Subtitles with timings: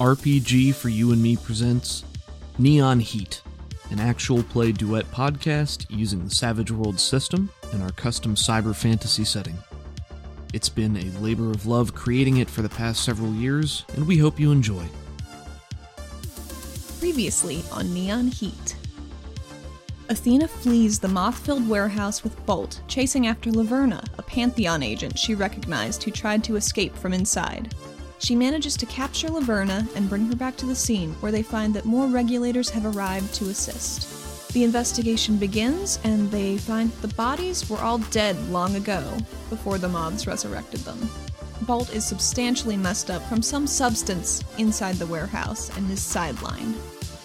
[0.00, 2.04] RPG for You and Me presents
[2.58, 3.42] Neon Heat,
[3.90, 9.24] an actual play duet podcast using the Savage World system and our custom cyber fantasy
[9.24, 9.56] setting.
[10.52, 14.18] It's been a labor of love creating it for the past several years, and we
[14.18, 14.84] hope you enjoy.
[16.98, 18.76] Previously on Neon Heat.
[20.08, 25.36] Athena flees the moth filled warehouse with Bolt, chasing after Laverna, a Pantheon agent she
[25.36, 27.72] recognized who tried to escape from inside.
[28.18, 31.74] She manages to capture Laverna and bring her back to the scene, where they find
[31.74, 34.52] that more regulators have arrived to assist.
[34.52, 39.16] The investigation begins, and they find the bodies were all dead long ago,
[39.50, 41.10] before the moths resurrected them.
[41.62, 46.74] Bolt is substantially messed up from some substance inside the warehouse and is sidelined.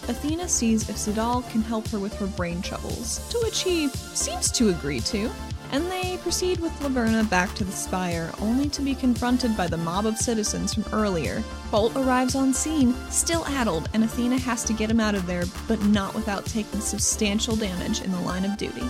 [0.09, 4.51] Athena sees if Zadal can help her with her brain troubles, to which he seems
[4.53, 5.29] to agree to,
[5.71, 9.77] and they proceed with Laverna back to the Spire, only to be confronted by the
[9.77, 11.43] mob of citizens from earlier.
[11.71, 15.43] Bolt arrives on scene, still addled, and Athena has to get him out of there,
[15.67, 18.83] but not without taking substantial damage in the line of duty.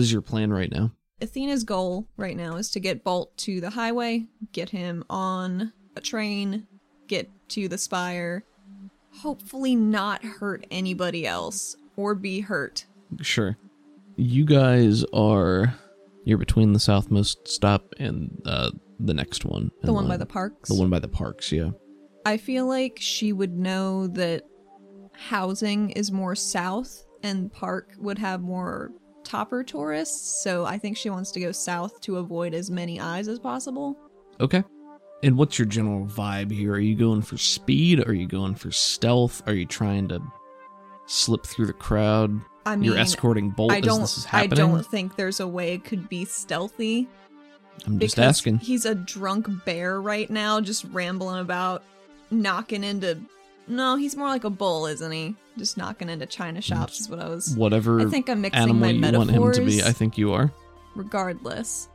[0.00, 0.92] Is your plan right now?
[1.20, 6.00] Athena's goal right now is to get Bolt to the highway, get him on a
[6.00, 6.66] train,
[7.08, 8.44] get to the spire,
[9.12, 12.86] hopefully not hurt anybody else or be hurt.
[13.20, 13.56] Sure.
[14.16, 15.74] You guys are.
[16.24, 19.70] You're between the southmost stop and uh, the next one.
[19.82, 20.68] The one by the parks.
[20.68, 21.70] The one by the parks, yeah.
[22.26, 24.44] I feel like she would know that
[25.12, 28.92] housing is more south and park would have more
[29.24, 33.28] topper tourists, so I think she wants to go south to avoid as many eyes
[33.28, 33.96] as possible.
[34.40, 34.62] Okay.
[35.22, 36.72] And what's your general vibe here?
[36.72, 38.06] Are you going for speed?
[38.06, 39.42] Are you going for stealth?
[39.46, 40.22] Are you trying to
[41.06, 42.40] slip through the crowd?
[42.66, 45.72] I mean, You're escorting Bolt I don't this is I don't think there's a way
[45.72, 47.08] it could be stealthy
[47.86, 48.58] I'm just asking.
[48.58, 51.82] he's a drunk bear right now just rambling about
[52.30, 53.18] knocking into
[53.66, 55.36] No, he's more like a bull, isn't he?
[55.56, 58.80] Just knocking into china shops is what I was Whatever I think I'm mixing animal
[58.80, 59.38] my you metaphors.
[59.38, 60.50] want him to be, I think you are.
[60.96, 61.88] regardless.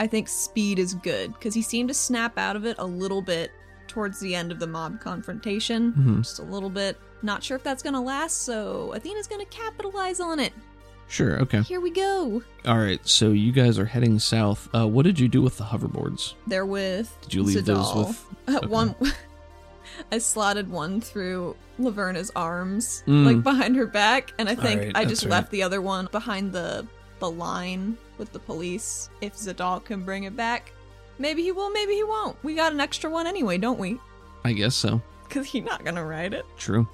[0.00, 3.22] I think speed is good because he seemed to snap out of it a little
[3.22, 3.52] bit
[3.86, 5.92] towards the end of the mob confrontation.
[5.92, 6.16] Mhm.
[6.22, 6.98] Just a little bit.
[7.22, 10.52] Not sure if that's gonna last, so Athena's gonna capitalize on it.
[11.06, 11.60] Sure, okay.
[11.62, 12.42] Here we go.
[12.66, 14.68] All right, so you guys are heading south.
[14.74, 16.32] Uh, what did you do with the hoverboards?
[16.46, 17.14] They're with.
[17.22, 18.08] Did you leave those Zadal.
[18.08, 18.66] with- Uh, okay.
[18.66, 18.94] One.
[20.12, 23.24] I slotted one through Laverna's arms, Mm.
[23.26, 25.30] like behind her back, and I think Alright, I just right.
[25.30, 26.86] left the other one behind the
[27.20, 29.08] the line with the police.
[29.20, 30.72] If Zadal can bring it back,
[31.18, 32.36] maybe he will, maybe he won't.
[32.42, 33.98] We got an extra one anyway, don't we?
[34.44, 35.00] I guess so.
[35.28, 36.44] Because he's not gonna ride it.
[36.58, 36.86] True.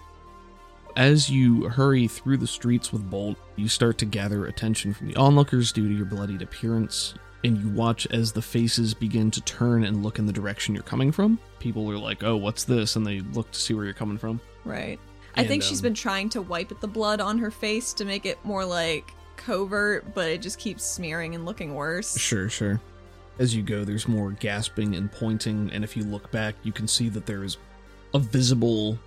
[0.96, 5.16] As you hurry through the streets with Bolt, you start to gather attention from the
[5.16, 7.14] onlookers due to your bloodied appearance,
[7.44, 10.82] and you watch as the faces begin to turn and look in the direction you're
[10.84, 11.38] coming from.
[11.58, 12.96] People are like, oh, what's this?
[12.96, 14.40] And they look to see where you're coming from.
[14.64, 14.98] Right.
[15.36, 17.92] I And, think she's um, been trying to wipe at the blood on her face
[17.94, 22.18] to make it more like covert, but it just keeps smearing and looking worse.
[22.18, 22.80] Sure, sure.
[23.38, 26.86] As you go, there's more gasping and pointing, and if you look back, you can
[26.86, 27.56] see that there is
[28.12, 28.98] a visible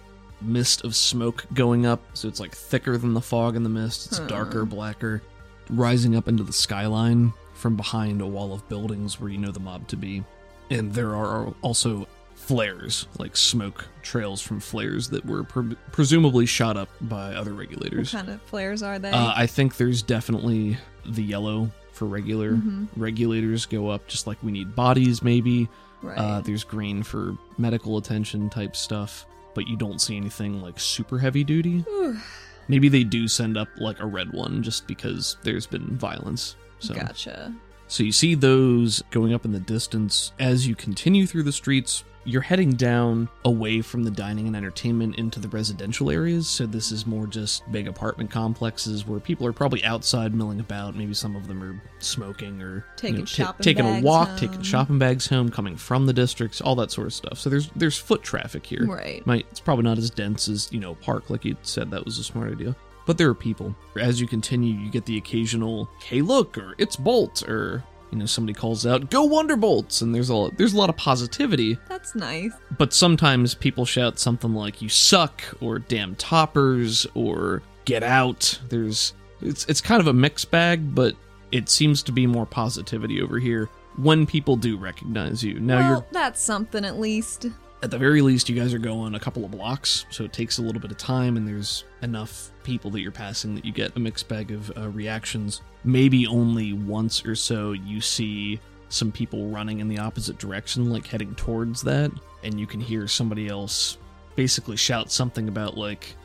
[0.41, 2.01] mist of smoke going up.
[2.15, 4.07] So it's like thicker than the fog in the mist.
[4.07, 4.25] It's Huh.
[4.27, 5.21] darker, blacker,
[5.69, 7.31] rising up into the skyline
[7.63, 10.21] from behind a wall of buildings where you know the mob to be.
[10.69, 12.06] And there are also
[12.36, 18.13] flares, like smoke trails from flares that were pre- presumably shot up by other regulators.
[18.13, 19.12] What kind of flares are they?
[19.12, 20.75] Uh, I think there's definitely
[21.06, 22.51] the yellow for regular.
[22.56, 22.89] Mhm.
[22.98, 25.69] Regulators go up just like we need bodies, maybe.
[26.01, 26.18] right.
[26.18, 29.25] Uh, there's green for medical attention type stuff,
[29.56, 31.80] but you don't see anything like super heavy duty.
[31.88, 32.18] Whew.
[32.68, 36.57] Maybe they do send up like a red one just because there's been violence.
[36.83, 37.53] So, Gotcha.
[37.88, 40.31] So you see those going up in the distance.
[40.39, 45.18] As you continue through the streets, you're heading down away from the dining and entertainment
[45.18, 46.47] into the residential areas.
[46.47, 50.95] So this is more just big apartment complexes where people are probably outside milling about.
[50.95, 54.38] Maybe some of them are smoking or Taking you know, ta- taking a walk, home.
[54.39, 57.38] taking shopping bags home, coming from the districts, all that sort of stuff.
[57.38, 58.85] So there's there's foot traffic here.
[58.88, 59.24] Right.
[59.27, 62.18] Might it's probably not as dense as you know park like you said that was
[62.18, 62.75] a smart idea.
[63.05, 63.75] But there are people.
[64.00, 68.25] As you continue, you get the occasional "Hey, look!" or "It's Bolt!" or you know
[68.25, 71.77] somebody calls out "Go Wonderbolts!" and there's a there's a lot of positivity.
[71.89, 72.53] That's nice.
[72.77, 79.13] But sometimes people shout something like "You suck!" or "Damn toppers!" or "Get out!" There's
[79.41, 81.15] it's it's kind of a mixed bag, but
[81.51, 85.59] it seems to be more positivity over here when people do recognize you.
[85.59, 87.47] Now well, you're that's something at least.
[87.83, 90.57] At the very least, you guys are going a couple of blocks, so it takes
[90.57, 93.95] a little bit of time, and there's enough people that you're passing that you get
[93.95, 95.62] a mixed bag of uh, reactions.
[95.83, 101.06] Maybe only once or so you see some people running in the opposite direction, like
[101.06, 102.09] heading towards that,
[102.44, 103.97] and you can hear somebody else
[104.35, 106.15] basically shout something about like,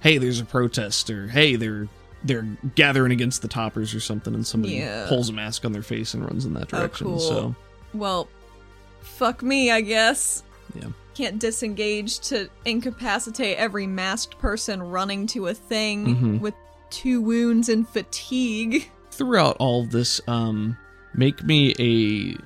[0.00, 1.88] "Hey, there's a protest," or "Hey, they're."
[2.26, 5.06] They're gathering against the toppers or something, and somebody Yeah.
[5.10, 7.06] pulls a mask on their face and runs in that Oh, direction.
[7.08, 7.20] cool.
[7.20, 7.54] So,
[7.92, 8.28] Well,
[9.02, 10.42] fuck me, I guess.
[10.74, 10.88] yeah.
[11.14, 16.40] Can't disengage to incapacitate every masked person running to a thing Mhm.
[16.40, 16.54] with
[16.90, 18.90] two wounds and fatigue.
[19.10, 20.76] throughout all this, um,
[21.14, 22.36] make me a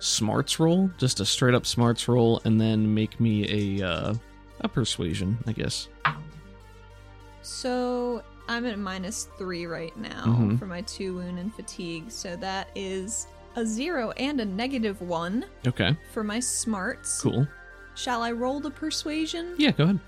[0.00, 4.14] smarts roll, just a straight up smarts roll, and then make me a uh,
[4.60, 5.88] a persuasion, I guess.
[7.42, 10.58] So I'm at minus three right now Mhm.
[10.58, 12.10] for my two wound and fatigue.
[12.10, 13.26] So that is
[13.56, 17.20] a zero and a negative one Okay, for my smarts.
[17.22, 17.46] cool.
[17.94, 19.54] Shall I roll the persuasion?
[19.58, 20.00] Yeah, go ahead.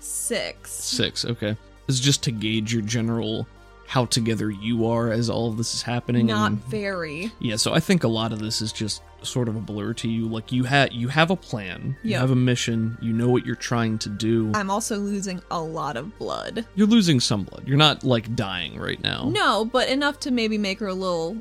[0.00, 0.72] Six.
[0.72, 1.24] Six.
[1.24, 1.56] Okay,
[1.86, 3.46] this is just to gauge your general
[3.88, 6.26] how together you are as all of this is happening.
[6.26, 7.30] Not and very.
[7.38, 10.08] yeah, so I think a lot of this is just sort of a blur to
[10.08, 10.26] you.
[10.26, 12.20] Like you had you have a plan, you Yep.
[12.20, 14.50] have a mission, you know what you're trying to do.
[14.54, 16.66] I'm also losing a lot of blood.
[16.74, 17.62] You're losing some blood.
[17.66, 19.28] You're not like dying right now.
[19.32, 21.36] No, but enough to maybe make her a little,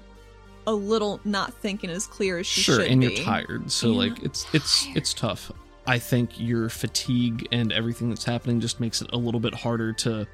[0.68, 3.08] a little not thinking as clear as she sure should and be.
[3.14, 5.52] you're tired so And like it's it's it's tough
[5.88, 9.94] i think your fatigue and everything that's happening just makes it a little bit harder
[9.94, 10.26] to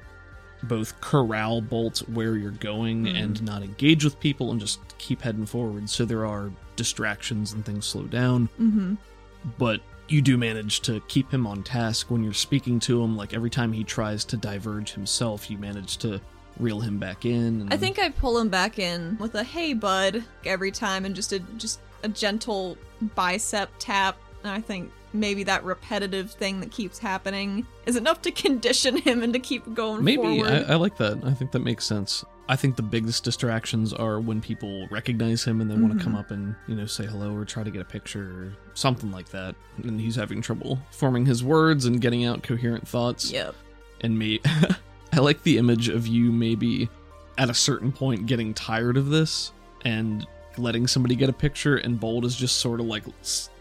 [0.64, 3.22] both corral bolt where you're going Mm.
[3.22, 7.64] and not engage with people and just keep heading forward so there are distractions and
[7.64, 8.94] things slow down Mm-hmm.
[9.58, 13.32] but you do manage to keep him on task when you're speaking to him like
[13.34, 16.20] every time he tries to diverge himself you manage to
[16.58, 19.72] reel him back in and I think I pull him back in with a "Hey,
[19.74, 22.76] bud" every time, and just a just a gentle
[23.14, 24.16] bicep tap.
[24.42, 29.22] And I think maybe that repetitive thing that keeps happening is enough to condition him
[29.22, 30.66] and to keep going Maybe forward.
[30.68, 31.22] I, I like that.
[31.24, 32.24] I think that makes sense.
[32.48, 36.04] I think the biggest distractions are when people recognize him and they want to mm-hmm.
[36.04, 39.10] come up and you know say hello or try to get a picture or something
[39.12, 43.30] like that, and he's having trouble forming his words and getting out coherent thoughts.
[43.30, 43.54] Yep.
[44.00, 44.40] And me,
[45.12, 46.88] I like the image of you maybe
[47.38, 49.52] at a certain point getting tired of this
[49.84, 50.26] and
[50.58, 53.04] letting somebody get a picture, and Bolt is just sort of like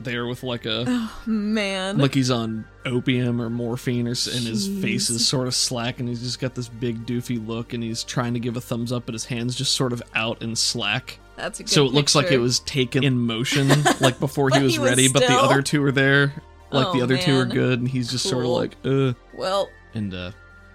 [0.02, 1.98] there with like a Oh man.
[1.98, 6.10] like he's on opium or morphine or and his face is sort of slack and
[6.10, 9.06] he's just got this big doofy look and he's trying to give a thumbs up
[9.06, 11.18] but his hands just sort of out and slack.
[11.38, 13.70] That's a good so it looks like it was taken in motion
[14.02, 16.34] like before he was he was ready but the other two are there.
[16.72, 19.70] Like the Oh, other two are good and he's just sort of like uh Well,
[19.94, 20.32] and uh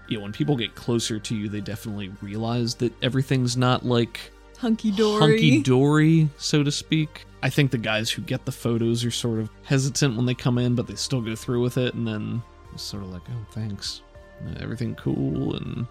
[0.08, 4.90] yeah when people get closer to you they definitely realize that everything's not like hunky
[4.90, 5.20] dory.
[5.20, 7.24] hunky dory, so to speak.
[7.42, 10.58] I think the guys who get the photos are sort of hesitant when they come
[10.58, 13.46] in, but they still go through with it, and then it's sort of like, oh,
[13.52, 14.00] thanks,
[14.44, 15.86] Uh, everything cool, and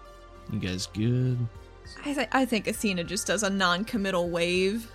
[0.52, 1.38] you guys good.
[2.04, 4.90] I, th- I think Athena just does a non-committal wave.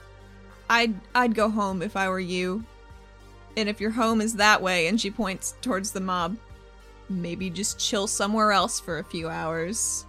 [0.69, 2.63] I'd I'd go home if I were you.
[3.57, 6.37] And if your home is that way and she points towards the mob,
[7.19, 10.05] maybe just chill somewhere else for a few hours.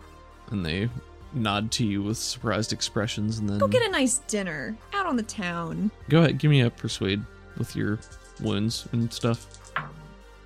[0.50, 0.90] And they
[1.34, 5.16] nod to you with surprised expressions, and then Go get a nice dinner out on
[5.16, 5.90] the town.
[6.10, 7.22] go ahead, give me a persuade
[7.56, 7.98] with your
[8.40, 9.46] wounds and stuff.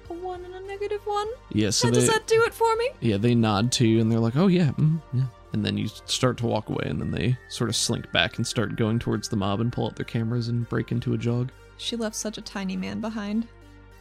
[0.08, 1.26] A one and a negative one?
[1.52, 2.90] Yeah, so That- they does that do it for me?
[3.00, 5.24] yeah they nod to you, and they're like, oh yeah, mm, yeah.
[5.52, 8.46] And then you start to walk away, and then they sort of slink back and
[8.46, 11.50] start going towards the mob and pull out their cameras and break into a jog.
[11.78, 13.48] She left such a tiny man behind.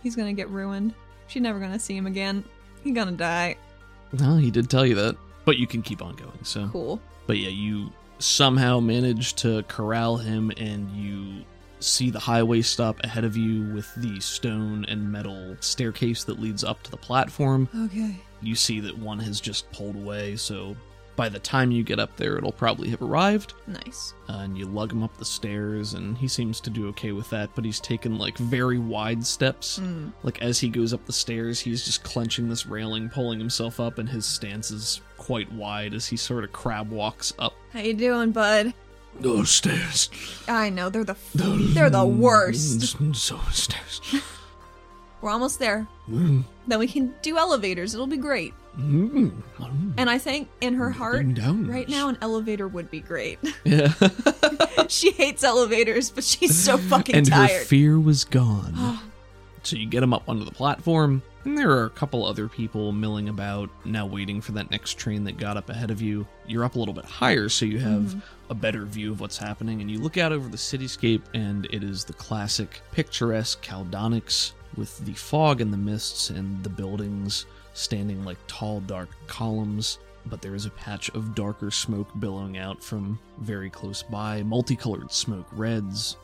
[0.03, 0.93] He's gonna get ruined.
[1.27, 2.44] She's never gonna see him again.
[2.84, 3.58] He's gonna die.
[4.12, 5.17] No, he did tell you that.
[5.46, 6.70] But you can keep on going, so.
[6.72, 7.00] Cool.
[7.27, 11.44] But yeah, you somehow manage to corral him and you
[11.79, 16.63] see the highway stop ahead of you with the stone and metal staircase that leads
[16.63, 17.67] up to the platform.
[17.86, 18.15] Okay.
[18.41, 20.75] You see that one has just pulled away, so
[21.15, 23.53] By the time you get up there, it'll probably have arrived.
[23.67, 24.13] Nice.
[24.27, 27.29] Uh, and you lug him up the stairs, and he seems to do okay with
[27.29, 29.79] that, but he's taken like very wide steps.
[29.79, 30.12] Mm.
[30.24, 33.98] Like as he goes up the stairs, he's just clenching this railing, pulling himself up,
[33.98, 37.53] and his stance is quite wide as he sort of crab walks up.
[37.72, 38.74] How you doing, bud?
[39.19, 40.10] Those stairs.
[40.48, 42.98] I know they're the f- they're the worst.
[43.15, 44.01] So stairs.
[45.22, 45.88] We're almost there.
[46.07, 47.93] Then we can do elevators.
[47.93, 48.53] It'll be great.
[48.77, 49.32] Mm.
[49.98, 53.39] And I think in her heart, right now, an elevator would be great.
[53.63, 53.94] Yeah.
[54.89, 59.00] she hates elevators, but she's so fucking and her fear was gone.
[59.63, 62.91] so you get them up onto the platform, and there are a couple other people
[62.91, 66.27] milling about, now waiting for that next train that got up ahead of you.
[66.46, 69.82] You're up a little bit higher, so you have a better view of what's happening,
[69.82, 75.03] and you look out over the cityscape, and it is the classic picturesque Caldonics with
[75.05, 80.55] the fog and the mists and the buildings standing like tall, dark columns but there
[80.55, 86.17] is a patch of darker smoke billowing out from very close by, multicolored smoke, reds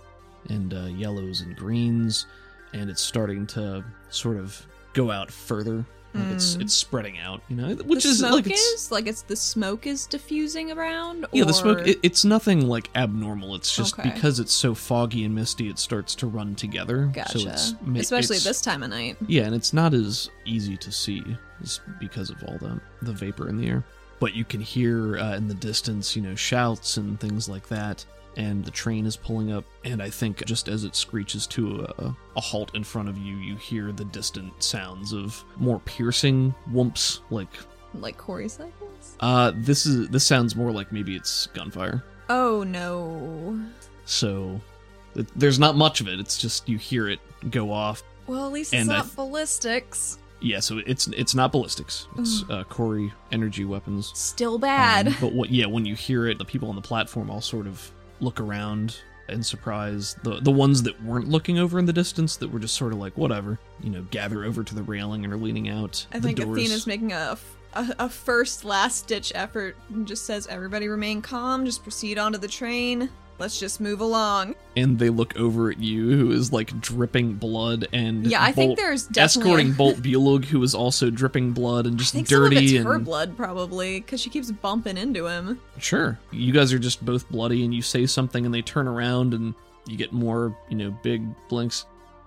[0.50, 2.26] and uh, yellows and greens,
[2.74, 5.86] and it's starting to sort of go out further.
[6.14, 9.08] Like it's it's spreading out, you know, which the is smoke like it's is like
[9.08, 11.26] it's the smoke is diffusing around.
[11.32, 11.88] yeah, the smoke.
[11.88, 13.56] It, it's nothing like abnormal.
[13.56, 14.10] It's just Okay.
[14.10, 17.10] because it's so foggy and misty, it starts to run together.
[17.14, 17.40] gotcha.
[17.40, 19.18] So it's Especially it's- this time of night.
[19.28, 21.24] Yeah, and it's not as easy to see
[21.62, 23.84] just because of all the the vapor in the air.
[24.20, 28.06] But you can hear uh, in the distance, you know, shouts and things like that.
[28.38, 32.16] And the train is pulling up, and I think just as it screeches to a,
[32.38, 37.20] a halt in front of you, you hear the distant sounds of more piercing whoops.
[37.30, 37.50] Like,
[37.94, 39.18] Like Corey cycles.
[39.20, 42.04] uh, this is this sounds more like maybe it's gunfire.
[42.30, 43.60] Oh no.
[44.06, 44.62] So
[45.14, 46.18] th- there's not much of it.
[46.20, 47.20] It's just you hear it
[47.50, 50.20] go off, Well, at least it's not th- ballistics.
[50.40, 52.08] Yeah, so it's it's not ballistics.
[52.18, 54.12] It's uh, Corey energy weapons.
[54.16, 55.10] Still bad.
[55.10, 55.50] Um, but what?
[55.52, 57.92] Yeah, when you hear it, the people on the platform all sort of
[58.22, 58.98] look around
[59.30, 60.16] in surprise.
[60.24, 63.00] The the ones that weren't looking over in the distance, that were just sort of
[63.00, 66.06] like whatever, you know, gather over to the railing and are leaning out.
[66.12, 66.60] I the think doors.
[66.60, 67.38] Athena's making a,
[67.74, 72.38] a, a first last ditch effort and just says, everybody remain calm, just proceed onto
[72.38, 73.10] the train.
[73.42, 74.56] Let's just move along.
[74.78, 78.78] and they look over at you, who is like dripping blood, and Yeah, I think
[78.78, 82.44] there's definitely escorting Bolt Bulig, who is also dripping blood and I just think some
[82.44, 85.60] of dirty it's her blood, probably, because she keeps bumping into him.
[85.80, 86.20] Sure.
[86.32, 89.56] You guys are just both bloody and you say something and they turn around and
[89.88, 91.86] you get more, you know, big blinks.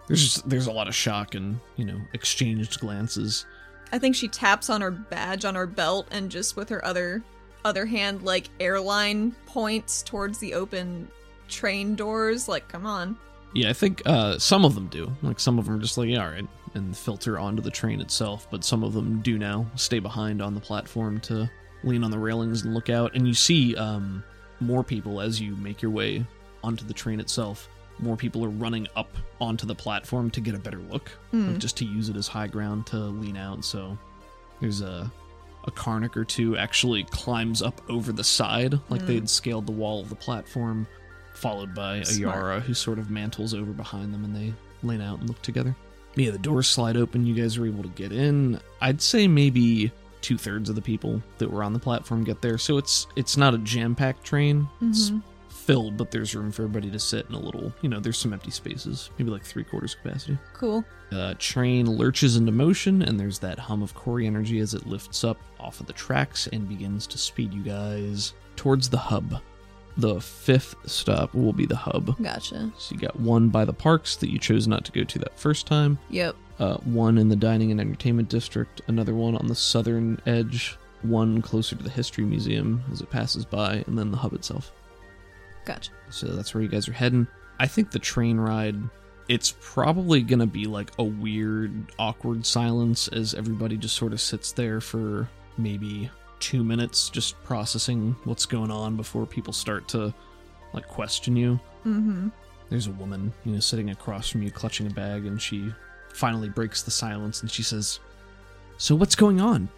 [0.08, 3.46] There's just, there's a lot of shock and, you know, exchanged glances.
[3.92, 7.22] I think she taps on her badge on her belt and just with her other
[7.64, 11.08] other hand like airline points towards the open
[11.48, 13.16] train doors like come on.
[13.54, 15.12] Yeah, I think uh, some of them do.
[15.22, 18.00] Like some of them are just like, yeah, all right, and filter onto the train
[18.00, 18.48] itself.
[18.50, 21.48] But some of them do now stay behind on the platform to
[21.84, 23.14] lean on the railings and look out.
[23.14, 24.24] And you see um,
[24.60, 26.26] more people as you make your way
[26.64, 27.68] onto the train itself.
[28.00, 31.76] More people are running up onto the platform to get a better look, like just
[31.76, 33.64] to use it as high ground to lean out.
[33.64, 33.96] So
[34.60, 35.08] there's a
[35.64, 39.28] a Karnak or two actually climbs up over the side, like they had hmm.
[39.28, 40.86] scaled the wall of the platform,
[41.34, 42.36] followed by a Smart.
[42.36, 44.52] Yara who sort of mantles over behind them and they
[44.82, 45.74] lean out and look together.
[46.16, 48.60] Yeah, the doors slide open, you guys are able to get in.
[48.80, 49.90] I'd say maybe
[50.20, 53.36] two thirds of the people that were on the platform get there, so it's it's
[53.36, 54.68] not a jam-packed train.
[54.80, 55.18] It's mm-hmm.
[55.64, 58.32] Filled, but there's room for everybody to sit in a little you know, there's some
[58.32, 60.36] empty spaces, maybe like three quarters capacity.
[60.52, 60.84] Cool.
[61.12, 65.24] Uh, train lurches into motion, and there's that hum of Corey energy as it lifts
[65.24, 69.40] up off of the tracks and begins to speed you guys towards the hub.
[69.96, 72.20] The fifth stop will be the hub.
[72.20, 72.72] Gotcha.
[72.78, 75.38] So you got one by the parks that you chose not to go to that
[75.38, 76.34] first time, Yep.
[76.58, 81.40] uh, one in the dining and entertainment district, another one on the southern edge, one
[81.42, 84.72] closer to the history museum as it passes by, and then the hub itself.
[85.64, 85.90] Gotcha.
[86.10, 87.26] So that's where you guys are heading.
[87.58, 88.76] I think the train ride,
[89.28, 94.20] it's probably going to be like a weird, awkward silence as everybody just sort of
[94.20, 100.12] sits there for maybe two minutes just processing what's going on before people start to
[100.72, 101.58] like question you.
[101.86, 102.28] Mm-hmm.
[102.68, 105.72] There's a woman, you know, sitting across from you clutching a bag, and she
[106.12, 108.00] finally breaks the silence and she says,
[108.78, 109.68] So what's going on?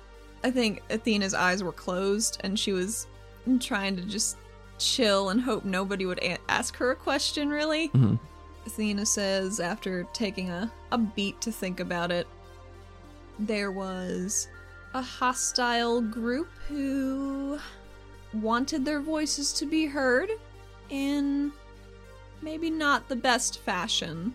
[0.44, 3.06] I think Athena's eyes were closed and she was
[3.60, 4.36] trying to just
[4.78, 7.88] chill and hope nobody would a- ask her a question, really.
[7.88, 8.18] Mhm.
[8.66, 12.26] Athena says, after taking a, a beat to think about it,
[13.38, 14.48] there was
[14.94, 17.58] a hostile group who
[18.32, 20.30] wanted their voices to be heard
[20.90, 21.52] in
[22.42, 24.34] maybe not the best fashion.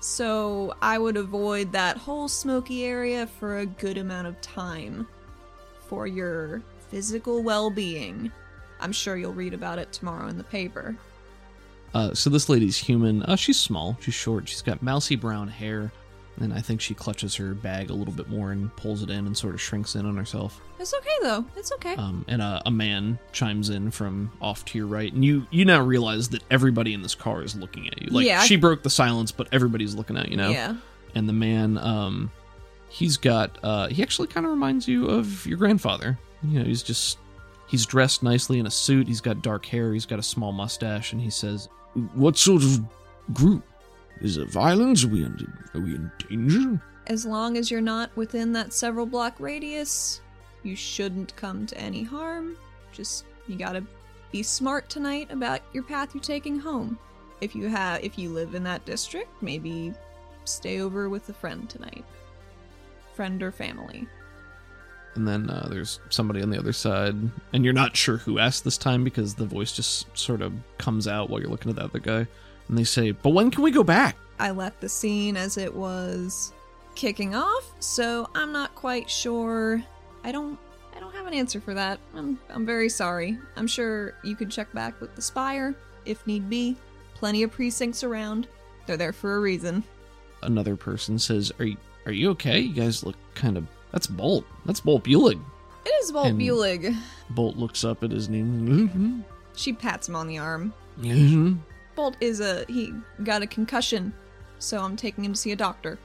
[0.00, 5.06] So I would avoid that whole smoky area for a good amount of time
[5.88, 8.32] for your physical well being.
[8.80, 10.96] I'm sure you'll read about it tomorrow in the paper.
[11.92, 13.22] Uh, so this lady's human.
[13.24, 13.96] Uh, she's small.
[14.00, 14.48] She's short.
[14.48, 15.90] She's got mousy brown hair,
[16.38, 19.26] and I think she clutches her bag a little bit more and pulls it in
[19.26, 20.60] and sort of shrinks in on herself.
[20.78, 21.44] It's okay though.
[21.56, 21.96] It's okay.
[21.96, 25.64] Um, and a, a man chimes in from off to your right, and you you
[25.64, 28.08] now realize that everybody in this car is looking at you.
[28.10, 28.42] Like Yeah.
[28.44, 30.50] she broke the silence, but everybody's looking at you now.
[30.50, 30.76] Yeah.
[31.16, 32.30] And the man, um,
[32.88, 36.16] he's got uh, he actually kind of reminds you of your grandfather.
[36.44, 37.18] You know, he's just
[37.70, 39.06] he's dressed nicely in a suit.
[39.06, 39.92] He's got dark hair.
[39.92, 41.68] He's got a small mustache, and he says,
[42.14, 42.80] What sort of
[43.32, 43.64] group?
[44.20, 45.04] Is it violence?
[45.04, 46.82] Are we in, are we in danger?
[47.06, 50.20] As long as you're not within that several block radius,
[50.62, 52.56] you shouldn't come to any harm.
[52.92, 53.84] Just you gotta
[54.30, 56.98] be smart tonight about your path you're taking home.
[57.40, 59.94] If you have if you live in that district, maybe
[60.44, 62.04] stay over with a friend tonight.
[63.14, 64.06] Friend or family.
[65.14, 67.14] And then uh, there's somebody on the other side,
[67.52, 71.08] and you're not sure who asked this time because the voice just sort of comes
[71.08, 72.26] out while you're looking at the other guy,
[72.68, 75.74] and they say, "But when can we go back?" I left the scene as it
[75.74, 76.52] was
[76.94, 79.82] kicking off, so I'm not quite sure.
[80.24, 80.58] I don't
[80.94, 81.98] I don't have an answer for that.
[82.14, 83.38] I'm I'm very sorry.
[83.56, 85.74] I'm sure you could check back with the Spire
[86.04, 86.76] if need be.
[87.14, 88.48] Plenty of precincts around.
[88.86, 89.84] They're there for a reason.
[90.42, 91.76] Another person says, "Are you
[92.06, 92.60] are you okay?
[92.60, 94.44] You guys look kind of that's Bolt.
[94.66, 95.40] That's Bolt Bulig."
[95.84, 96.96] It is Bolt And- Bulig.
[97.30, 99.24] Bolt looks up at his name.
[99.56, 100.72] She pats him on the arm.
[101.96, 102.92] Bolt is a he
[103.24, 104.12] got a concussion,
[104.58, 105.98] so I'm taking him to see a doctor.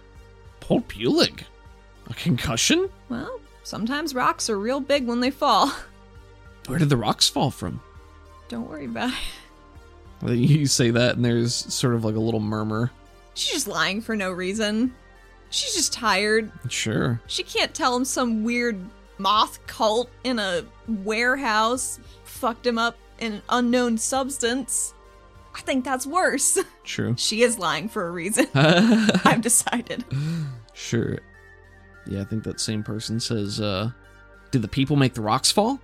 [0.67, 1.41] Bolt Bulig,
[2.09, 2.89] a concussion?
[3.09, 5.71] Well, sometimes rocks are real big when they fall.
[6.67, 7.81] Where did the rocks fall from?
[8.49, 9.11] Don't worry about
[10.23, 10.35] it.
[10.37, 12.89] You say that, and there's sort of like a little murmur.
[13.35, 14.95] She's just lying for no reason.
[15.49, 16.51] She's just tired.
[16.69, 17.21] Sure.
[17.27, 18.77] She can't tell him some weird
[19.17, 24.93] moth cult in a warehouse fucked him up in an unknown substance.
[25.55, 26.59] I think that's worse.
[26.83, 27.15] True.
[27.17, 28.47] she is lying for a reason.
[28.55, 30.03] I've decided.
[30.73, 31.19] Sure.
[32.05, 33.91] Yeah, I think that same person says, uh,
[34.51, 35.79] did the people make the rocks fall?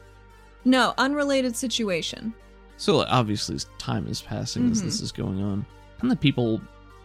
[0.65, 2.33] No, unrelated situation.
[2.77, 5.65] So obviously time is passing as this is going on.
[6.01, 6.61] And the people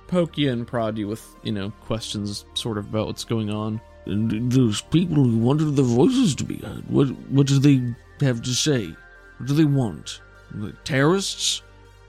[0.07, 3.81] poke you and prod you with, you know, questions sort of about what's going on.
[4.07, 8.41] And those people who wanted their voices to be heard, what, what do they have
[8.43, 8.95] to say?
[9.39, 10.21] What do they want?
[10.53, 11.63] The terrorists?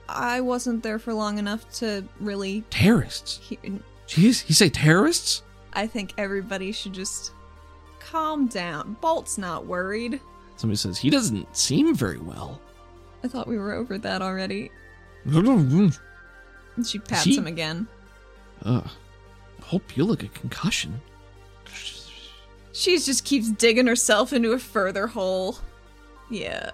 [0.07, 3.38] I wasn't there for long enough to really Terrorists?
[3.39, 3.57] hear.
[4.07, 5.41] Jeez, you say terrorists?
[5.73, 7.33] I think everybody should just
[7.99, 8.95] calm down.
[9.01, 10.21] Bolt's not worried.
[10.55, 12.62] Somebody says, he doesn't seem very well.
[13.23, 14.71] I thought we were over that already.
[16.85, 17.87] She pats She- him again.
[18.63, 18.87] Ugh.
[19.63, 21.01] Hope you look a concussion.
[22.73, 25.57] She just keeps digging herself into a further hole.
[26.29, 26.71] Yeah.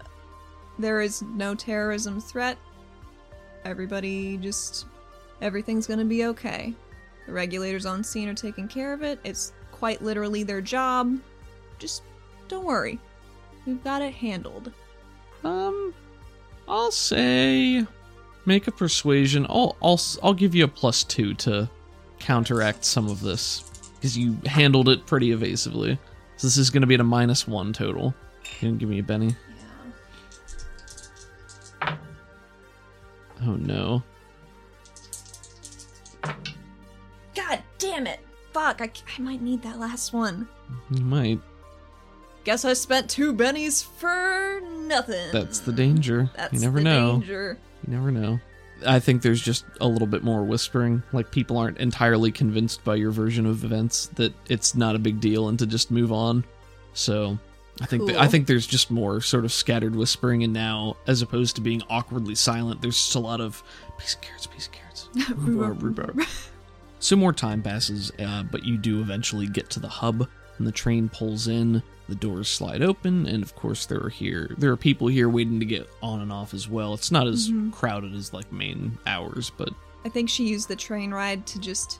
[0.78, 2.58] There is no terrorism threat.
[3.66, 4.86] Everybody just.
[5.42, 6.74] Everything's gonna be okay.
[7.26, 9.20] The regulators on scene are taking care of it.
[9.24, 11.18] It's quite literally their job.
[11.80, 12.04] Just
[12.48, 13.00] don't worry.
[13.66, 14.72] We've got it handled.
[15.44, 15.94] Um,
[16.68, 17.86] I'll say
[18.46, 19.46] make a persuasion.
[19.50, 21.70] I'll I'll I'll give you a plus two to
[22.20, 25.98] counteract some of this because you handled it pretty evasively.
[26.38, 28.14] So this is going to be at a minus one total.
[28.44, 29.36] You can give me a Benny.
[33.46, 34.04] Oh no.
[37.36, 38.20] God damn it!
[38.54, 40.48] Fuck, I, I might need that last one.
[40.92, 41.40] You might.
[42.44, 45.32] Guess I spent two bennies for nothing.
[45.32, 46.30] That's the danger.
[46.36, 47.12] That's you never the know.
[47.20, 47.58] danger.
[47.86, 48.40] You never know.
[48.86, 51.04] I think there's just a little bit more whispering.
[51.14, 55.20] Like people aren't entirely convinced by your version of events that it's not a big
[55.20, 56.44] deal and to just move on.
[56.94, 57.38] So
[57.82, 61.22] I think th- I think there's just more sort of scattered whispering, and now as
[61.22, 63.64] opposed to being awkwardly silent, there's just a lot of
[63.98, 66.22] piece of carrots, piece of carrots, rhubarb, rhubarb.
[67.00, 70.72] So more time passes, uh, but you do eventually get to the hub, and the
[70.72, 71.82] train pulls in.
[72.10, 75.60] The doors slide open, and of course there are here there are people here waiting
[75.62, 76.94] to get on and off as well.
[76.94, 79.70] It's not as crowded as like main hours, but
[80.06, 82.00] I think she used the train ride to just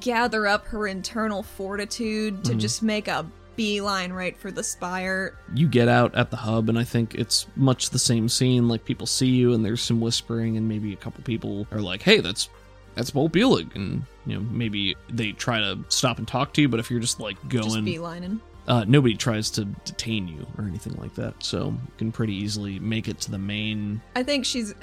[0.00, 2.42] gather up her internal fortitude Mm-hmm.
[2.52, 5.38] to just make a beeline right for the spire.
[5.54, 8.66] you get out at the hub, and I think it's much the same scene.
[8.66, 12.02] Like people see you, and there's some whispering, and maybe a couple people are like,
[12.02, 12.48] "Hey, that's
[12.94, 16.68] that's Bolt Bulig," and you know maybe they try to stop and talk to you.
[16.68, 18.40] But if you're just like Just going, beelining.
[18.68, 21.34] uh, nobody tries to detain you or anything like that.
[21.42, 24.00] So you can pretty easily make it to the main.
[24.16, 24.74] I think she's.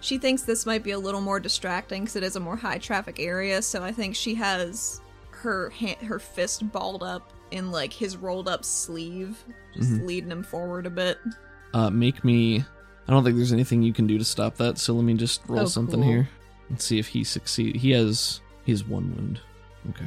[0.00, 2.76] She thinks this might be a little more distracting because it is a more high
[2.76, 3.62] traffic area.
[3.62, 5.00] So I think she has
[5.30, 9.42] her hand, her fist balled up in like his rolled up sleeve,
[9.74, 10.06] just Mhm.
[10.06, 11.18] leading him forward a bit.
[11.72, 12.62] Uh, make me.
[13.08, 14.76] I don't think there's anything you can do to stop that.
[14.78, 16.08] So let me just roll Oh, something cool.
[16.10, 16.28] here
[16.68, 17.80] and see if he succeeds.
[17.80, 19.40] He has he has one wound.
[19.90, 20.06] Okay.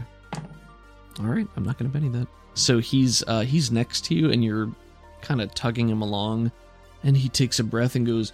[1.20, 1.48] All right.
[1.56, 2.28] I'm not gonna Benny that.
[2.54, 4.72] So he's uh he's next to you and you're
[5.22, 6.52] kind of tugging him along,
[7.04, 8.32] and he takes a breath and goes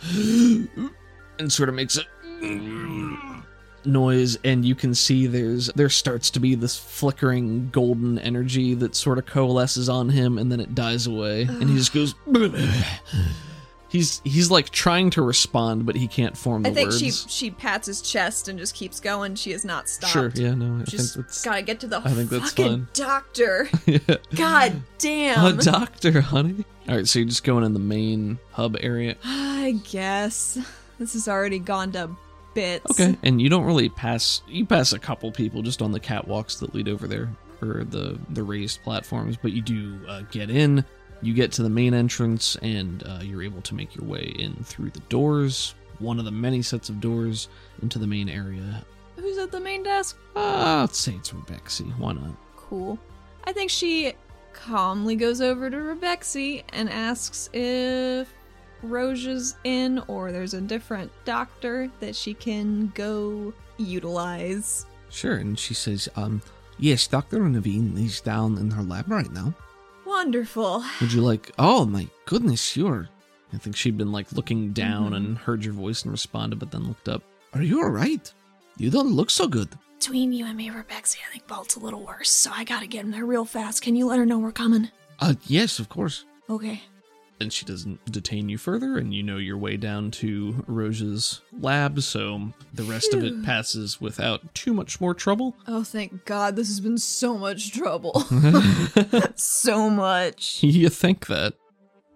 [1.39, 2.03] and sort of makes a
[3.85, 8.95] noise and you can see there's there starts to be this flickering golden energy that
[8.95, 12.15] sort of coalesces on him and then it dies away and he just goes
[13.93, 16.77] he's he's like trying to respond but he can't form the words.
[16.77, 19.35] I think words she she pats his chest and just keeps going.
[19.35, 20.11] She has not stopped.
[20.11, 22.65] sure yeah no i Just think that's gotta get to the I think that's fucking
[22.65, 22.87] fine.
[22.93, 23.69] doctor.
[23.85, 23.99] yeah.
[24.35, 25.59] God damn.
[25.59, 29.79] a doctor honey all right so you're just going in the main hub area I
[29.89, 30.57] guess
[30.99, 32.09] this has already gone to
[32.53, 32.99] bits.
[32.99, 33.17] Okay.
[33.23, 36.75] And you don't really pass you pass a couple people just on the catwalks that
[36.75, 37.29] lead over there
[37.61, 40.83] or the the raised platforms, but you do uh, get in.
[41.23, 44.53] You get to the main entrance and uh, you're able to make your way in
[44.65, 47.47] through the doors, one of the many sets of doors
[47.81, 48.83] into the main area.
[49.15, 50.17] Who's at the main desk?
[50.35, 51.97] Uh, let's say it's Rebexy.
[51.97, 52.35] Why not?
[52.57, 52.99] Cool.
[53.45, 54.13] I think she
[54.51, 58.27] calmly goes over to Rebexy and asks if
[58.85, 64.85] Roja's in or there's a different doctor that she can go utilize.
[65.09, 65.35] Sure.
[65.37, 66.41] And she says, um,
[66.79, 67.39] yes, Dr.
[67.39, 69.53] Naveen is down in her lab right now.
[70.27, 70.81] Wonderful.
[71.01, 73.09] Would you like, oh my goodness, you're.
[73.51, 75.15] I think she'd been like looking down Mhm.
[75.17, 77.23] and heard your voice and responded, but then looked up.
[77.53, 78.31] Are you alright?
[78.77, 79.67] You don't look so good.
[79.99, 83.03] Between you and me, Rebexy, I think Bolt's a little worse, so I gotta get
[83.03, 83.81] him there real fast.
[83.81, 84.87] Can you let her know we're coming?
[85.19, 86.23] Uh, yes, of course.
[86.49, 86.83] Okay.
[87.39, 92.01] And she doesn't detain you further, and you know your way down to Roja's lab,
[92.01, 95.55] so the rest of it passes without too much more trouble.
[95.67, 98.13] Oh, thank God, this has been so much trouble.
[99.35, 100.59] so much.
[100.63, 101.55] you think that.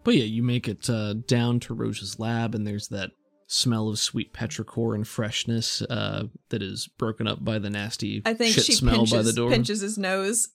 [0.03, 3.11] But yeah, you make it uh, down to Roja's lab, and there's that
[3.47, 8.33] smell of sweet petrichor and freshness uh, that is broken up by the nasty I
[8.33, 9.49] think shit she smell pinches, by the door.
[9.49, 10.49] pinches his nose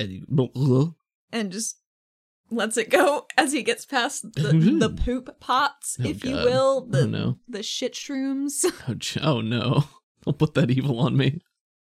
[0.00, 0.94] And you-
[1.32, 1.76] and just
[2.52, 4.42] lets it go as he gets past the,
[4.78, 7.38] the poop pots, Oh, if you will, the oh no.
[7.48, 8.64] the shit shrooms.
[9.22, 9.84] Oh, oh no.
[10.24, 11.40] Don't put that evil on me.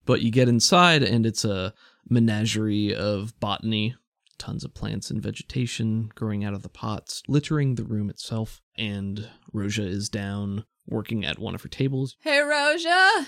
[0.04, 1.72] But you get inside, and it's a
[2.08, 3.96] menagerie of botany.
[4.38, 8.60] Tons of plants and vegetation growing out of the pots, littering the room itself.
[8.76, 12.16] And Roja is down working at one of her tables.
[12.20, 13.24] hey, Roja,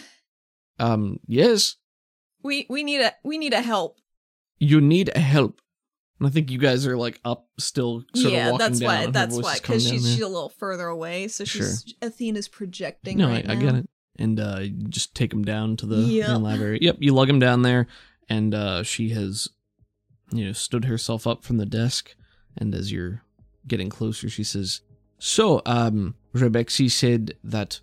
[0.79, 1.77] Um, yes,
[2.42, 3.98] we we need a we need a help.
[4.61, 5.61] you need a help.
[6.18, 8.87] And I think you guys are like up still, sort yeah, of walking that's down.
[8.88, 9.07] why.
[9.07, 13.18] That's why, because she's she's a little further away, so she's Athena's projecting.
[13.18, 13.88] No, right I, I get it.
[14.16, 16.40] And uh, you just take him down to the Yep.
[16.40, 16.81] library.
[16.83, 17.87] Yep, you lug him down there,
[18.28, 19.48] and uh, she has,
[20.33, 22.16] you know, stood herself up from the desk.
[22.57, 23.22] And as you're
[23.68, 24.81] getting closer, she says,
[25.18, 27.78] "So, um, Rebexy said that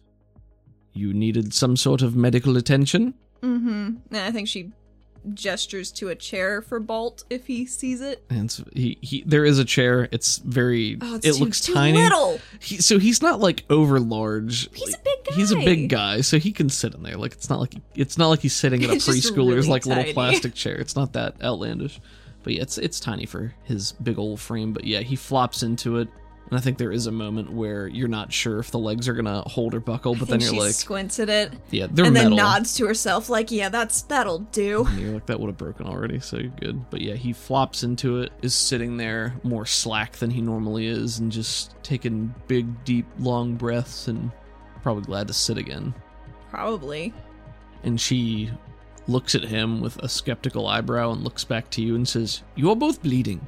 [0.94, 3.70] you needed some sort of medical attention." Mm-hmm.
[4.12, 4.74] And I think she
[5.34, 8.24] gestures to a chair for Bolt if he sees it.
[8.30, 10.08] And so he, he, there is a chair.
[10.12, 11.98] It's very, Oh, it's it too, looks too tiny.
[11.98, 12.40] little.
[12.60, 14.70] He, so he's not like over large.
[14.76, 15.36] He's Like, a big guy.
[15.36, 17.18] He's a big guy, so he can sit in there.
[17.18, 20.14] Like it's not like it's not like he's sitting in a preschooler's really like little
[20.14, 20.76] plastic chair.
[20.76, 22.00] It's not that outlandish.
[22.44, 24.72] But yeah, it's it's tiny for his big old frame.
[24.74, 26.08] But yeah, he flops into it,
[26.50, 29.14] and I think there is a moment where you're not sure if the legs are
[29.14, 30.16] gonna hold or buckle.
[30.16, 32.30] But then you're she like, squints at it yeah, they're and metal.
[32.32, 35.58] then nods to herself like, "Yeah, that's that'll do." And you're like, that would have
[35.58, 36.90] broken already, so you're good.
[36.90, 41.20] But yeah, he flops into it, is sitting there more slack than he normally is,
[41.20, 44.32] and just taking big, deep, long breaths, and
[44.84, 45.94] probably glad to sit again.
[46.52, 47.14] Probably.
[47.84, 48.50] and she
[49.08, 52.70] looks at him with a skeptical eyebrow and looks back to you and says, You
[52.72, 53.46] are both bleeding.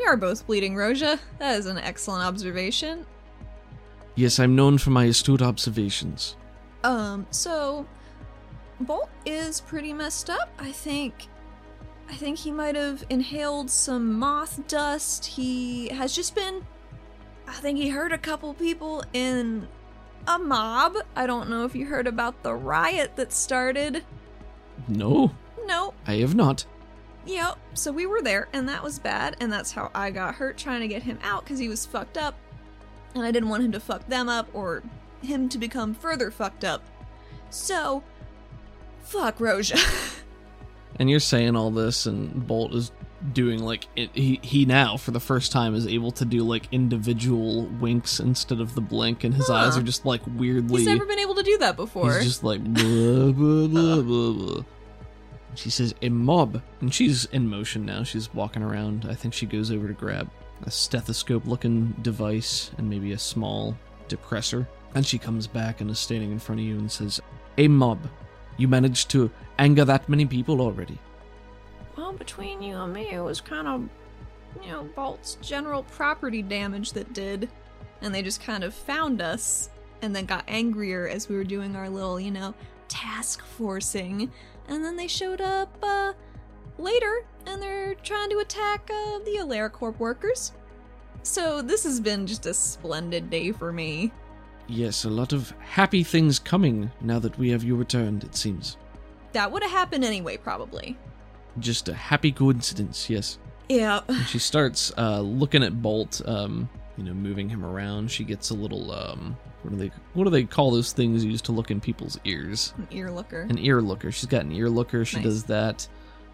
[0.00, 1.18] We are both bleeding, Roja.
[1.38, 3.04] That is an excellent observation.
[4.14, 6.36] Yes, I'm known for my astute observations.
[6.84, 7.86] Um, so
[8.80, 10.48] Bolt is pretty messed up.
[10.58, 11.26] I think
[12.08, 15.26] I think he might have inhaled some moth dust.
[15.26, 16.64] He has just been
[17.46, 19.68] I think he hurt a couple people in
[20.26, 20.96] a mob.
[21.14, 24.02] I don't know if you heard about the riot that started.
[24.88, 25.32] No,
[25.66, 25.92] No.
[26.06, 26.64] I have not.
[27.26, 27.58] Yep.
[27.74, 30.80] So we were there and that was bad and that's how I got hurt trying
[30.80, 32.34] to get him out cuz he was fucked up.
[33.14, 34.82] And I didn't want him to fuck them up or
[35.22, 36.82] him to become further fucked up.
[37.50, 38.02] So
[39.02, 39.78] fuck Roja.
[40.98, 42.92] And you're saying all this, and Bolt is
[43.32, 46.64] doing like it, he he now for the first time is able to do like
[46.72, 49.54] individual winks instead of the blink, and his Huh.
[49.54, 50.80] eyes are just like weirdly.
[50.80, 52.12] He's never been able to do that before.
[52.16, 54.02] he's just like blah blah blah oh.
[54.02, 54.62] blah blah.
[55.54, 56.62] She says, A mob.
[56.80, 58.02] And she's in motion now.
[58.02, 59.06] She's walking around.
[59.08, 60.30] I think she goes over to grab
[60.64, 63.76] a stethoscope looking device and maybe a small
[64.08, 64.66] depressor.
[64.94, 67.20] And she comes back and is standing in front of you and says,
[67.58, 67.98] A mob.
[68.56, 70.98] You managed to anger that many people already.
[71.96, 73.88] Well, between you and me, it was kind of,
[74.62, 77.48] you know, Bolt's general property damage that did.
[78.02, 79.70] And they just kind of found us
[80.02, 82.54] and then got angrier as we were doing our little, you know,
[82.88, 84.30] task forcing.
[84.70, 86.14] And then they showed up uh,
[86.78, 90.52] later and they're trying to attack uh, the AlariCorp workers.
[91.22, 94.10] So this has been just a splendid day for me.
[94.68, 98.76] Yes, a lot of happy things coming now that we have you returned, it seems.
[99.32, 100.96] That would have happened anyway, probably.
[101.58, 103.38] Just a happy coincidence, yes.
[103.68, 104.00] Yeah.
[104.08, 106.68] And she starts uh, looking at Bolt, um,
[107.00, 108.10] you know, moving him around.
[108.10, 111.46] She gets a little, um, what do they, what do they call those things used
[111.46, 112.74] to look in people's ears?
[112.76, 113.40] An ear looker.
[113.48, 114.12] An ear looker.
[114.12, 115.06] She's got an ear looker.
[115.06, 115.24] She Nice.
[115.24, 115.88] does that.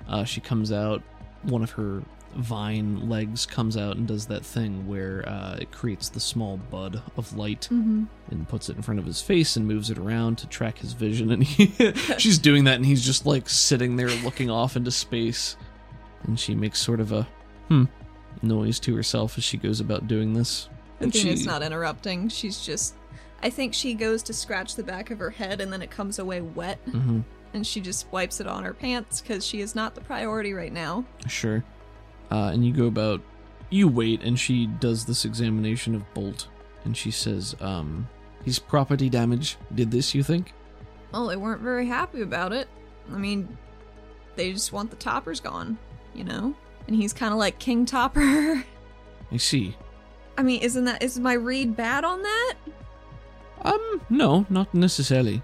[0.09, 1.03] Uh, she comes out.
[1.43, 2.03] One of her
[2.35, 7.01] vine legs comes out and does that thing where uh, it creates the small bud
[7.17, 8.05] of light mm-hmm.
[8.31, 10.93] and puts it in front of his face and moves it around to track his
[10.93, 11.31] vision.
[11.37, 11.67] And he,
[12.19, 15.57] she's doing that, and he's just like sitting there looking off into space.
[16.25, 17.29] And she makes sort of a
[17.69, 17.85] hmm
[18.43, 20.69] noise to herself as she goes about doing this.
[21.01, 22.29] And Athena's she- not interrupting.
[22.29, 22.95] She's just.
[23.43, 26.19] I think she goes to scratch the back of her head and then it comes
[26.19, 26.79] away wet.
[26.87, 27.23] Mhm,
[27.53, 30.73] And she just wipes it on her pants because she is not the priority right
[30.73, 31.05] now.
[31.29, 31.63] sure.
[32.31, 33.21] Uh, and you go about.
[33.71, 36.47] You wait, and she does this examination of Bolt,
[36.85, 38.09] and she says, um,
[38.45, 40.15] "His property damage did this.
[40.15, 40.53] You think?"
[41.13, 42.69] Well, they weren't very happy about it.
[43.13, 43.57] I mean,
[44.37, 45.79] they just want the toppers gone,
[46.15, 46.55] you know?
[46.87, 48.65] And he's kind of like King Topper.
[49.33, 49.77] I see.
[50.39, 51.03] I mean, isn't that.
[51.03, 52.55] Is my read bad on that?
[53.63, 55.43] Um, no, not necessarily.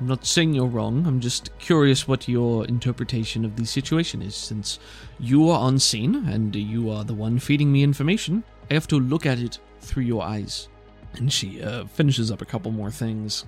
[0.00, 1.06] I'm not saying you're wrong.
[1.06, 4.36] I'm just curious what your interpretation of the situation is.
[4.36, 4.78] Since
[5.18, 9.00] you are on scene and you are the one feeding me information, I have to
[9.00, 10.68] look at it through your eyes.
[11.14, 13.46] And she uh, finishes up a couple more things,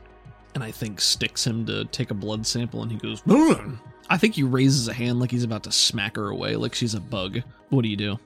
[0.54, 3.78] and I think sticks him to take a blood sample, and he goes, "Ugh."
[4.10, 6.94] I think he raises a hand like he's about to smack her away, like she's
[6.94, 7.42] a bug.
[7.70, 8.18] What do you do?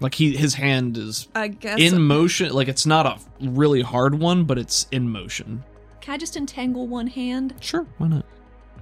[0.00, 1.78] Like he, his hand is I guess.
[1.78, 2.52] in motion.
[2.52, 5.64] Like it's not a really hard one, but it's in motion.
[6.00, 7.54] Can I just entangle one hand?
[7.60, 8.24] Sure, why not?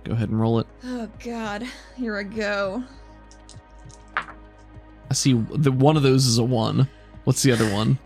[0.05, 0.66] Go ahead and roll it.
[0.85, 1.66] Oh, God.
[1.96, 2.83] Here I go.
[4.16, 6.88] I see the one of those is a one.
[7.25, 7.99] What's the other one?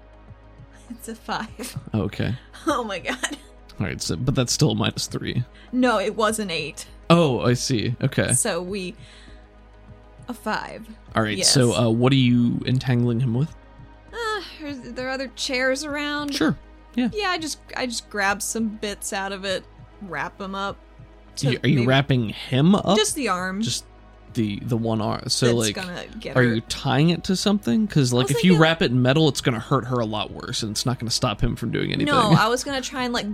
[0.91, 1.79] It's a five.
[1.95, 2.35] Okay.
[2.67, 3.37] Oh my god.
[3.81, 5.45] All right, so but that's still a minus three.
[5.73, 6.87] No, it was an eight.
[7.11, 7.95] Oh, I see.
[8.03, 8.33] Okay.
[8.33, 8.95] So we.
[10.27, 10.87] A five.
[11.15, 11.37] All right.
[11.37, 11.51] Yes.
[11.53, 13.55] So, uh, what are you entangling him with?
[14.13, 16.35] Uh, there are there other chairs around?
[16.35, 16.57] Sure.
[16.95, 17.11] Yeah.
[17.13, 19.65] Yeah, I just I just grab some bits out of it,
[20.03, 20.79] wrap them up.
[21.45, 22.97] are you maybe- wrapping him up?
[22.97, 23.61] Just the arm.
[23.63, 23.85] Just
[24.35, 25.29] the the one arm.
[25.29, 27.87] So like, gonna get are you tying it to something?
[27.87, 30.63] Because like, if you wrap it in metal, it's gonna hurt her a lot worse,
[30.63, 32.07] and it's not gonna stop him from doing anything.
[32.07, 33.27] No, I was gonna try and like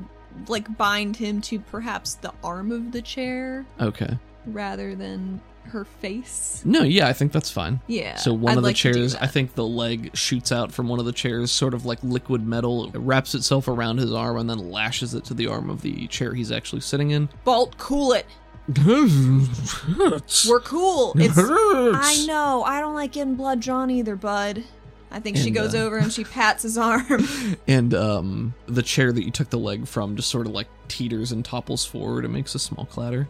[0.49, 4.19] like bind him to perhaps the arm of the chair okay.
[4.47, 6.63] rather than her face.
[6.65, 7.81] No, yeah, I think that's fine.
[7.87, 8.17] Yeah.
[8.17, 10.73] So one I'd of the like to do chairs, I think the leg shoots out
[10.73, 14.13] from one of the chairs, sort of like liquid metal, it wraps itself around his
[14.13, 17.29] arm and then lashes it to the arm of the chair he's actually sitting in.
[17.45, 18.27] Bolt, cool it.
[18.87, 21.13] We're cool.
[21.15, 21.99] It It's hurts.
[21.99, 22.63] I know.
[22.63, 24.65] I don't like getting blood drawn either, bud.
[25.11, 27.27] I think she goes uh, over and she pats his arm.
[27.67, 31.33] And um, the chair that you took the leg from just sort of like teeters
[31.33, 33.29] and topples forward and makes a small clatter.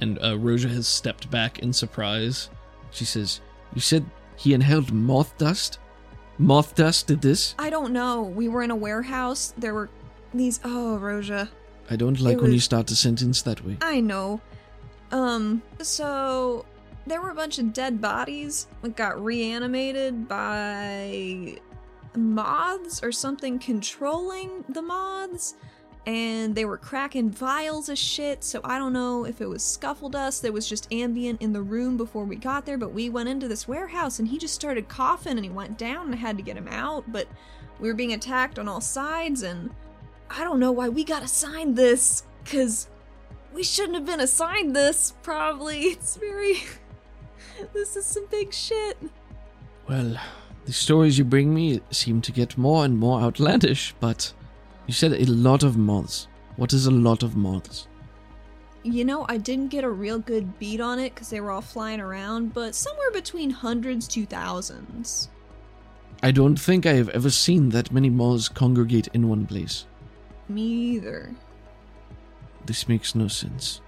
[0.00, 2.50] And uh, Roja has stepped back in surprise.
[2.90, 3.40] She says,
[3.74, 4.04] "You said
[4.36, 5.78] he inhaled moth dust.
[6.38, 7.54] Moth dust did this.
[7.58, 8.22] I don't know.
[8.22, 9.54] We were in a warehouse.
[9.58, 9.88] There were
[10.32, 10.60] these.
[10.62, 11.48] Oh, Roja.
[11.90, 14.40] I don't like It when you start a sentence that way." I know.
[15.10, 16.64] Um, so
[17.08, 21.58] there were a bunch of dead bodies that got reanimated by
[22.16, 25.54] moths or something controlling the moths.
[26.06, 30.08] And they were cracking vials of shit, so I don't know if it was scuffle
[30.08, 33.28] dust that was just ambient in the room before we got there, but we went
[33.28, 36.38] into this warehouse and he just started coughing and he went down and I had
[36.38, 37.28] to get him out, but
[37.78, 39.68] we were being attacked on all sides and
[40.30, 42.88] I don't know why we got assigned this, cause
[43.52, 45.80] we shouldn't have been assigned this, probably.
[45.88, 46.62] It's very.
[47.72, 48.98] This is some big shit.
[49.88, 50.16] Well,
[50.64, 54.32] the stories you bring me seem to get more and more outlandish, but
[54.86, 56.28] you said a lot of moths.
[56.56, 57.88] What is a lot of moths?
[58.82, 61.60] You know, I didn't get a real good beat on it because they were all
[61.60, 65.28] flying around, but somewhere between hundreds to thousands.
[66.22, 69.86] I don't think I have ever seen that many moths congregate in one place.
[70.48, 71.34] Me either.
[72.66, 73.80] This makes no sense.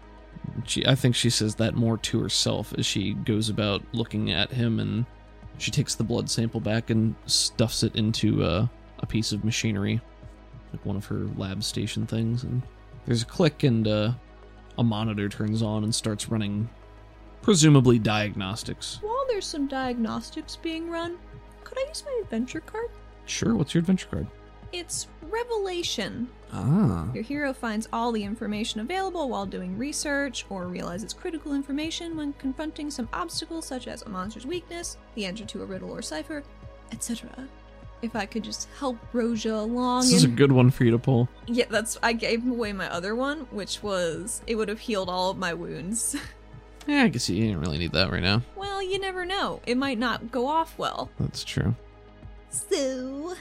[0.67, 4.51] She, I think she says that more to herself as she goes about looking at
[4.51, 5.07] him, and
[5.59, 8.67] she takes the blood sample back and stuffs it into uh,
[8.99, 10.01] a piece of machinery,
[10.73, 12.45] like one of her lab station things.
[12.45, 12.63] And
[13.07, 14.13] there's a click, and uh,
[14.79, 16.69] a monitor turns on and starts running,
[17.43, 18.99] presumably diagnostics.
[19.03, 21.19] While there's some diagnostics being run,
[21.65, 22.91] could I use my adventure card?
[23.27, 24.27] Sure, what's your adventure card?
[24.73, 26.29] It's Revelation.
[26.53, 32.17] Ah, Your hero finds all the information available while doing research, or realizes critical information
[32.17, 36.03] when confronting some obstacle such as a monster's weakness, the answer to a riddle or
[36.03, 36.43] cipher,
[36.93, 37.29] etc.
[38.03, 40.03] If I could just help Roja along.
[40.03, 41.29] this is a good one for you to pull.
[41.47, 41.99] yeah, that's.
[42.03, 45.55] I gave away my other one, which was it would have healed all of my
[45.55, 46.17] wounds.
[46.87, 48.43] Yeah, I guess you didn't really need that right now.
[48.57, 49.61] well, you never know.
[49.67, 51.11] It might not go off well.
[51.21, 51.75] That's true.
[52.49, 53.35] So.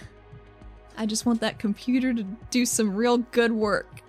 [0.99, 4.01] I just want that computer to do some real good work.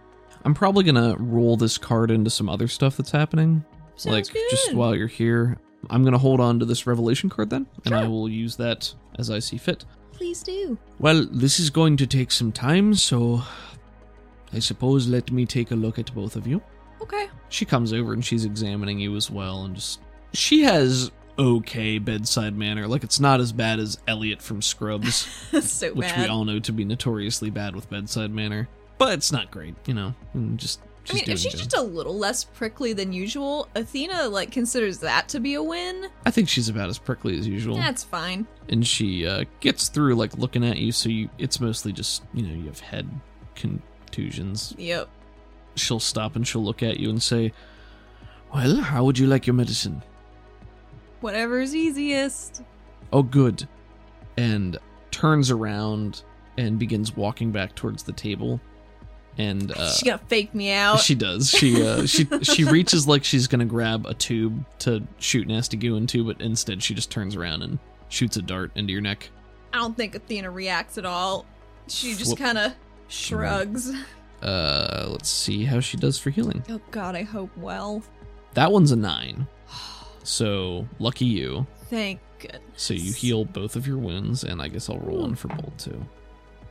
[0.44, 3.64] I'm probably gonna roll this card into some other stuff that's happening.
[3.94, 4.50] Sounds like good.
[4.50, 8.08] just while you're here, I'm gonna hold on to this revelation card then, and I
[8.08, 9.84] will use that as I see fit.
[10.12, 10.76] Please do.
[10.98, 13.42] Well, this is going to take some time, so
[14.52, 16.60] I suppose let me take a look at both of you.
[17.00, 17.28] Okay.
[17.50, 20.00] She comes over and she's examining you as well, and just
[20.32, 22.86] she has okay bedside manner.
[22.86, 25.14] Like it's not as bad as Elliot from Scrubs,
[25.62, 26.20] so which bad.
[26.20, 28.68] we all know to be notoriously bad with bedside manner.
[28.98, 30.14] But it's not great, you know.
[30.56, 31.58] Just I mean, if she's good.
[31.58, 36.08] just a little less prickly than usual, Athena like considers that to be a win.
[36.26, 37.76] I think she's about as prickly as usual.
[37.76, 38.46] That's fine.
[38.68, 42.42] and she uh, gets through like looking at you so you it's mostly just you
[42.46, 43.08] know you have head
[43.54, 45.08] contusions Yep.
[45.76, 47.52] she'll stop and she'll look at you and say
[48.54, 50.02] well how would you like your medicine
[51.20, 52.62] Whatever's easiest.
[53.12, 53.66] oh good
[54.36, 54.78] and
[55.10, 56.22] turns around
[56.56, 58.60] and begins walking back towards the table
[59.38, 61.00] and uh, she's gonna fake me out.
[61.00, 65.46] she does she uh, she she reaches like she's gonna grab a tube to shoot
[65.46, 67.78] nasty goo into but instead she just turns around and
[68.08, 69.30] shoots a dart into your neck
[69.72, 71.46] I don't think Athena reacts at all.
[71.86, 72.72] She just kind of
[73.06, 73.92] shrugs.
[74.42, 78.02] uh let's see how she does for healing Oh god, I hope well.
[78.54, 79.46] That one's a nine.
[80.22, 81.66] So lucky you.
[81.88, 82.62] Thank goodness.
[82.76, 85.76] So you heal both of your wounds, and I guess I'll roll one for Bolt
[85.78, 86.04] too.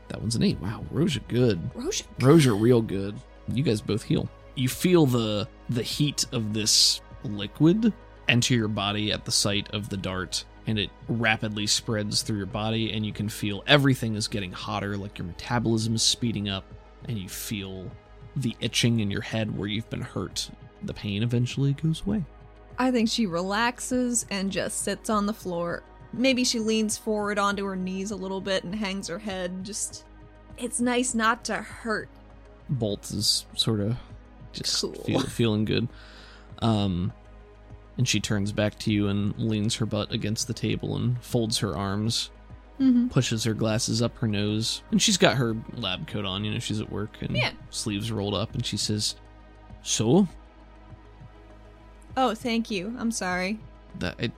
[0.09, 0.59] That one's an eight.
[0.59, 1.59] Wow, Roja good.
[1.73, 2.03] Roja.
[2.19, 3.15] Roja real good.
[3.53, 4.29] You guys both heal.
[4.55, 7.93] You feel the the heat of this liquid
[8.27, 12.45] enter your body at the site of the dart, and it rapidly spreads through your
[12.45, 16.63] body, and you can feel everything is getting hotter, like your metabolism is speeding up,
[17.05, 17.89] and you feel
[18.35, 20.49] the itching in your head where you've been hurt.
[20.83, 22.23] The pain eventually goes away.
[22.79, 25.83] I think she relaxes and just sits on the floor.
[26.13, 29.63] Maybe she leans forward onto her knees a little bit and hangs her head.
[29.63, 30.05] Just.
[30.57, 32.09] It's nice not to hurt.
[32.69, 33.97] Bolt is sort of
[34.53, 34.93] just Cool.
[34.93, 35.87] feel, feeling good.
[36.61, 37.13] Um,
[37.97, 41.59] and she turns back to you and leans her butt against the table and folds
[41.59, 42.31] her arms,
[42.79, 43.09] Mm-hmm.
[43.09, 46.45] pushes her glasses up her nose, and she's got her lab coat on.
[46.45, 47.51] You know, she's at work and Yeah.
[47.71, 49.15] sleeves rolled up, and she says,
[49.83, 50.29] "So
[52.21, 52.83] Oh, thank you.
[52.99, 53.59] I'm sorry.
[53.99, 54.33] that it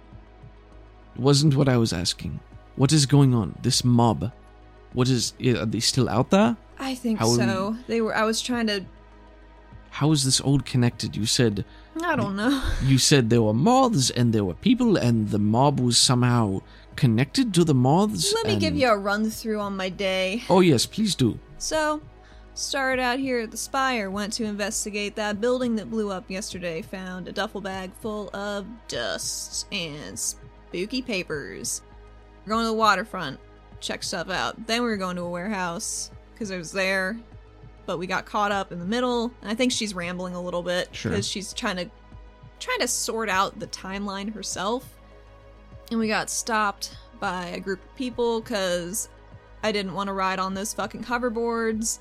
[1.16, 2.40] wasn't what I was asking.
[2.76, 3.48] What is going on?
[3.62, 4.32] This mob.
[4.94, 5.34] What is?
[5.62, 6.56] Are they still out there?
[6.78, 7.76] I think How- so.
[7.88, 8.16] They were.
[8.16, 8.86] I was trying to.
[10.00, 11.10] How is this all connected?
[11.18, 11.66] You said
[12.12, 12.54] I don't know.
[12.92, 16.62] You said there were moths and there were people, and the mob was somehow
[16.96, 18.34] connected to the moths.
[18.34, 20.44] Let me give you a run through on my day.
[20.50, 21.40] Oh yes, please do.
[21.58, 22.02] So,
[22.54, 26.82] started out here at the Spire, went to investigate that building that blew up yesterday,
[26.82, 31.82] found a duffel bag full of dust and spooky papers.
[32.46, 33.40] We're going to the waterfront,
[33.80, 34.68] check stuff out.
[34.68, 37.18] Then we were going to a warehouse, because I was there,
[37.86, 40.64] but we got caught up in the middle, and I think she's rambling a little
[40.64, 41.12] bit, Sure.
[41.12, 41.90] because she's trying to
[42.60, 44.88] trying to sort out the timeline herself.
[45.90, 49.10] And we got stopped by a group of people because
[49.64, 51.98] I didn't want to ride on those fucking hoverboards,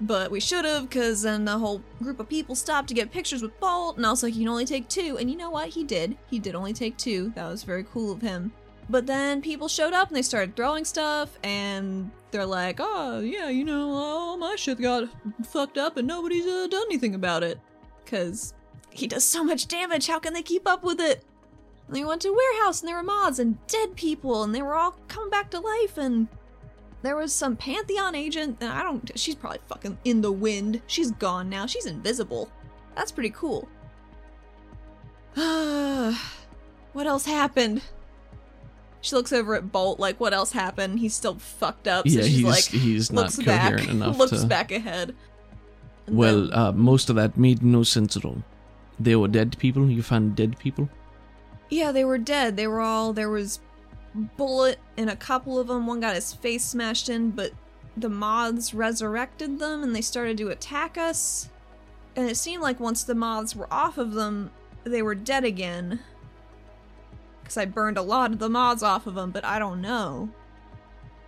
[0.00, 3.42] but we should have because then the whole group of people stopped to get pictures
[3.42, 5.16] with Bolt, and I was like, you can only take two.
[5.18, 5.68] And you know what?
[5.68, 6.16] He did.
[6.30, 7.32] He did only take two.
[7.34, 8.52] That was very cool of him.
[8.88, 13.48] But then people showed up and they started throwing stuff, and they're like, oh, yeah,
[13.48, 15.08] you know, all my shit got
[15.44, 17.60] fucked up and nobody's uh, done anything about it.
[18.04, 18.54] Because
[18.90, 21.24] he does so much damage, how can they keep up with it?
[21.86, 24.74] And they went to warehouse and there were mods and dead people and they were
[24.74, 26.28] all coming back to life and
[27.02, 30.80] there was some Pantheon agent and I don't she's probably fucking in the wind.
[30.86, 31.66] She's gone now.
[31.66, 32.50] She's invisible.
[32.96, 33.68] That's pretty cool.
[35.34, 37.82] what else happened?
[39.00, 41.00] She looks over at Bolt like what else happened?
[41.00, 42.06] He's still fucked up.
[42.08, 44.46] So yeah, she's he's like he's not looks coherent back, enough looks to.
[44.46, 45.14] back ahead.
[46.06, 48.42] And Well, then- uh, most of that made no sense at all.
[49.00, 49.90] They were dead people?
[49.90, 50.88] You found dead people?
[51.70, 52.56] Yeah, they were dead.
[52.56, 53.58] They were all there was
[54.14, 55.86] bullet in a couple of them.
[55.86, 57.52] One got his face smashed in, but
[57.96, 61.48] the moths resurrected them and they started to attack us.
[62.16, 64.50] And it seemed like once the moths were off of them,
[64.84, 66.00] they were dead again.
[67.42, 70.28] Because I burned a lot of the moths off of them, but I don't know.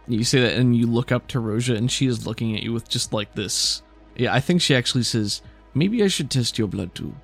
[0.06, 2.72] You say that and you look up to Roja and she is looking at you
[2.72, 3.82] with just like this.
[4.16, 5.40] Yeah, I think she actually says,
[5.72, 7.14] maybe I should test your blood too.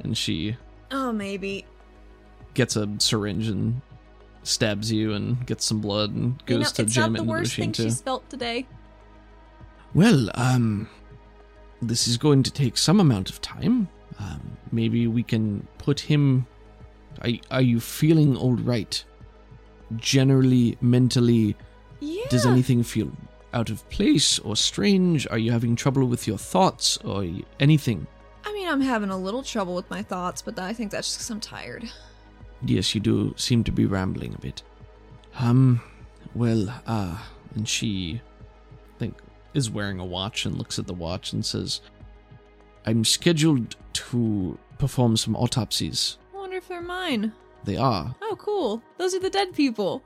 [0.00, 0.56] And she
[0.90, 1.64] Oh, maybe.
[2.54, 3.80] gets a syringe and
[4.42, 7.38] stabs you and gets some blood and goes you know, to jam it into the
[7.40, 7.82] machine too.
[7.84, 8.66] she's felt today.
[9.94, 10.88] Well, um,
[11.82, 13.88] this is going to take some amount of time.
[14.18, 16.46] Um, maybe we can put him.
[17.22, 19.02] Are, are you feeling all right?
[19.96, 21.56] Generally, mentally,
[22.00, 22.24] Yeah.
[22.30, 23.10] does anything feel
[23.52, 25.26] out of place or strange?
[25.30, 27.26] Are you having trouble with your thoughts or
[27.58, 28.06] anything?
[28.44, 31.18] I mean, I'm having a little trouble with my thoughts, but I think that's just
[31.18, 31.90] because I'm tired.
[32.64, 34.62] Yes, you do seem to be rambling a bit.
[35.38, 35.80] Um,
[36.34, 38.20] well, ah, and she,
[38.96, 39.14] I think,
[39.54, 41.80] is wearing a watch and looks at the watch and says,
[42.86, 46.18] I'm scheduled to perform some autopsies.
[46.34, 47.32] I wonder if they're mine.
[47.64, 48.14] They are.
[48.22, 48.82] Oh, cool.
[48.98, 50.02] Those are the dead people.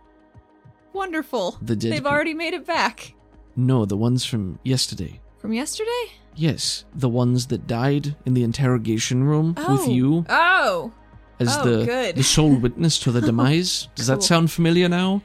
[0.93, 1.59] Wonderful.
[1.63, 3.15] The dead They've peop- already made it back.
[3.57, 5.21] No, the ones from yesterday.
[5.39, 6.13] From yesterday?
[6.35, 9.89] Yes, the ones that died in the interrogation room with Oh.
[9.91, 10.93] you Oh!
[11.41, 12.17] As Oh, the, good.
[12.17, 13.89] the sole witness to the demise.
[13.95, 15.23] Does that sound familiar now?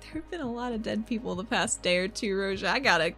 [0.00, 2.68] There have been a lot of dead people the past day or two, Roja.
[2.68, 3.14] I gotta.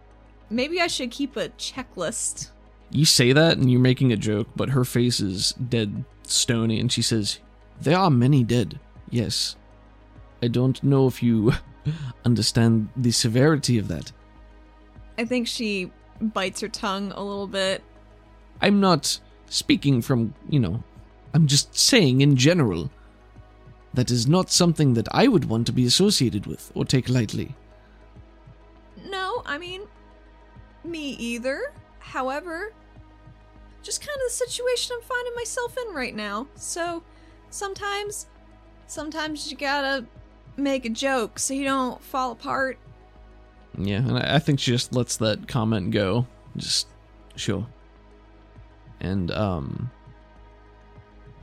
[0.49, 2.51] Maybe I should keep a checklist.
[2.89, 6.91] You say that and you're making a joke, but her face is dead stony and
[6.91, 7.39] she says,
[7.81, 8.79] There are many dead,
[9.09, 9.57] yes.
[10.41, 11.51] I don't know if you
[12.25, 14.11] understand the severity of that.
[15.17, 17.83] I think she bites her tongue a little bit.
[18.61, 20.83] I'm not speaking from, you know,
[21.37, 22.89] I'm just saying in general.
[23.93, 27.53] That is not something that I would want to be associated with or take lightly.
[29.05, 29.83] No, I mean,
[30.83, 31.73] me either.
[31.99, 32.73] However,
[33.83, 36.47] just kind of the situation I'm finding myself in right now.
[36.55, 37.03] So
[37.51, 38.25] sometimes,
[38.87, 40.07] sometimes you gotta
[40.55, 42.79] make a joke so you don't fall apart.
[43.77, 46.25] Yeah, and I think she just lets that comment go.
[46.55, 46.87] Just
[47.35, 47.67] sure.
[48.99, 49.91] And um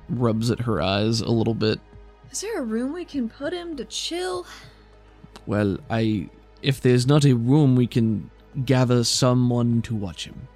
[0.08, 1.80] rubs at her eyes a little bit.
[2.30, 4.46] Is there a room we can put him to chill?
[5.46, 6.28] Well, I
[6.62, 8.30] if there's not a room we can
[8.64, 10.48] gather someone to watch him.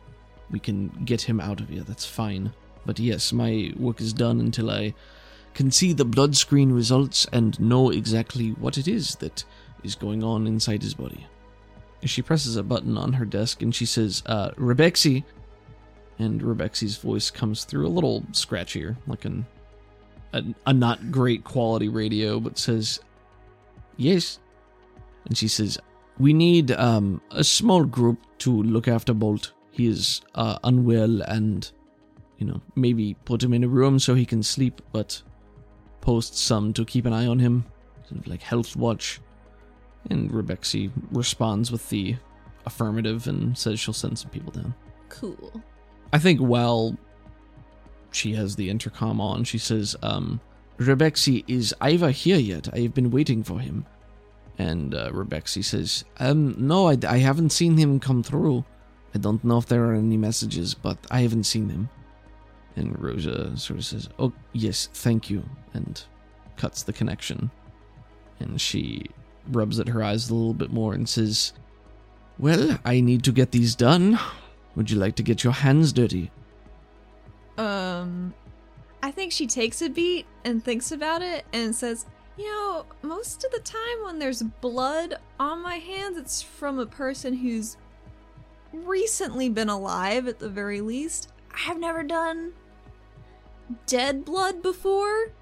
[0.50, 1.82] We can get him out of here.
[1.82, 2.52] That's fine.
[2.86, 4.94] But yes, my work is done until I
[5.54, 9.44] can see the blood screen results and know exactly what it is that
[9.82, 11.26] is going on inside his body.
[12.04, 15.24] She presses a button on her desk and she says, uh, Rebexy.
[16.18, 19.46] And Rebexy's voice comes through a little scratchier, like an,
[20.32, 23.00] a, a not great quality radio, but says,
[23.96, 24.38] Yes.
[25.26, 25.78] And she says,
[26.18, 29.52] We need um, a small group to look after Bolt.
[29.70, 31.70] He is uh, unwell and,
[32.38, 35.22] you know, maybe put him in a room so he can sleep, but
[36.00, 37.64] post some to keep an eye on him,
[38.08, 39.20] sort of like health watch.
[40.10, 42.16] And Rebexy responds with the
[42.66, 44.74] affirmative and says she'll send some people down.
[45.08, 45.62] Cool.
[46.12, 46.96] I think while
[48.10, 50.40] she has the intercom on, she says, um,
[50.78, 52.68] Rebexy, is Iva here yet?
[52.72, 53.84] I have been waiting for him.
[54.58, 58.64] And uh, Rebexy says, um, no, I, I haven't seen him come through.
[59.14, 61.88] I don't know if there are any messages, but I haven't seen him.
[62.76, 65.42] And Roja sort of says, oh, yes, thank you,
[65.74, 66.02] and
[66.56, 67.50] cuts the connection.
[68.40, 69.06] And she
[69.48, 71.52] rubs at her eyes a little bit more and says,
[72.38, 74.18] well, I need to get these done.
[74.78, 76.30] Would you like to get your hands dirty?
[77.56, 78.32] Um,
[79.02, 82.06] I think she takes a beat and thinks about it and says,
[82.36, 86.86] You know, most of the time when there's blood on my hands, it's from a
[86.86, 87.76] person who's
[88.72, 91.32] recently been alive at the very least.
[91.52, 92.52] I have never done
[93.86, 95.32] dead blood before.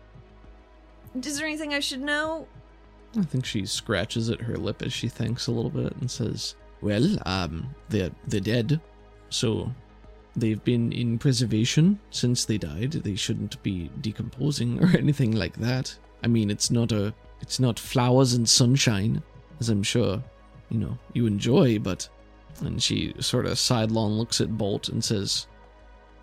[1.15, 2.49] Is there anything I should know?
[3.15, 6.55] I think she scratches at her lip as she thinks a little bit and says,
[6.81, 8.81] Well, um, they're, they're dead.
[9.31, 9.73] So
[10.35, 12.93] they've been in preservation since they died.
[12.93, 15.97] They shouldn't be decomposing or anything like that.
[16.23, 19.23] I mean, it's not a, it's not flowers and sunshine,
[19.61, 20.23] as I'm sure,
[20.71, 22.09] you know, you enjoy, but.
[22.63, 25.47] And she sort of sidelong looks at Bolt and says,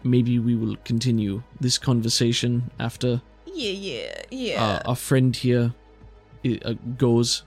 [0.04, 4.64] Maybe we will continue this conversation after Yeah, yeah, yeah.
[4.64, 5.72] uh, a friend here
[6.66, 7.43] uh, goes,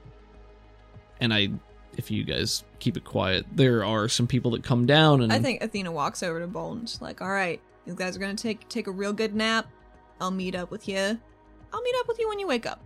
[1.20, 1.48] and I,
[1.96, 5.38] if you guys keep it quiet, there are some people that come down, and I
[5.38, 8.34] think Athena walks over to Bolt and she's like, All right, You guys are gonna
[8.34, 9.66] take take a real good nap.
[10.20, 11.18] I'll meet up with you.
[11.72, 12.80] I'll meet up with you when you wake up.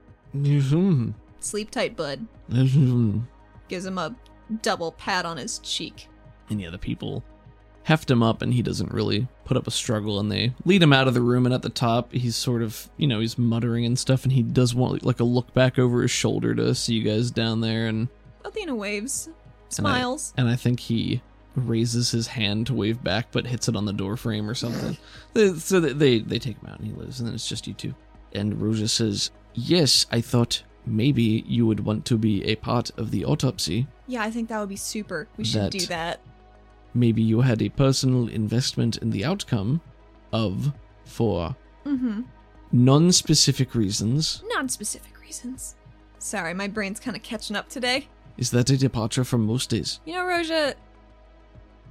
[1.40, 2.26] Sleep tight, bud.
[3.68, 4.14] Gives him a
[4.62, 6.08] double pat on his cheek.
[6.48, 7.22] And yeah, the people
[7.84, 10.92] heft him up and he doesn't really put up a struggle and they lead him
[10.92, 13.86] out of the room and at the top he's sort of you know he's muttering
[13.86, 16.94] and stuff and he does want like a look back over his shoulder to see
[16.94, 18.08] you guys down there and
[18.44, 20.34] Athena waves, And I- smiles.
[20.36, 21.22] and I think he
[21.56, 24.96] raises his hand to wave back but hits it on the door frame or something
[25.58, 27.74] so they, they they take him out and he lives and then it's just you
[27.74, 27.92] two
[28.32, 33.10] and Roja says yes I thought maybe you would want to be a part of
[33.10, 35.26] the autopsy Yeah, I think that would be super.
[35.36, 36.20] We should That- do that.
[36.94, 39.80] maybe you had a personal investment in the outcome
[40.32, 40.72] of
[41.04, 42.20] for Mm-hmm.
[42.84, 45.74] non-specific reasons Non-specific reasons.
[46.18, 48.08] Sorry, my brain's kind of catching up today.
[48.40, 50.74] Is that a departure from most days You know, Roja,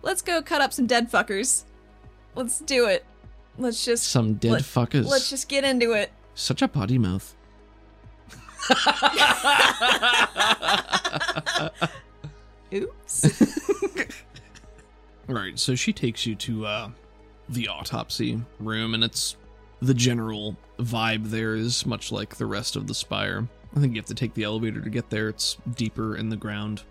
[0.02, 1.64] let's go cut up some dead fuckers.
[2.36, 3.06] Let's do it.
[3.58, 6.12] Let's just some dead Let- fuckers let's just get into it.
[6.34, 7.36] such a potty mouth
[12.74, 13.44] Oops.
[15.28, 16.90] right so she takes you to uh
[17.50, 19.36] the autopsy room and it's
[19.82, 24.00] the general vibe there is much like the rest of the spire i think you
[24.00, 26.84] have to take the elevator to get there it's deeper in the ground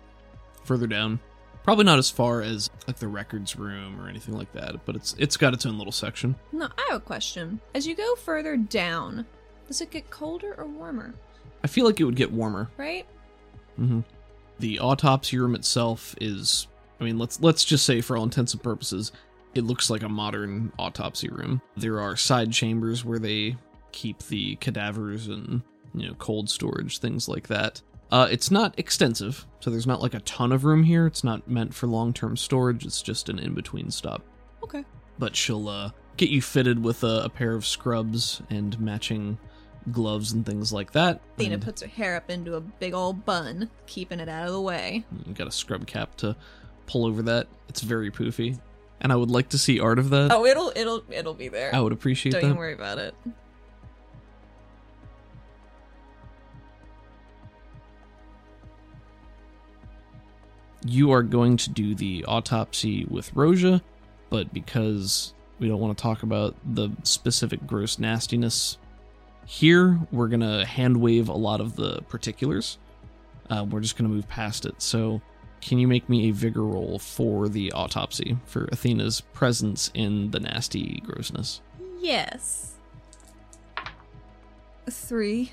[0.63, 1.19] further down
[1.63, 5.13] probably not as far as like the records room or anything like that but it's
[5.17, 7.59] it's got its own little section no, I have a question.
[7.75, 9.25] As you go further down,
[9.67, 11.13] does it get colder or warmer?
[11.63, 13.05] i feel like it would get warmer Right?
[13.75, 13.99] hmm
[14.59, 16.67] The autopsy room itself is,
[16.99, 19.11] I mean, let's let's just say for all intents and purposes,
[19.55, 21.61] it looks like a modern autopsy room.
[21.77, 23.55] There are side chambers where they
[23.91, 25.61] keep the cadavers and
[25.93, 27.81] you know cold storage things like that.
[28.11, 31.05] Uh, it's not extensive, so there's not like a ton of room here.
[31.05, 32.83] It's not meant for long-term storage.
[32.83, 34.23] It's just an in-between stop.
[34.63, 34.83] Okay.
[35.19, 39.37] But she'll uh, get you fitted with a, a pair of scrubs and matching
[39.91, 41.21] gloves and things like that.
[41.35, 44.53] Athena and- puts her hair up into a big old bun, keeping it out of
[44.53, 45.05] the way.
[45.27, 46.35] You got a scrub cap to
[46.87, 47.47] pull over that.
[47.67, 48.59] It's very poofy.
[49.01, 50.31] And I would like to see art of that.
[50.31, 51.73] Oh, it'll it'll it'll be there.
[51.73, 52.41] I would appreciate that.
[52.41, 52.53] Don't that.
[52.55, 53.13] even worry about it.
[60.85, 63.81] You are going to do the autopsy with Roja,
[64.29, 68.77] but because we don't want to talk about the specific gross nastiness
[69.45, 72.77] here, we're going to hand wave a lot of the particulars.
[73.49, 74.81] Uh, we're just going to move past it.
[74.81, 75.21] So,
[75.61, 80.39] can you make me a vigor roll for the autopsy for Athena's presence in the
[80.39, 81.61] nasty grossness?
[81.99, 82.75] Yes.
[84.89, 85.51] Three.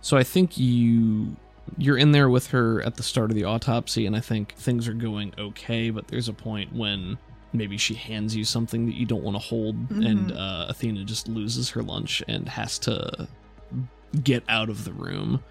[0.00, 1.36] So I think you
[1.78, 4.88] you're in there with her at the start of the autopsy and I think things
[4.88, 7.18] are going okay, but there's a point when
[7.52, 11.28] maybe she hands you something that you don't want to hold and uh, Athena just
[11.28, 13.28] loses her lunch and has to
[14.22, 15.42] get out of the room.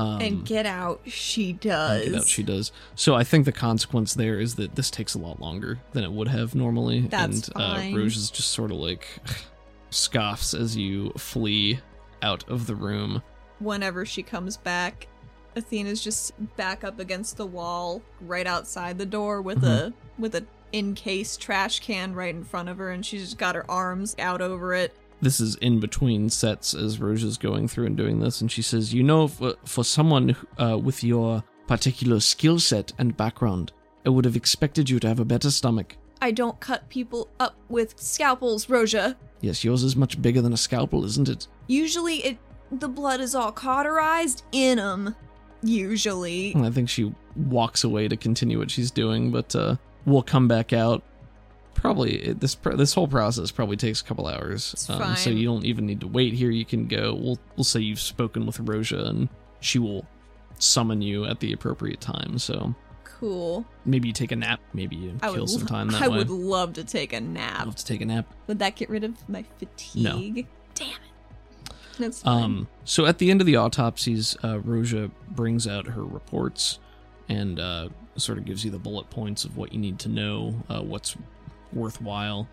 [0.00, 2.04] Um, and get out she does.
[2.04, 2.70] get out she does.
[2.94, 6.12] So I think the consequence there is that this takes a lot longer than it
[6.12, 7.00] would have normally.
[7.00, 7.94] That's and fine.
[7.94, 9.08] Uh, Roja is just sort of like
[9.90, 11.80] scoffs as you flee
[12.22, 13.22] out of the room.
[13.58, 15.08] Whenever she comes back,
[15.56, 20.44] Athena's just back up against the wall right outside the door with a with a
[20.72, 24.40] encased trash can right in front of her and she's just got her arms out
[24.42, 24.94] over it.
[25.20, 28.62] this is in between sets as Roja is going through and doing this, and she
[28.62, 33.72] says, "You know, for, for someone uh, with your particular skill set and background,
[34.06, 35.96] I would have expected you to have a better stomach.
[36.20, 39.16] I don't cut people up with scalpels, Roja.
[39.40, 41.46] Yes, yours is much bigger than a scalpel, isn't it?
[41.66, 42.38] Usually it
[42.70, 45.14] the blood is all cauterized in them.
[45.62, 46.52] Usually.
[46.52, 50.48] And I think she walks away to continue what she's doing, but uh, we'll come
[50.48, 51.02] back out.
[51.74, 55.86] Probably this this whole process probably takes a couple hours, um, so you don't even
[55.86, 56.50] need to wait here.
[56.50, 57.14] You can go.
[57.14, 59.28] We'll we'll say you've spoken with Roja, and
[59.60, 60.04] she will
[60.58, 62.36] summon you at the appropriate time.
[62.40, 63.64] So Cool.
[63.84, 64.58] maybe you take a nap.
[64.74, 66.18] Maybe you I kill some time that I way.
[66.18, 67.66] would love to take a nap.
[67.66, 68.26] Love to take a nap.
[68.48, 70.02] Would that get rid of my fatigue?
[70.02, 70.18] No.
[70.74, 70.98] Damn it.
[72.00, 72.42] That's fine.
[72.42, 76.78] Um, so at the end of the autopsies, uh, Roja brings out her reports
[77.28, 80.54] and uh, sort of gives you the bullet points of what you need to know,
[80.68, 81.16] uh, what's
[81.72, 82.48] worthwhile.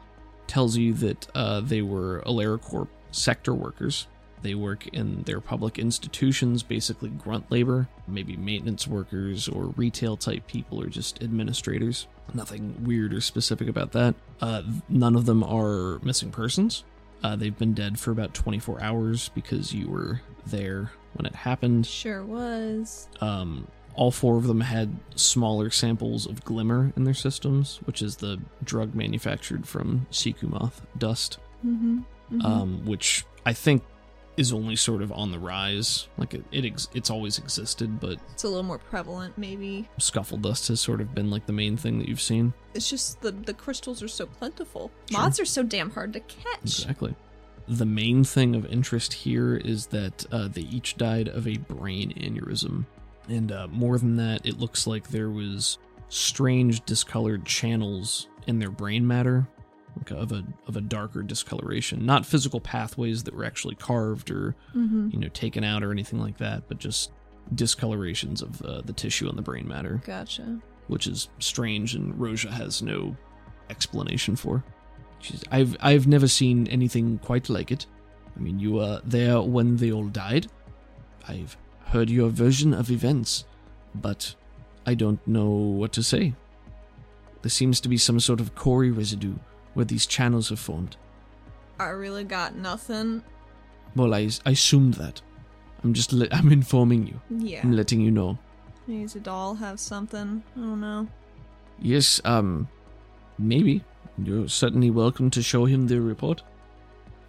[0.47, 4.07] Tells you that uh, they were AleraCorp sector workers.
[4.41, 10.45] They work in their public institutions, basically grunt labor, maybe maintenance workers or retail type
[10.45, 12.05] people or just administrators.
[12.33, 14.13] Nothing weird or specific about that.
[14.39, 16.83] Uh, none of them are missing persons.
[17.26, 21.88] Uh, they've been dead for about 24 hours because you were there when it happened.
[21.88, 23.07] sure was.
[23.19, 28.17] Um, all four of them had smaller samples of glimmer in their systems, which is
[28.17, 32.41] the drug manufactured from Sikumoth dust, Mm-hmm.
[32.45, 33.82] um, which I think
[34.38, 36.07] is only sort of on the rise.
[36.17, 39.88] Like it, it ex- it's always existed, but it's a little more prevalent, maybe.
[39.97, 42.53] scuffle dust has sort of been like the main thing that you've seen.
[42.73, 44.91] It's just the the crystals are so plentiful.
[45.09, 45.19] Sure.
[45.21, 46.61] Moths are so damn hard to catch.
[46.63, 47.15] Exactly.
[47.67, 52.13] The main thing of interest here is that uh, they each died of a brain
[52.13, 52.86] aneurysm.
[53.27, 55.79] And uh, more than that, it looks like there was
[56.09, 59.47] strange discolored channels in their brain matter,
[60.09, 62.05] of a of a darker discoloration.
[62.05, 65.09] Not physical pathways that were actually carved or Mm-hmm.
[65.11, 67.11] you know taken out or anything like that, but just
[67.53, 70.59] discolorations of uh, the tissue and the brain matter, Gotcha.
[70.87, 73.15] which is strange and Roja has no
[73.69, 74.63] explanation for.
[75.19, 77.85] She's, I've I've never seen anything quite like it.
[78.35, 80.47] I mean, you were there when they all died.
[81.27, 83.45] I've heard your version of events,
[83.95, 84.35] but
[84.85, 86.33] I don't know what to say.
[87.41, 89.35] There seems to be some sort of Cori residue
[89.76, 90.97] where these channels have formed.
[91.80, 93.21] I really got nothing.
[93.95, 95.21] Well, I, I assumed that.
[95.84, 97.21] I'm just le- I'm informing you.
[97.30, 97.61] Yeah.
[97.63, 98.38] I'm letting you know.
[98.88, 100.43] Needs a doll have something.
[100.55, 101.07] I don't know.
[101.80, 102.67] Yes, um,
[103.38, 103.84] maybe.
[104.17, 106.41] You're certainly welcome to show him the report.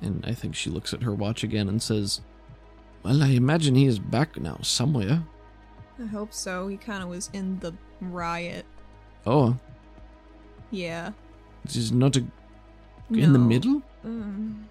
[0.00, 2.20] And I think she looks at her watch again and says,
[3.02, 5.22] Well, I imagine he is back now somewhere.
[6.00, 6.68] I hope so.
[6.68, 8.66] He kind of was in the riot.
[9.26, 9.56] Oh,
[10.70, 11.10] Yeah.
[11.66, 12.24] This is not a,
[13.10, 13.82] in the middle?
[14.04, 14.64] Mm,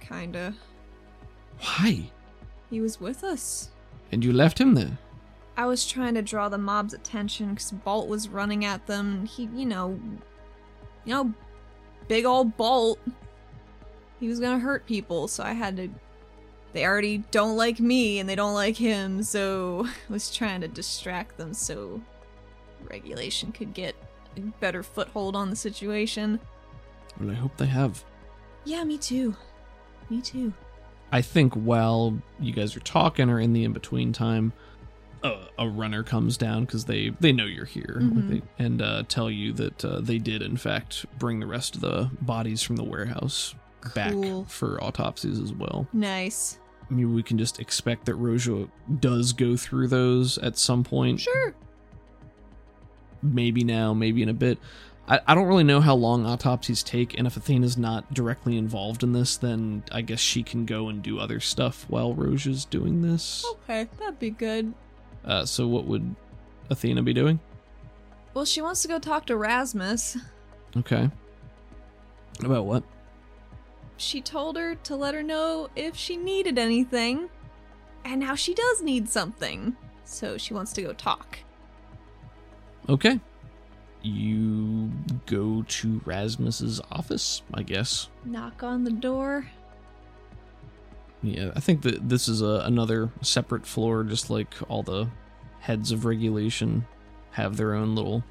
[0.00, 0.54] kinda.
[1.60, 2.10] Why?
[2.70, 3.70] He was with us.
[4.12, 4.98] And you left him there?
[5.56, 9.12] I was trying to draw the mob's attention because Bolt was running at them.
[9.12, 10.00] and He, you know,
[11.04, 11.34] you know,
[12.08, 12.98] big old Bolt.
[14.18, 15.88] He was gonna hurt people, so I had to.
[16.72, 20.68] They already don't like me and they don't like him, so I was trying to
[20.68, 22.00] distract them so
[22.88, 23.94] regulation could get
[24.60, 26.40] better foothold on the situation.
[27.18, 28.04] Well, I hope they have.
[28.64, 29.34] Yeah, me too.
[30.08, 30.52] Me too.
[31.12, 34.52] I think while you guys are talking or in the in between time,
[35.22, 38.28] a, a runner comes down because they they know you're here like Mhm.
[38.30, 41.80] they, and uh, tell you that uh, they did in fact bring the rest of
[41.80, 43.54] the bodies from the warehouse
[43.94, 44.14] back
[44.46, 45.86] for autopsies as well.
[45.92, 46.58] Nice.
[46.90, 48.68] I mean, we can just expect that Roja
[49.00, 51.20] does go through those at some point.
[51.20, 51.54] Sure.
[53.22, 54.58] Maybe now, maybe in a bit.
[55.08, 59.02] I, I don't really know how long autopsies take, and if Athena's not directly involved
[59.02, 63.02] in this, then I guess she can go and do other stuff while Roja's doing
[63.02, 63.44] this.
[63.52, 64.72] Okay, that'd be good.
[65.24, 66.14] Uh, so what would
[66.70, 67.40] Athena be doing?
[68.32, 70.16] Well, she wants to go talk to Rasmus.
[70.76, 71.10] Okay.
[72.44, 72.84] About what?
[73.96, 77.28] She told her to let her know if she needed anything.
[78.04, 79.76] And now she does need something.
[80.04, 81.38] So she wants to go talk.
[82.90, 83.20] Okay.
[84.02, 84.90] You
[85.26, 88.08] go to Rasmus's office, I guess.
[88.24, 89.46] Knock on the door.
[91.22, 95.08] Yeah, I think that this is a, another separate floor, just like all the
[95.60, 96.86] heads of regulation
[97.32, 98.24] have their own little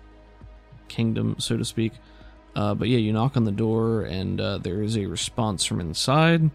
[0.88, 1.94] kingdom, so to speak.
[2.56, 5.80] Uh, but yeah, you knock on the door, and uh, there is a response from
[5.80, 6.44] inside.
[6.44, 6.52] It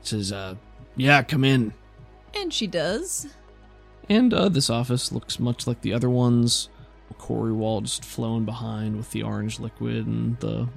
[0.00, 0.56] says, uh,
[0.96, 1.74] "Yeah, come in."
[2.34, 3.28] And she does.
[4.08, 6.70] And uh, this office looks much like the other ones.
[7.14, 10.68] Quarry wall just flowing behind with the orange liquid and the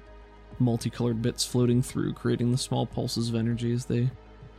[0.60, 4.10] multicolored bits floating through, creating the small pulses of energy as they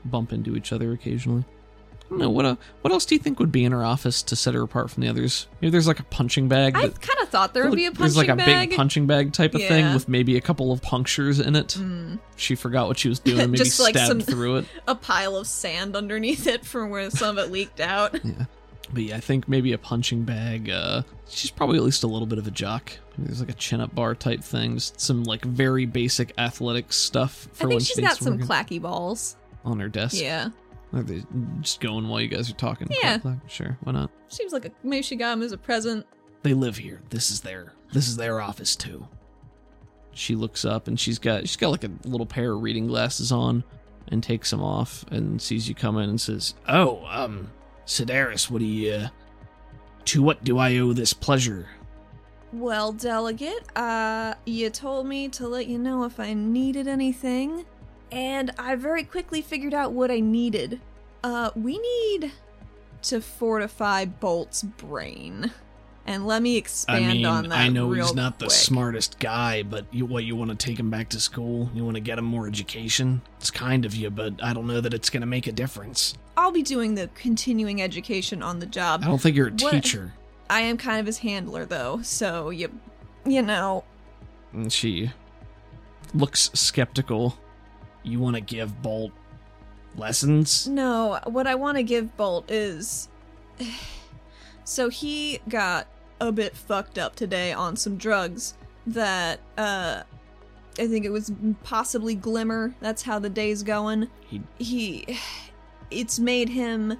[0.04, 1.44] bump into each other occasionally.
[1.46, 2.44] I don't know what.
[2.44, 4.90] Uh, what else do you think would be in her office to set her apart
[4.90, 5.46] from the others?
[5.60, 6.74] Maybe there's like a punching bag.
[6.76, 8.70] I kind of thought there would be a punching there's like a bag.
[8.70, 11.68] big punching bag type of thing with maybe a couple of punctures in it.
[11.78, 14.64] Mm, She forgot what she was doing, maybe Just like stabbed some- through it.
[14.88, 18.18] a pile of sand underneath it from where some of it leaked out.
[18.24, 18.46] Yeah.
[18.92, 20.68] But yeah, I think maybe a punching bag.
[20.68, 22.92] Uh, she's probably at least a little bit of a jock.
[23.16, 24.74] Maybe there's like a chin up bar type thing.
[24.74, 29.36] Just some like very basic athletic stuff for I think she's got some clacky balls.
[29.64, 30.20] on her desk.
[30.20, 30.48] Yeah.
[30.92, 31.22] Are they
[31.60, 32.88] just going while you guys are talking?
[32.90, 33.18] Yeah.
[33.46, 34.10] Sure, why not?
[34.26, 36.04] Seems like a, maybe she got him as a present.
[36.42, 37.00] They live here.
[37.10, 39.06] This is their this is their office too.
[40.12, 43.30] She looks up and she's got she's got like a little pair of reading glasses
[43.30, 43.62] on
[44.08, 47.50] and takes them off and sees you come in and says, "Oh, um,
[47.86, 49.08] Sedaris, what do you uh,
[50.06, 51.68] to what do I owe this pleasure?"
[52.52, 57.64] Well, delegate, uh, you told me to let you know if I needed anything,
[58.10, 60.80] and I very quickly figured out what I needed.
[61.22, 62.32] Uh, we need
[63.02, 65.52] to fortify Bolt's brain.
[66.06, 67.58] And let me expand I mean, on that.
[67.58, 70.90] I know he's not the smartest guy, but you what you want to take him
[70.90, 71.70] back to school?
[71.72, 73.22] You want to get him more education?
[73.38, 76.14] It's kind of you, but I don't know that it's going to make a difference.
[76.40, 79.02] I'll be doing the continuing education on the job.
[79.04, 80.14] I don't think you're a What- teacher.
[80.48, 82.70] I am kind of his handler though, so you
[83.26, 83.84] you know,
[84.52, 85.10] And she
[86.14, 87.36] looks skeptical.
[88.02, 89.12] You want to give Bolt
[89.96, 90.66] lessons?
[90.66, 93.08] no, what I want to give Bolt is
[94.64, 95.86] so he got
[96.20, 98.54] a bit fucked up today on some drugs
[98.86, 100.02] that uh
[100.78, 101.30] I think it was
[101.64, 102.74] possibly glimmer.
[102.80, 104.08] That's how the day's going.
[104.28, 105.18] He he
[105.90, 106.98] it's made him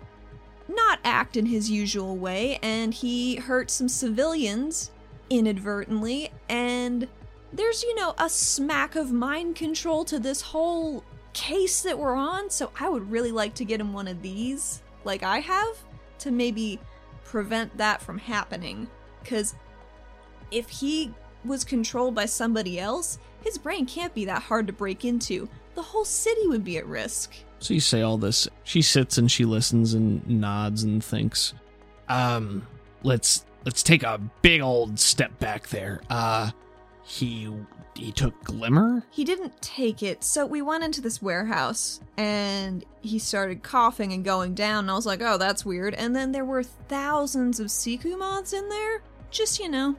[0.68, 4.91] not act in his usual way and he hurt some civilians
[5.28, 7.09] inadvertently and
[7.53, 12.51] there's you know a smack of mind control to this whole case that we're on
[12.51, 15.76] so i would really like to get him one of these like i have
[16.20, 16.78] to maybe
[17.24, 18.88] prevent that from happening.
[19.24, 19.55] Cuz
[20.51, 21.14] if he
[21.45, 25.49] was controlled by somebody else his brain can't be that hard to break into.
[25.74, 28.49] The whole city would be at risk So you say all this.
[28.65, 31.55] She sits and she listens and nods and thinks.
[32.09, 32.67] Um,
[33.03, 36.01] let's let's take a big old step back there.
[36.11, 36.51] Uh,
[37.05, 37.53] he
[37.95, 39.05] he took Glimmer.
[39.11, 44.25] He didn't take it, so we went into this warehouse and he started coughing and
[44.25, 45.95] going down, and I was like, oh, that's weird.
[45.95, 49.97] And then there were thousands of Siku moths in there, just, you know,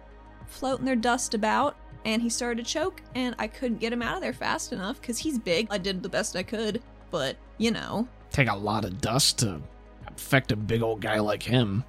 [0.47, 1.77] floating their dust about.
[2.03, 4.99] And he started to choke, and I couldn't get him out of there fast enough
[4.99, 5.67] because he's big.
[5.69, 6.81] I did the best I could,
[7.11, 9.61] but, you know, Take a lot of dust to
[10.07, 11.83] affect a big old guy like him.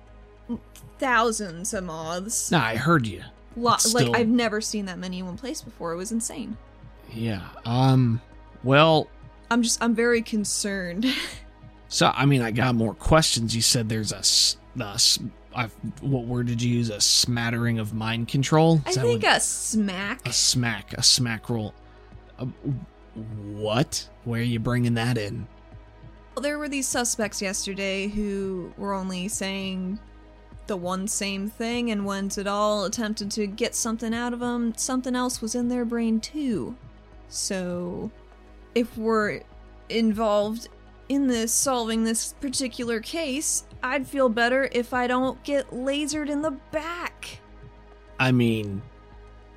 [0.99, 2.51] thousands of moths.
[2.51, 3.23] Nah, I heard you.
[3.57, 5.93] Lo- it's like, still- I've never seen that many in one place before.
[5.93, 6.57] It was insane.
[7.13, 7.43] Yeah.
[7.65, 8.21] Um.
[8.65, 9.09] Well,
[9.51, 11.05] I'm just, I'm very concerned.
[11.89, 13.55] so I mean, I got more questions.
[13.55, 15.19] You said there's a, s- a s-
[15.55, 15.67] I,
[16.01, 16.89] what word did you use?
[16.91, 18.81] A smattering of mind control.
[18.87, 20.27] I Is that think what- a smack.
[20.27, 21.75] a smack, a smack roll.
[22.39, 22.47] Uh,
[23.15, 24.09] what?
[24.25, 25.47] Where are you bringing that in?
[26.35, 29.99] Well, there were these suspects yesterday who were only saying
[30.67, 34.75] the one same thing, and once when all attempted to get something out of them,
[34.77, 36.75] something else was in their brain too.
[37.29, 38.11] So,
[38.75, 39.43] if we're
[39.89, 40.69] involved
[41.09, 46.41] in this, solving this particular case, I'd feel better if I don't get lasered in
[46.41, 47.41] the back.
[48.19, 48.81] I mean,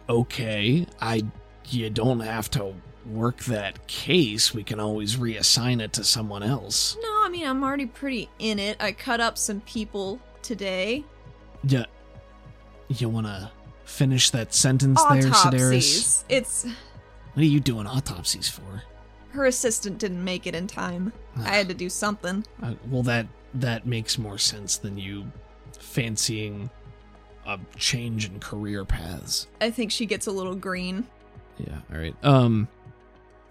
[0.10, 1.24] okay, I
[1.70, 2.74] you don't have to
[3.06, 4.54] work that case.
[4.54, 6.98] We can always reassign it to someone else.
[7.02, 8.78] No, I mean, I'm already pretty in it.
[8.80, 11.04] I cut up some people today.
[11.64, 11.86] Yeah.
[12.88, 13.52] You want to
[13.86, 16.24] finish that sentence there, Sedaris?
[16.30, 16.66] It's.
[16.66, 18.84] What are you doing autopsies for?
[19.30, 21.12] Her assistant didn't make it in time.
[21.38, 22.46] I had to do something.
[22.64, 25.30] Uh, well, that that makes more sense than you
[25.78, 26.70] fancying
[27.46, 29.48] a change in career paths.
[29.60, 31.08] I think she gets a little green.
[31.58, 31.80] Yeah.
[31.92, 32.16] All right.
[32.24, 32.68] Um,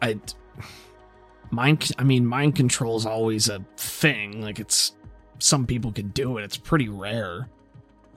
[0.05, 0.21] I
[1.51, 1.91] mind.
[1.99, 4.43] I mean, mind control is always a thing.
[4.43, 4.95] Like it's
[5.39, 6.45] some people can do it.
[6.45, 7.49] It's pretty rare.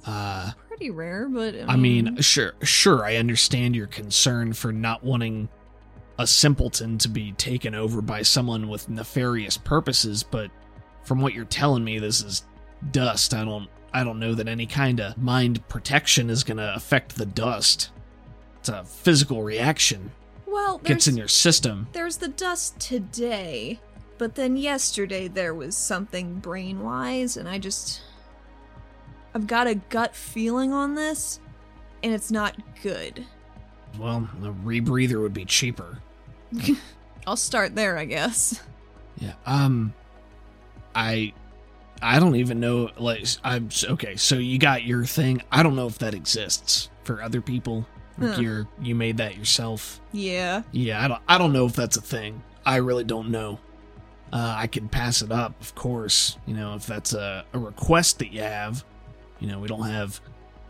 [0.06, 3.04] Uh, Pretty rare, but I mean, I mean, sure, sure.
[3.04, 5.50] I understand your concern for not wanting
[6.20, 10.50] a simpleton to be taken over by someone with nefarious purposes, but
[11.04, 12.44] from what you're telling me, this is
[12.92, 13.34] dust.
[13.34, 13.70] I don't.
[13.94, 17.90] I don't know that any kind of mind protection is going to affect the dust.
[18.60, 20.12] It's a physical reaction.
[20.48, 21.88] Well, Gets in your system.
[21.94, 23.80] there's the dust today,
[24.18, 28.02] but then yesterday there was something brain wise, and I just.
[29.36, 31.40] I've got a gut feeling on this,
[32.02, 33.24] and it's not good.
[34.00, 36.00] Well, a rebreather would be cheaper.
[37.28, 38.62] I'll start there, I guess.
[39.18, 39.34] Yeah.
[39.46, 39.94] Um
[40.96, 41.34] I
[42.02, 45.42] I don't even know like I'm okay, so you got your thing.
[45.52, 47.86] I don't know if that exists for other people.
[48.20, 50.02] Like you're you made that yourself.
[50.12, 50.64] Yeah.
[50.72, 52.42] Yeah, I don't I don't know if that's a thing.
[52.66, 53.60] I really don't know.
[54.34, 58.20] Uh I could pass it up, of course, you know, if that's a, a request
[58.20, 58.84] that you have.
[59.40, 60.20] You know, we don't have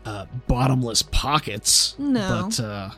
[0.04, 1.94] uh bottomless pockets.
[1.98, 2.48] No.
[2.48, 2.90] But uh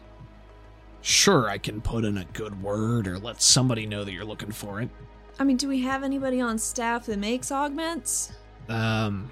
[1.03, 4.53] sure I can put in a good word or let somebody know that you're looking
[4.53, 4.91] for it.
[5.39, 8.33] I mean, do we have anybody on staff that makes augments?
[8.69, 9.31] Um,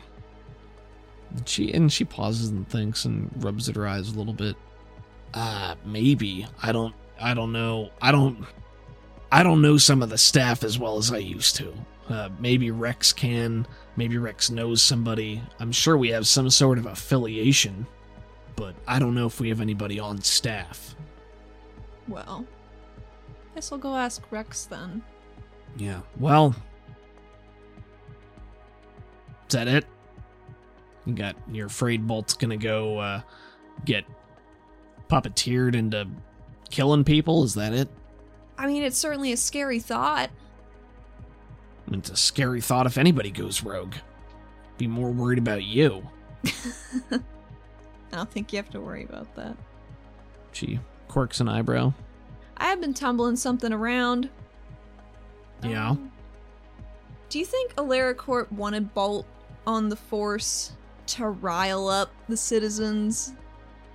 [1.45, 4.57] she and she pauses and thinks and rubs at her eyes a little bit.
[5.35, 6.95] Uh, maybe I don't.
[7.21, 7.91] I don't know.
[8.01, 8.45] I don't.
[9.31, 11.75] I don't know some of the staff as well as I used to.
[12.09, 13.67] Uh, maybe Rex can.
[13.97, 15.43] Maybe Rex knows somebody.
[15.61, 17.87] I'm sure we have some sort of affiliation,
[18.57, 20.95] but I don't know if we have anybody on staff.
[22.07, 22.47] Well,
[23.53, 25.03] I guess I'll go ask Rex then.
[25.77, 26.01] Yeah.
[26.19, 26.55] Well,
[29.49, 29.85] is that it?
[31.05, 33.21] You got you're afraid Bolt's gonna go uh,
[33.85, 34.05] get
[35.09, 36.09] puppeteered into
[36.71, 37.45] killing people?
[37.45, 37.89] Is that it?
[38.57, 40.31] I mean, it's certainly a scary thought.
[41.93, 43.95] It's a scary thought if anybody goes rogue.
[44.77, 46.07] Be more worried about you.
[47.11, 47.21] I
[48.13, 49.57] don't think you have to worry about that.
[50.53, 50.79] She
[51.09, 51.93] quirks an eyebrow.
[52.57, 54.29] I have been tumbling something around.
[55.63, 55.91] Yeah.
[55.91, 56.13] Um,
[57.29, 59.27] do you think AlariCorp wanted Bolt
[59.67, 60.73] on the force
[61.09, 63.35] to rile up the citizens?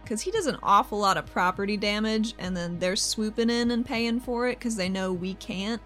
[0.04, 3.86] Because he does an awful lot of property damage, and then they're swooping in and
[3.86, 5.82] paying for it because they know we can't.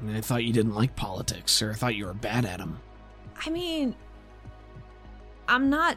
[0.00, 2.58] I, mean, I thought you didn't like politics, or I thought you were bad at
[2.58, 2.78] them.
[3.44, 3.94] I mean,
[5.48, 5.96] I'm not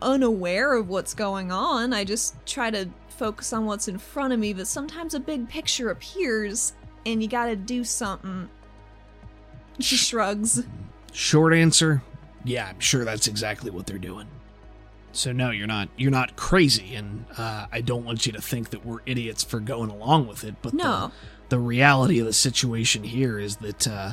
[0.00, 1.92] unaware of what's going on.
[1.92, 5.48] I just try to focus on what's in front of me, but sometimes a big
[5.48, 6.72] picture appears
[7.06, 8.48] and you gotta do something.
[9.78, 10.64] She shrugs.
[11.12, 12.02] Short answer,
[12.44, 14.26] yeah, I'm sure that's exactly what they're doing.
[15.12, 18.70] So no, you're not you're not crazy, and uh, I don't want you to think
[18.70, 20.54] that we're idiots for going along with it.
[20.62, 21.12] But No.
[21.48, 24.12] the, the reality of the situation here is that uh,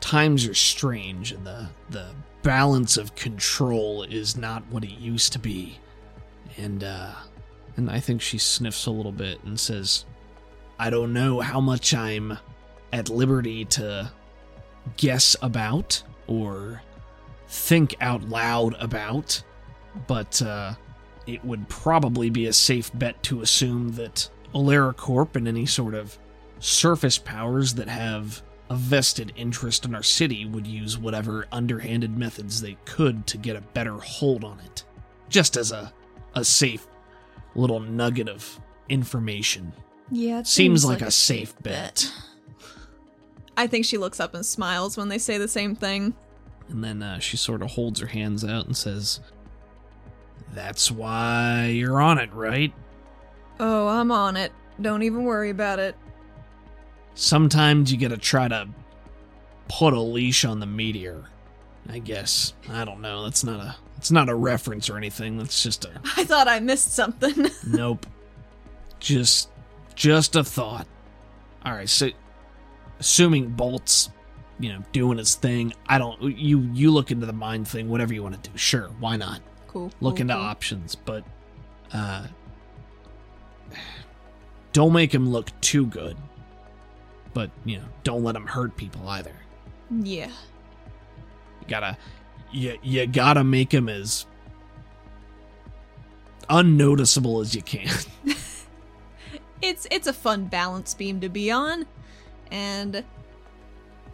[0.00, 2.10] times are strange, and the the
[2.42, 5.78] balance of control is not what it used to be.
[6.56, 7.12] And uh,
[7.76, 10.04] and I think she sniffs a little bit and says,
[10.78, 12.38] "I don't know how much I'm
[12.92, 14.12] at liberty to
[14.96, 16.82] guess about or
[17.48, 19.42] think out loud about,
[20.06, 20.74] but uh,
[21.26, 26.18] it would probably be a safe bet to assume that AlariCorp and any sort of
[26.58, 32.60] surface powers that have a vested interest in our city would use whatever underhanded methods
[32.60, 34.84] they could to get a better hold on it.
[35.28, 35.92] Just as a,
[36.34, 36.86] a safe
[37.54, 39.72] little nugget of information.
[40.10, 42.12] Yeah, it Seems like a safe bet.
[43.56, 46.14] I think she looks up and smiles when they say the same thing.
[46.68, 49.20] And then uh, she sort of holds her hands out and says,
[50.56, 52.72] That's why you're on it, right?
[53.60, 54.52] Oh, I'm on it.
[54.80, 55.94] Don't even worry about it.
[57.14, 58.66] Sometimes you gotta try to
[59.68, 61.24] put a leash on the meteor.
[61.90, 62.54] I guess.
[62.70, 63.24] I don't know.
[63.24, 65.36] That's not a it's not a reference or anything.
[65.36, 67.50] That's just a I thought I missed something.
[67.66, 68.06] nope.
[68.98, 69.50] Just
[69.94, 70.86] just a thought.
[71.66, 72.08] Alright, so
[72.98, 74.08] assuming Bolt's,
[74.58, 78.14] you know, doing his thing, I don't you you look into the mind thing, whatever
[78.14, 78.56] you want to do.
[78.56, 79.42] Sure, why not?
[79.76, 79.92] Cool.
[80.00, 80.42] look cool, into cool.
[80.42, 81.24] options, but
[81.92, 82.26] uh,
[84.72, 86.16] don't make him look too good.
[87.34, 89.34] But you know, don't let him hurt people either.
[89.90, 90.30] Yeah.
[91.60, 91.96] You gotta,
[92.50, 94.26] you you gotta make him as
[96.48, 97.90] unnoticeable as you can.
[99.62, 101.86] it's it's a fun balance beam to be on
[102.50, 102.96] and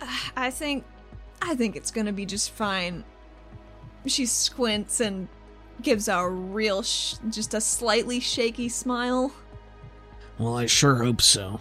[0.00, 0.06] uh,
[0.36, 0.84] i think
[1.40, 3.04] i think it's gonna be just fine
[4.06, 5.28] she squints and
[5.82, 9.32] gives a real sh- just a slightly shaky smile
[10.38, 11.60] well, I sure hope so.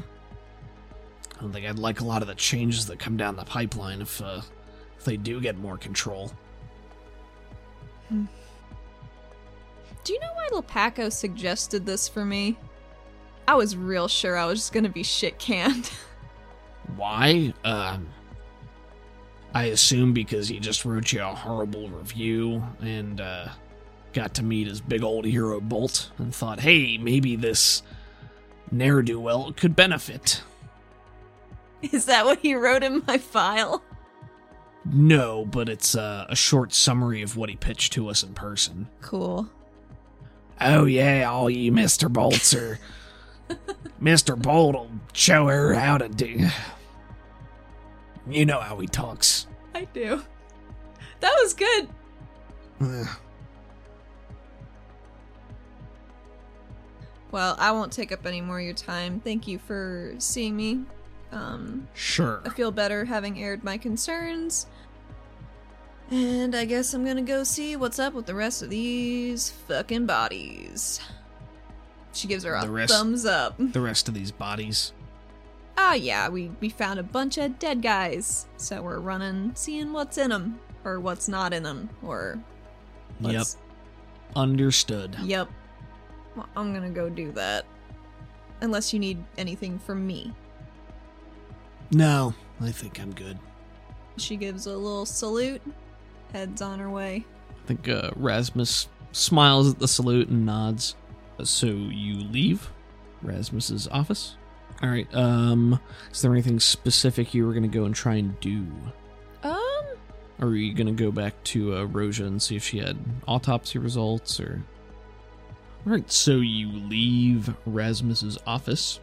[1.37, 4.01] I don't think I'd like a lot of the changes that come down the pipeline
[4.01, 4.41] if uh,
[4.97, 6.31] if they do get more control.
[8.09, 8.27] do
[10.13, 12.57] you know why Lepaco suggested this for me
[13.47, 15.89] i was real sure i was just gonna be shit canned
[16.97, 17.53] Why?
[17.63, 18.07] Um,
[19.53, 23.47] I assume because he just wrote you a horrible review and uh,
[24.13, 27.81] got to meet his big old hero Bolt and thought, hey, maybe this
[28.71, 30.41] ne'er do well could benefit.
[31.81, 33.83] is that what he wrote in my file
[34.85, 38.87] No, but it's uh, a short summary of what he pitched to us in person.
[39.01, 39.49] cool
[40.63, 42.11] Oh, yeah, all you Mr.
[42.11, 42.77] Bolts are.
[44.01, 44.39] Mr.
[44.39, 46.47] Bolt will show her how to do.
[48.29, 49.47] You know how he talks.
[49.73, 50.21] i do
[51.19, 51.87] that was good
[57.31, 59.19] Well, I won't take up any more of your time.
[59.21, 60.81] Thank you for seeing me.
[61.31, 62.41] Um, Sure.
[62.45, 64.65] I feel better having aired my concerns.
[66.09, 70.05] And I guess I'm gonna go see what's up with the rest of these fucking
[70.05, 70.99] bodies.
[72.13, 73.55] She gives her a The rest- thumbs up.
[73.57, 74.91] The rest of these bodies.
[75.77, 78.45] Ah, yeah, we, we found a bunch of dead guys.
[78.57, 82.37] So we're running, seeing what's in them, or what's not in them, or.
[83.21, 83.47] Yep.
[84.35, 85.15] Understood.
[85.23, 85.47] Yep.
[86.35, 87.65] Well, I'm gonna go do that.
[88.61, 90.33] Unless you need anything from me.
[91.91, 93.37] No, I think I'm good.
[94.17, 95.61] She gives a little salute,
[96.31, 97.25] heads on her way.
[97.63, 100.95] I think uh, Rasmus smiles at the salute and nods.
[101.39, 102.69] Uh, So you leave
[103.21, 104.35] Rasmus's office.
[104.81, 105.07] All right.
[105.13, 105.79] Um,
[106.11, 108.65] is there anything specific you were gonna go and try and do,
[109.43, 109.83] Um,
[110.39, 113.79] or are you gonna go back to uh, Roja and see if she had autopsy
[113.79, 114.63] results, or?
[115.85, 116.11] All right.
[116.11, 118.99] So you leave Rasmus's office.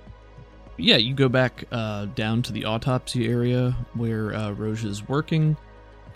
[0.77, 5.57] Yeah, you go back uh, down to the autopsy area where uh, Roja's working,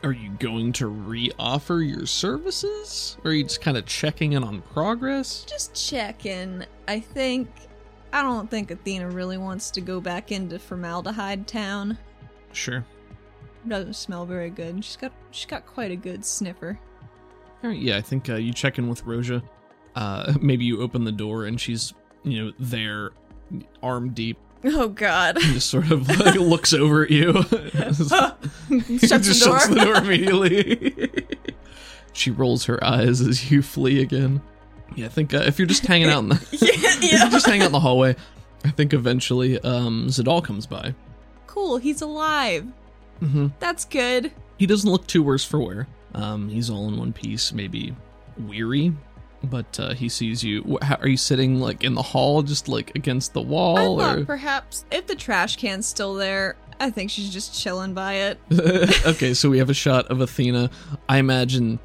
[0.04, 3.16] Are you going to re-offer your services?
[3.24, 5.44] Or are you just kind of checking in on progress?
[5.48, 6.64] Just checking.
[6.86, 7.48] I think.
[8.12, 11.96] I don't think Athena really wants to go back into Formaldehyde Town.
[12.52, 12.84] Sure.
[13.66, 14.84] Doesn't smell very good.
[14.84, 16.78] She's got she's got quite a good sniffer.
[17.64, 19.42] All right, yeah, I think uh, you check in with Roja.
[19.94, 21.92] Uh, maybe you open the door and she's,
[22.24, 23.10] you know, there,
[23.82, 25.38] arm deep, Oh God!
[25.40, 27.32] just sort of like looks over at you.
[27.42, 29.58] Shuts just the door.
[29.58, 31.26] shuts the door immediately.
[32.12, 34.40] she rolls her eyes as you flee again.
[34.94, 37.22] Yeah, I think uh, if you're just hanging out in the, yeah.
[37.22, 38.14] you're just hanging out in the hallway,
[38.64, 40.94] I think eventually um, Zadal comes by.
[41.48, 41.78] Cool.
[41.78, 42.66] He's alive.
[43.18, 44.30] hmm That's good.
[44.58, 45.88] He doesn't look too worse for wear.
[46.14, 47.96] Um, he's all in one piece, maybe
[48.38, 48.92] weary,
[49.44, 50.62] but uh, he sees you.
[50.62, 53.98] Wh- How, are you sitting like in the hall, just like against the I wall,
[53.98, 58.14] thought or perhaps if the trash can's still there, I think she's just chilling by
[58.14, 58.38] it.
[59.06, 59.34] okay?
[59.34, 60.70] So we have a shot of Athena.
[61.08, 61.78] I imagine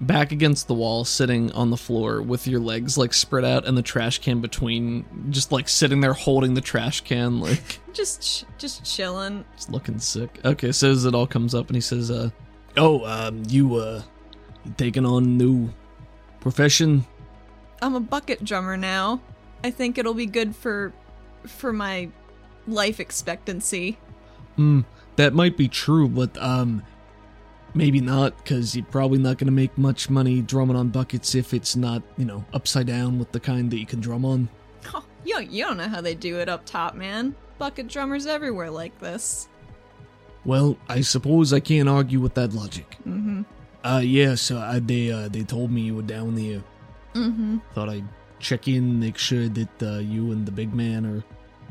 [0.00, 3.78] back against the wall, sitting on the floor with your legs like spread out and
[3.78, 8.44] the trash can between, just like sitting there holding the trash can, like Just, ch-
[8.58, 9.44] just chilling.
[9.56, 10.40] just looking sick.
[10.44, 12.30] Okay, so as it all comes up and he says, uh,
[12.76, 14.02] "Oh, um, you uh,
[14.64, 15.70] you taking on new
[16.44, 17.04] profession?"
[17.82, 19.20] I'm a bucket drummer now.
[19.64, 20.92] I think it'll be good for,
[21.44, 22.08] for my
[22.68, 23.98] life expectancy.
[24.56, 24.82] Hmm,
[25.16, 26.82] that might be true, but um,
[27.74, 31.74] maybe not, because you're probably not gonna make much money drumming on buckets if it's
[31.74, 34.48] not, you know, upside down with the kind that you can drum on.
[34.94, 37.34] Oh, you, you don't know how they do it up top, man.
[37.58, 39.48] Bucket drummers everywhere like this.
[40.44, 42.98] Well, I suppose I can't argue with that logic.
[43.08, 43.42] Mm-hmm.
[43.84, 46.62] Uh, yeah, so I, they uh, they told me you were down there.
[47.14, 47.58] Mm-hmm.
[47.74, 48.08] Thought I'd
[48.40, 51.22] check in, make sure that uh, you and the big man are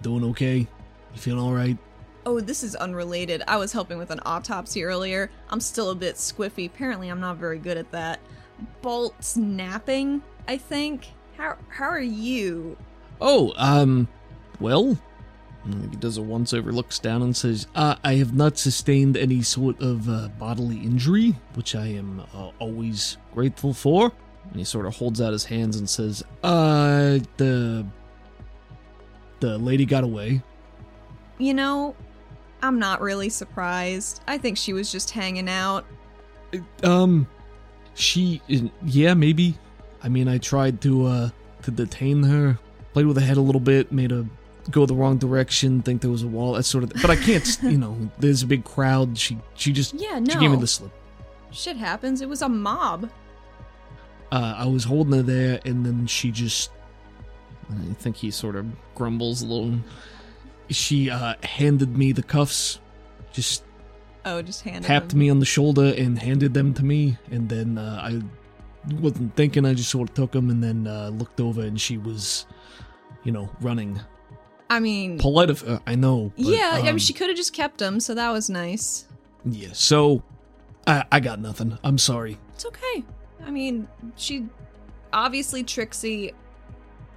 [0.03, 0.57] doing okay.
[0.57, 1.77] You feeling all right?
[2.25, 3.43] Oh, this is unrelated.
[3.47, 5.29] I was helping with an autopsy earlier.
[5.49, 6.67] I'm still a bit squiffy.
[6.67, 8.19] Apparently, I'm not very good at that.
[8.81, 11.07] Bolt's napping, I think.
[11.35, 12.77] How how are you?
[13.19, 14.07] Oh, um,
[14.59, 14.97] well,
[15.65, 19.41] he does a once over, looks down, and says, uh, I have not sustained any
[19.41, 24.11] sort of uh, bodily injury, which I am uh, always grateful for.
[24.49, 27.85] And he sort of holds out his hands and says, Uh, the.
[29.39, 30.41] The lady got away.
[31.37, 31.95] You know,
[32.61, 34.21] I'm not really surprised.
[34.27, 35.85] I think she was just hanging out.
[36.83, 37.27] Um,
[37.93, 38.41] she.
[38.85, 39.57] Yeah, maybe.
[40.01, 41.29] I mean, I tried to, uh,
[41.63, 42.57] to detain her,
[42.93, 44.25] played with her head a little bit, made her
[44.71, 46.91] go the wrong direction, think there was a wall, that sort of.
[47.01, 47.97] But I can't, you know.
[48.19, 49.17] There's a big crowd.
[49.17, 50.31] She, she just, Yeah, no.
[50.33, 50.91] she gave me the slip.
[51.51, 52.21] Shit happens.
[52.21, 53.09] It was a mob.
[54.31, 56.71] Uh, I was holding her there, and then she just.
[57.69, 59.75] I think he sort of grumbles a little.
[60.69, 62.79] She uh, handed me the cuffs,
[63.31, 63.63] just
[64.25, 65.19] Oh, just handed tapped him.
[65.19, 68.21] me on the shoulder and handed them to me, and then uh, I
[68.95, 69.65] wasn't thinking.
[69.65, 72.45] I just sort of took them, and then uh, looked over, and she was,
[73.23, 73.99] you know, running.
[74.73, 76.31] I mean, Polite of her, I know.
[76.35, 76.71] but, yeah.
[76.73, 79.05] I um, mean, she could have just kept him, so that was nice.
[79.45, 79.69] Yeah.
[79.73, 80.23] So,
[80.87, 81.77] I I got nothing.
[81.83, 82.37] I'm sorry.
[82.55, 83.03] It's okay.
[83.45, 84.47] I mean, she
[85.11, 86.33] obviously Trixie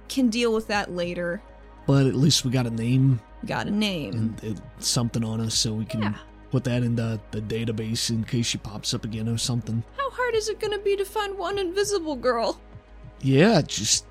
[0.07, 1.41] can deal with that later.
[1.87, 4.13] But at least we got a name Got a name.
[4.13, 6.13] and it, something on us, so we can Yeah.
[6.51, 9.83] put that in the, the database in case she pops up again or something.
[9.97, 12.59] How hard is it gonna be to find one invisible girl?
[13.21, 14.05] Yeah, just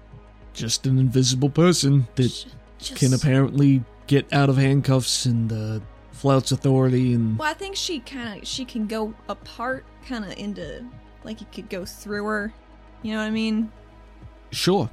[0.52, 2.46] just an invisible person that
[2.78, 2.96] Just...
[3.00, 5.80] can apparently get out of handcuffs and uh,
[6.12, 10.32] flouts authority and Well, I think she kind of she can go apart, kind of
[10.38, 10.84] into
[11.24, 12.52] like you could go through her.
[13.02, 13.70] You know what I mean?
[14.50, 14.90] sure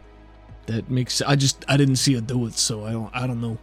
[0.65, 3.41] that makes i just i didn't see her do it so i don't i don't
[3.41, 3.57] know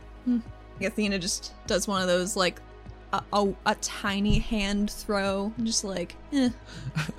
[0.83, 2.59] Athena just does one of those like
[3.12, 6.49] a, a, a tiny hand throw, just like eh.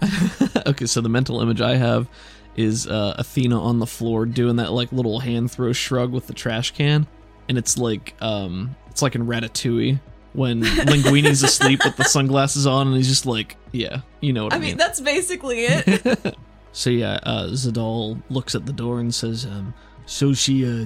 [0.66, 2.08] okay so the mental image i have
[2.56, 6.34] is uh, athena on the floor doing that like little hand throw shrug with the
[6.34, 7.08] trash can
[7.47, 9.99] and it's like um it's like in ratatouille
[10.34, 14.54] when linguini's asleep with the sunglasses on and he's just like yeah you know what
[14.54, 14.64] i, mean.
[14.64, 16.36] I mean, that's basically it.
[16.74, 19.74] So yeah, uh, Zadal looks at the door and says, um,
[20.06, 20.86] "So she, uh,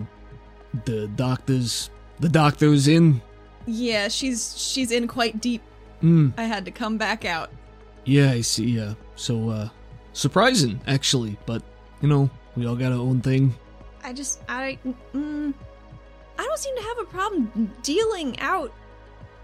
[0.86, 1.90] the doctor's,
[2.20, 3.22] the doctor's in.
[3.68, 5.62] yeah, she's she's in quite deep.
[6.02, 6.30] Hmm.
[6.38, 7.52] I had to come back out.
[8.04, 8.66] Yeah, I see.
[8.66, 9.70] Yeah, so uh,
[10.16, 11.62] surprising actually, but
[12.02, 13.54] you know, we all got our own thing.
[14.04, 14.80] I just I
[15.14, 15.54] mm,
[16.38, 18.74] I don't seem to have a problem dealing out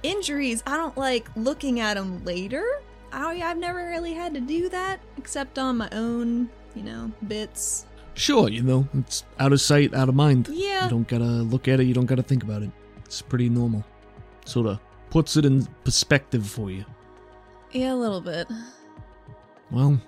[0.03, 0.63] injuries.
[0.65, 2.82] I don't like looking at them later.
[3.11, 7.86] I I've never really had to do that except on my own, you know, bits.
[8.13, 10.49] Sure, you know, it's out of sight, out of mind.
[10.51, 10.86] Yeah.
[10.86, 11.86] You don't gotta look at it.
[11.86, 12.72] You don't gotta think about it.
[13.05, 13.86] It's pretty normal.
[14.45, 16.86] Sort of puts it in perspective for you.
[17.72, 18.47] Yeah, a little bit.
[19.72, 20.01] Well,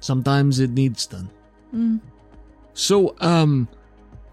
[0.00, 1.30] sometimes it needs done.
[1.74, 2.00] Mm.
[2.74, 3.68] So, um,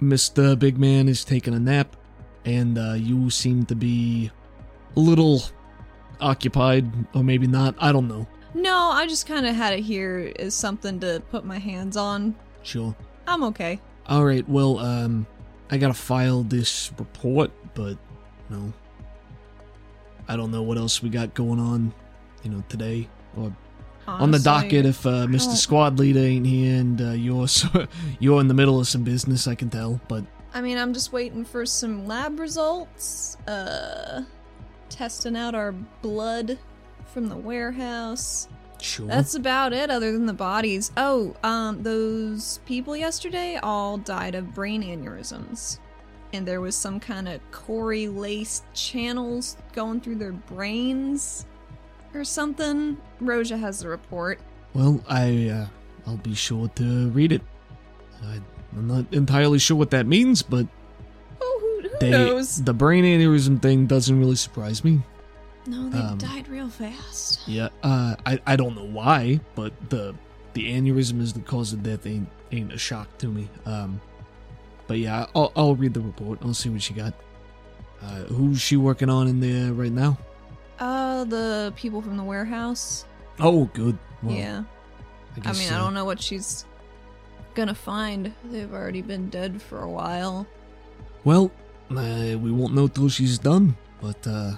[0.02, 0.58] Mr.
[0.58, 1.96] Big Man is taking a nap,
[2.46, 4.32] and uh, you seem to be
[4.96, 5.42] a little
[6.22, 7.76] occupied, or maybe not.
[7.80, 8.28] I don't know.
[8.54, 12.36] No, I just kind of had it here as something to put my hands on.
[12.64, 12.96] Sure.
[13.28, 13.80] I'm okay.
[14.08, 14.48] All right.
[14.48, 15.28] Well, um,
[15.70, 17.98] I gotta file this report, but
[18.50, 18.74] you know,
[20.28, 21.94] I don't know what else we got going on,
[22.44, 23.56] you know, today or
[24.08, 24.86] on the docket.
[24.86, 25.56] If uh, Mr.
[25.56, 27.88] Squad Leader ain't here and uh, you're so,
[28.20, 30.00] you're in the middle of some business, I can tell.
[30.08, 33.38] But I mean, I'm just waiting for some lab results.
[33.48, 34.24] Uh,
[34.90, 36.58] testing out our blood
[37.08, 38.48] from the warehouse.
[38.82, 39.08] sure.
[39.08, 40.92] That's about it, other than the bodies.
[40.96, 45.80] Oh, um, those people yesterday all died of brain aneurysms.
[46.34, 51.46] And there was some kind of Corey laced channels going through their brains
[52.16, 52.98] or something.
[53.22, 54.40] Roja has the report.
[54.74, 55.68] Well, I uh,
[56.08, 57.42] I'll be sure to read it.
[58.24, 58.40] I,
[58.76, 60.68] I'm not entirely sure what that means, but
[61.42, 62.64] Oh, who, who they, knows?
[62.64, 65.02] the brain aneurysm thing doesn't really surprise me.
[65.68, 67.48] No, they um, died real fast.
[67.48, 70.14] Yeah, uh, I I don't know why, but the
[70.54, 73.50] the aneurysm is the cause of death ain't ain't a shock to me.
[73.66, 74.00] Um,
[74.88, 76.40] but yeah, I'll I'll read the report.
[76.44, 77.14] I'll see what she got.
[78.02, 80.18] Uh, who's she working on in there right now?
[80.80, 83.06] Uh, the people from the warehouse.
[83.40, 83.98] Oh, good.
[84.22, 84.64] Well, yeah.
[85.44, 86.66] I, I mean, I don't know what she's
[87.54, 88.34] gonna find.
[88.46, 90.48] They've already been dead for a while.
[91.24, 91.52] Well,
[91.92, 93.76] uh, we won't know till she's done.
[94.02, 94.54] But uh,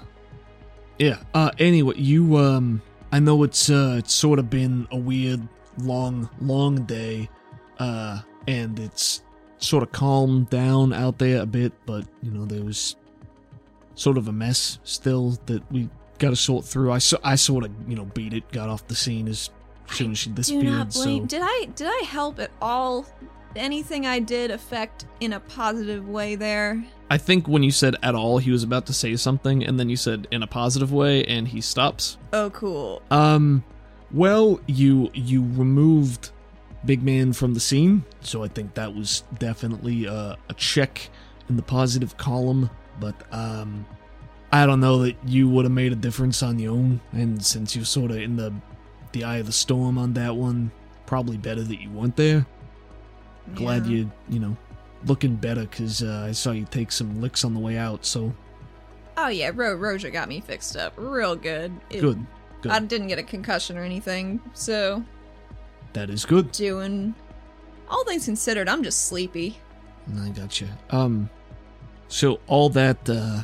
[1.00, 1.18] yeah.
[1.34, 5.48] Uh, anyway, you um, I know it's uh, it's sort of been a weird,
[5.78, 7.30] long, long day.
[7.80, 9.22] Uh, and it's
[9.60, 12.96] sort of calmed down out there a bit, but you know there was
[13.96, 15.90] sort of a mess still that we
[16.20, 16.92] got to sort through.
[16.92, 19.50] I so, I sort of you know beat it, got off the scene as
[19.92, 20.66] soon as she Do disappeared.
[20.66, 21.22] not blame.
[21.22, 23.06] So Did I did I help at all?
[23.56, 26.84] Anything I did affect in a positive way there?
[27.10, 29.90] I think when you said at all, he was about to say something, and then
[29.90, 32.18] you said in a positive way, and he stops.
[32.34, 33.02] Oh, cool.
[33.10, 33.64] Um,
[34.12, 36.30] well, you you removed
[36.86, 41.10] Big Man from the scene, so I think that was definitely a, a check
[41.50, 42.70] in the positive column.
[43.00, 43.86] But um,
[44.52, 47.76] I don't know that you would have made a difference on your own, and since
[47.76, 48.54] you're sort of in the
[49.14, 50.72] the eye of the storm on that one,
[51.06, 52.46] probably better that you weren't there.
[53.56, 53.92] Glad Yeah.
[53.98, 54.58] you you know
[55.06, 58.06] looking better because uh, I saw you take some licks on the way out.
[58.06, 58.34] So
[59.18, 61.72] Oh yeah, Ro- Roja got me fixed up real good.
[61.90, 62.26] It- good,
[62.62, 62.72] good.
[62.72, 65.04] I didn't get a concussion or anything, so
[65.94, 66.52] that is good.
[66.52, 67.16] doing
[67.90, 69.58] all things considered, I'm just sleepy.
[70.22, 70.68] I gotcha.
[70.90, 71.30] Um,
[72.10, 73.44] so all that, uh,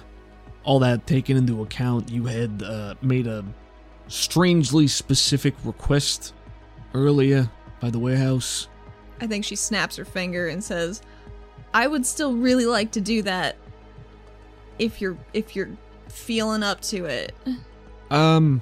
[0.64, 3.44] all that taken into account, you had uh, made a
[4.08, 6.34] strangely specific request
[6.94, 7.50] earlier
[7.80, 8.68] by the warehouse.
[9.22, 11.02] I think she snaps her finger and says,
[11.74, 13.56] "I would still really like to do that
[14.80, 15.70] if you're if you're
[16.08, 17.34] feeling up to it."
[18.12, 18.62] Um,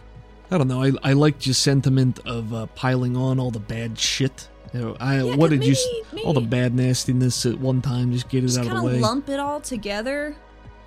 [0.49, 0.83] I don't know.
[0.83, 4.47] I I liked your sentiment of uh, piling on all the bad shit.
[4.73, 5.75] You know, I Yeah, what did you?
[6.13, 8.13] maybe- All the bad nastiness at one time.
[8.13, 8.99] Just get it Just out of the way.
[8.99, 10.35] lump it all together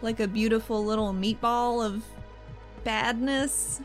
[0.04, 2.04] like a beautiful little meatball of
[2.84, 3.80] badness.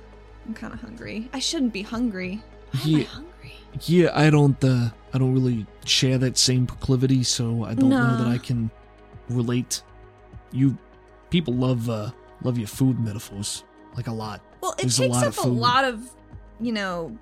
[0.46, 1.30] I'm kind of hungry.
[1.34, 2.44] I shouldn't be hungry.
[2.72, 3.04] Why am I Yeah.
[3.06, 3.54] hungry?
[3.84, 4.64] Yeah, I don't.
[4.64, 8.70] Uh, I don't really share that same proclivity, so I don't know that I can
[9.30, 9.82] relate.
[10.52, 10.78] You
[11.30, 12.12] people love uh,
[12.44, 13.64] love your food metaphors
[13.96, 14.42] like a lot.
[14.62, 16.10] Well, it There's a takes lot up a lot of,
[16.60, 17.18] you know,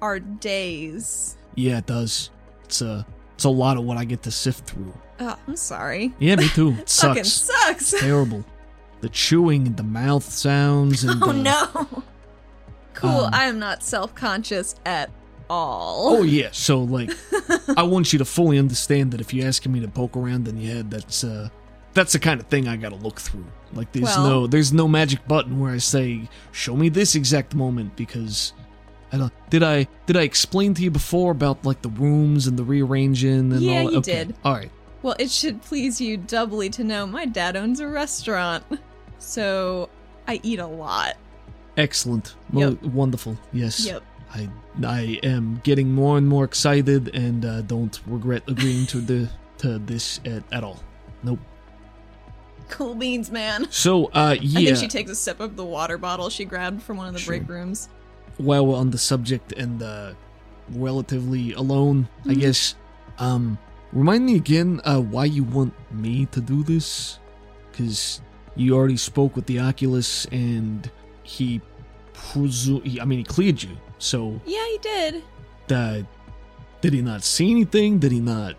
[0.00, 1.36] our days.
[1.56, 2.30] Yeah, it does.
[2.64, 4.92] It's a it's a lot of what I get to sift through.
[5.18, 6.12] Oh, I'm sorry.
[6.18, 6.70] Yeah, me too.
[6.80, 7.86] It Fucking sucks.
[7.86, 8.00] sucks.
[8.00, 8.44] Terrible.
[9.00, 12.02] The chewing, the mouth sounds, and oh uh, no.
[12.94, 13.10] Cool.
[13.10, 15.10] um, I am not self-conscious at
[15.50, 16.16] all.
[16.16, 17.10] Oh yeah, so like,
[17.76, 20.58] I want you to fully understand that if you're asking me to poke around in
[20.58, 21.48] your head, that's uh,
[21.92, 23.46] that's the kind of thing I gotta look through.
[23.72, 27.54] Like, there's Well- no, there's no magic button where I say, show me this exact
[27.54, 28.52] moment because.
[29.12, 29.32] I don't.
[29.50, 33.52] Did I did I explain to you before about like the rooms and the rearranging
[33.52, 33.92] and Yeah, all?
[33.92, 34.24] you okay.
[34.24, 34.34] did.
[34.44, 34.70] All right.
[35.06, 38.64] Well, it should please you doubly to know my dad owns a restaurant.
[39.20, 39.88] So
[40.26, 41.14] I eat a lot.
[41.76, 42.34] Excellent.
[42.52, 42.82] Well, Yep.
[42.92, 43.38] wonderful.
[43.52, 43.86] Yes.
[43.86, 44.02] Yep.
[44.34, 44.48] I
[44.84, 49.28] I am getting more and more excited and uh, don't regret agreeing to the
[49.58, 50.82] to this at, at all.
[51.22, 51.38] Nope.
[52.68, 53.68] Cool beans, man.
[53.70, 54.58] So uh yeah.
[54.58, 57.14] I think she takes a sip of the water bottle she grabbed from one of
[57.14, 57.36] the Sure.
[57.38, 57.88] break rooms.
[58.38, 60.14] while we're on the subject and uh
[60.72, 62.40] relatively alone, I Mhm.
[62.40, 62.74] guess.
[63.20, 63.58] Um
[63.96, 67.18] remind me again uh why you want me to do this?
[67.72, 68.20] Cuz
[68.56, 70.90] you already spoke with the Oculus and
[71.22, 71.60] he
[72.12, 72.82] presume.
[73.00, 73.76] I mean, he cleared you.
[73.98, 75.22] So, Yeah, he did.
[75.70, 76.02] uh,
[76.80, 77.98] did he not see anything?
[77.98, 78.54] Did he not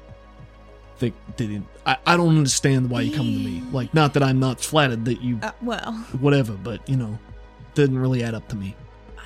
[0.98, 1.16] think?
[1.36, 1.62] Did he?
[1.86, 3.64] I, I don't understand why you come to me.
[3.72, 7.18] Like, not that I'm not flattered that you Uh, well, whatever, but you know,
[7.74, 8.76] didn't really add up to me.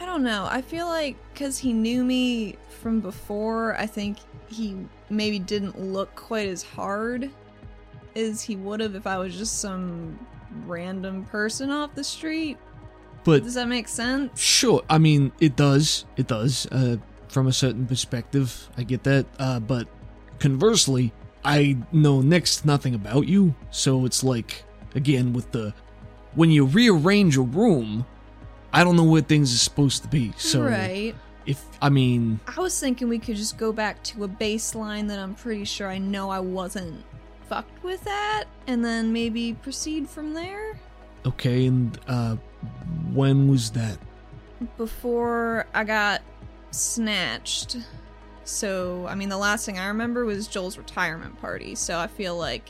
[0.02, 0.48] I don't know.
[0.49, 4.18] I feel like because he knew me from before, I think
[4.48, 4.76] he
[5.11, 7.30] maybe didn't look quite as hard
[8.15, 10.18] as he would have if I was just some
[10.65, 12.57] random person off the street.
[13.23, 14.40] But Does that make sense?
[14.41, 14.82] Sure.
[14.90, 16.06] I mean, it does.
[16.18, 16.65] It does.
[16.72, 16.98] Uh,
[17.28, 19.28] from a certain perspective, I get that.
[19.38, 19.88] Uh, but
[20.40, 21.14] conversely,
[21.45, 23.53] I know next to nothing about you.
[23.69, 24.64] So it's like,
[24.95, 25.76] again, with the.
[26.34, 28.07] When you rearrange a room,
[28.73, 30.34] I don't know where things are supposed to be.
[30.38, 31.15] So right.
[31.45, 31.64] if.
[31.81, 32.39] I mean.
[32.48, 35.88] I was thinking we could just go back to a baseline that I'm pretty sure
[35.88, 37.03] I know I wasn't
[37.49, 40.80] fucked with that, and then maybe proceed from there.
[41.26, 42.35] Okay, and uh,
[43.14, 43.98] when was that?
[44.77, 46.22] before I got
[46.72, 47.77] snatched.
[48.43, 51.76] So, I mean, the last thing I remember was Joel's retirement party.
[51.76, 52.69] So I feel like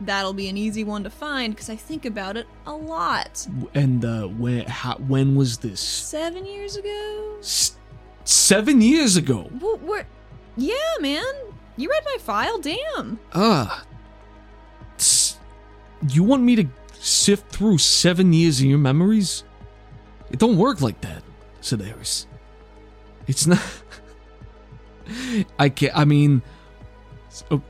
[0.00, 3.46] that'll be an easy one to find because I think about it a lot.
[3.74, 5.80] And uh, when, how, when was this?
[5.80, 7.36] Seven years ago?
[7.40, 7.76] S-
[8.24, 9.48] seven years ago.
[9.58, 9.80] What?
[9.80, 10.06] what?
[10.56, 11.24] Yeah, man.
[11.76, 12.58] You read my file?
[12.58, 13.18] Damn.
[13.34, 13.84] Ah.
[14.98, 15.38] S-
[16.08, 19.44] you want me to sift through seven years of your memories?
[20.30, 21.22] It don't work like that,
[21.60, 22.26] Sedaris.
[23.26, 23.62] It's not.
[25.58, 25.96] I can't.
[25.96, 26.42] I mean,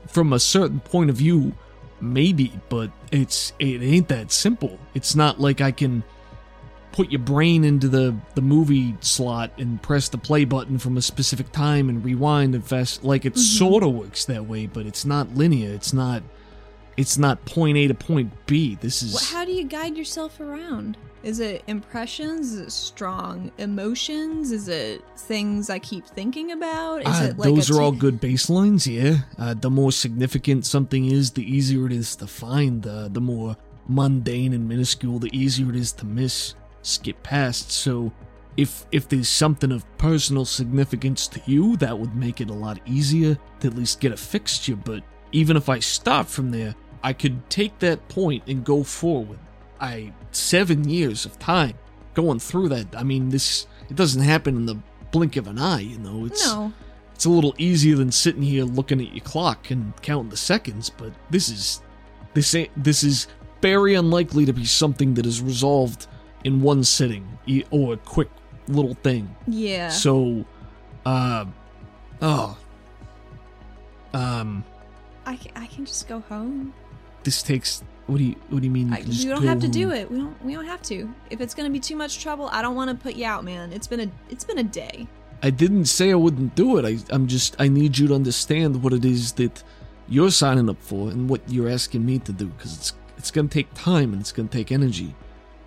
[0.07, 1.53] from a certain point of view,
[2.01, 4.79] maybe, but it's it ain't that simple.
[4.93, 6.03] It's not like I can
[6.91, 11.01] put your brain into the the movie slot and press the play button from a
[11.01, 13.39] specific time and rewind and fast like it mm-hmm.
[13.39, 16.21] sort of works that way but it's not linear it's not
[16.97, 20.39] it's not point a to point b this is What, how do you guide yourself
[20.39, 20.97] around?
[21.23, 22.53] Is it impressions?
[22.53, 24.51] Is it strong emotions?
[24.51, 27.07] Is it things I keep thinking about?
[27.07, 31.31] Is it like those are all good baselines yeah uh, the more significant something is
[31.31, 33.55] the easier it is to find uh, the more
[33.87, 38.11] mundane and minuscule the easier it is to miss skip past so
[38.57, 42.79] if if there's something of personal significance to you that would make it a lot
[42.85, 47.13] easier to at least get a fixture but even if i start from there i
[47.13, 49.39] could take that point and go forward
[49.79, 51.73] i seven years of time
[52.13, 54.75] going through that i mean this it doesn't happen in the
[55.11, 56.71] blink of an eye you know it's No.
[57.13, 60.89] it's a little easier than sitting here looking at your clock and counting the seconds,
[60.89, 61.81] but this is
[62.33, 63.27] this ain't this is
[63.61, 66.07] very unlikely to be something that is resolved
[66.45, 67.27] in one sitting
[67.69, 68.29] or a quick
[68.67, 69.35] little thing.
[69.47, 69.89] Yeah.
[69.89, 70.45] So,
[71.05, 71.45] uh,
[72.21, 72.57] oh,
[74.13, 74.63] um,
[75.25, 76.73] I, I can just go home.
[77.23, 77.83] this takes.
[78.11, 78.89] What do you What do you mean?
[78.89, 80.11] You, I, you don't have to do it.
[80.11, 80.43] We don't.
[80.43, 81.09] We don't have to.
[81.29, 83.71] If it's gonna be too much trouble, I don't want to put you out, man.
[83.71, 84.11] It's been a.
[84.29, 85.07] It's been a day.
[85.41, 86.83] I didn't say I wouldn't do it.
[86.83, 87.55] I, I'm just.
[87.57, 89.63] I need you to understand what it is that
[90.09, 93.47] you're signing up for and what you're asking me to do because it's it's gonna
[93.47, 95.15] take time and it's gonna take energy.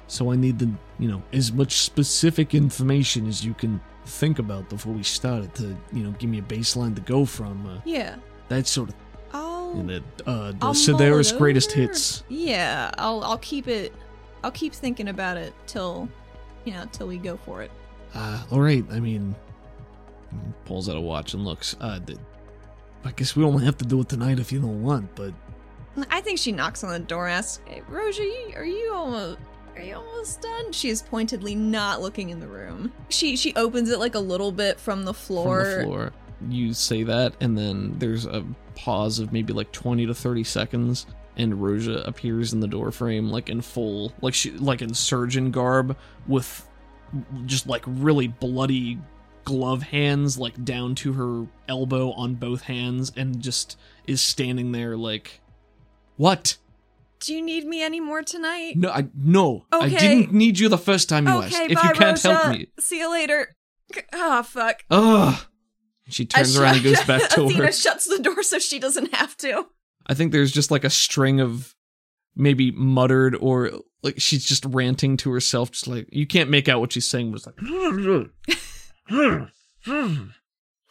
[0.09, 4.69] So I need the you know as much specific information as you can think about
[4.69, 7.67] before we started to you know give me a baseline to go from.
[7.67, 8.17] Uh, Yeah.
[8.49, 8.97] that sort of.
[9.75, 12.25] And the uh, the Sedaris greatest hits.
[12.29, 12.91] Yeah.
[12.99, 13.23] I'll.
[13.25, 13.93] I'll keep it.
[14.43, 16.09] I'll keep thinking about it till,
[16.65, 17.71] you know, till we go for it.
[18.15, 18.85] Uh, all right.
[18.91, 19.35] I mean,
[20.65, 21.77] pulls out a watch and looks.
[21.81, 22.01] Uh,
[23.05, 25.33] I guess we only have to do it tonight if you don't want, but
[26.11, 29.39] I think she knocks on the door, and asks, hey, "Roja, you, are you almost?"
[29.77, 30.71] Are you almost done?
[30.71, 32.93] She is pointedly not looking in the room.
[33.09, 35.65] She she opens it like a little bit from the floor.
[35.65, 36.13] from the floor.
[36.49, 38.45] You say that, and then there's a
[38.75, 41.07] pause of maybe like 20 to 30 seconds,
[41.37, 45.97] and Roja appears in the doorframe, like in full, like she, like in surgeon garb,
[46.27, 46.69] with
[47.47, 48.99] just like really bloody
[49.45, 54.97] glove hands, like down to her elbow on both hands, and just is standing there
[54.97, 55.41] like,
[56.17, 56.57] what?
[57.21, 58.77] Do you need me any more tonight?
[58.77, 59.97] No, I no, I Okay.
[59.97, 61.55] didn't need you the first time you asked.
[61.59, 63.55] If bye, you can't help me, See you later.
[64.13, 64.85] Ah, fuck.
[64.91, 65.47] ugh.
[66.09, 67.73] She turns around and goes back to Athena her.
[67.73, 69.67] shuts the door so she doesn't have to.
[70.07, 71.75] I think there's just like a string of
[72.37, 73.71] maybe muttered or
[74.03, 77.31] like she's just ranting to herself, just like you can't make out what she's saying,
[77.33, 77.57] but it's like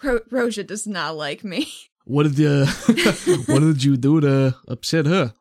[0.04, 1.68] Ro- Roja does not like me.
[2.06, 5.34] what did you what did you do to upset her?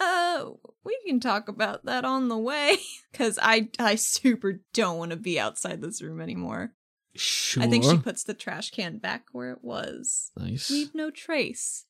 [0.00, 0.50] Uh,
[0.84, 2.76] we can talk about that on the way.
[3.14, 6.72] Cause I, I super don't want to be outside this room anymore.
[7.14, 7.62] Sure.
[7.62, 10.30] I think she puts the trash can back where it was.
[10.36, 10.70] nice.
[10.70, 11.84] Leave no trace.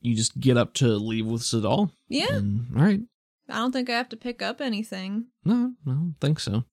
[0.00, 1.90] You just get up to leave with Zadal.
[2.08, 3.00] Yeah, And, all right.
[3.48, 5.26] I don't think I have to pick up anything.
[5.44, 6.64] No, no, I don't think so.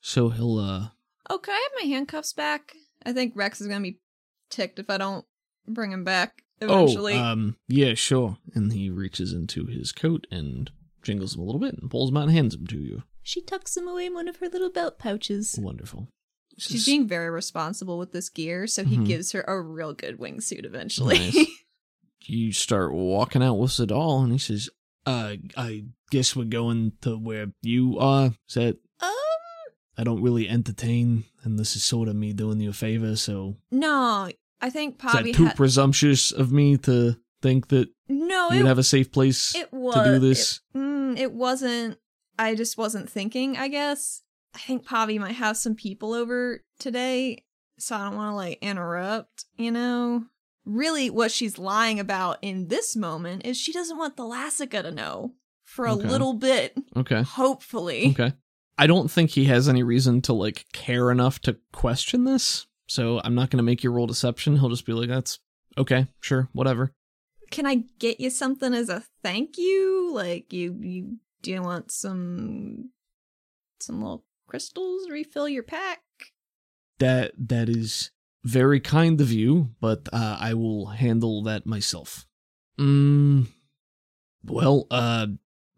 [0.00, 0.88] So he'll uh
[1.30, 2.74] Oh, can I have my handcuffs back?
[3.04, 4.00] I think Rex is gonna be
[4.50, 5.24] ticked if I don't
[5.66, 7.14] bring him back eventually.
[7.14, 8.38] Oh, um, yeah, sure.
[8.54, 10.70] And he reaches into his coat and
[11.02, 13.02] jingles them a little bit and pulls them out and hands them to you.
[13.22, 15.58] she tucks them away in one of her little belt pouches.
[15.60, 16.08] Wonderful.
[16.58, 19.06] She's being very responsible with this gear, so he Mhm.
[19.06, 21.18] gives her a real good wingsuit eventually.
[21.18, 21.46] Nice.
[22.26, 24.68] you start walking out with Zadal, and he says,
[25.06, 28.34] "Uh, I guess we're going to where you are.
[28.48, 29.10] Is that um,
[29.96, 33.16] I don't really entertain, and this is sort of me doing you a favor.
[33.16, 34.30] So no,
[34.60, 38.50] I think is that too had presumptuous of me to think that no.
[38.50, 40.60] you'd It, have a safe place it was to do this?
[40.74, 41.98] It, mm, it wasn't.
[42.38, 43.56] I just wasn't thinking.
[43.56, 44.22] I guess
[44.54, 47.44] I think Pavi might have some people over today,
[47.78, 49.44] so I don't want to like interrupt.
[49.56, 50.24] You know,
[50.64, 54.90] really, what she's lying about in this moment is she doesn't want the Lassica to
[54.90, 55.34] know
[55.64, 56.08] for a Okay.
[56.08, 56.76] little bit.
[56.96, 58.32] okay, Hopefully, okay.
[58.78, 62.66] I don't think he has any reason to like care enough to question this.
[62.86, 64.56] So I'm not going to make you roll deception.
[64.56, 65.38] He'll just be like, "That's
[65.76, 66.92] okay, sure, whatever."
[67.50, 70.10] can I get you something as a thank you?
[70.12, 72.90] Like you you do you want some
[73.80, 76.00] some little crystals refill your pack?
[76.98, 78.10] That that is
[78.42, 82.26] very kind of you, but uh, I will handle that myself.
[82.80, 83.48] Mm,
[84.44, 85.26] well, uh,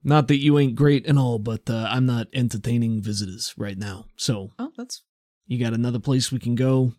[0.03, 4.07] not that you ain't great and all, but uh, I'm not entertaining visitors right now.
[4.17, 5.03] So Oh, that's
[5.47, 6.95] you got another place we can go?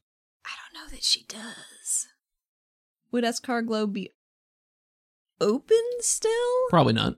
[0.45, 2.07] I don't know that she does.
[3.11, 4.11] Would Escarglow be
[5.39, 6.31] open still?
[6.69, 7.15] Probably not.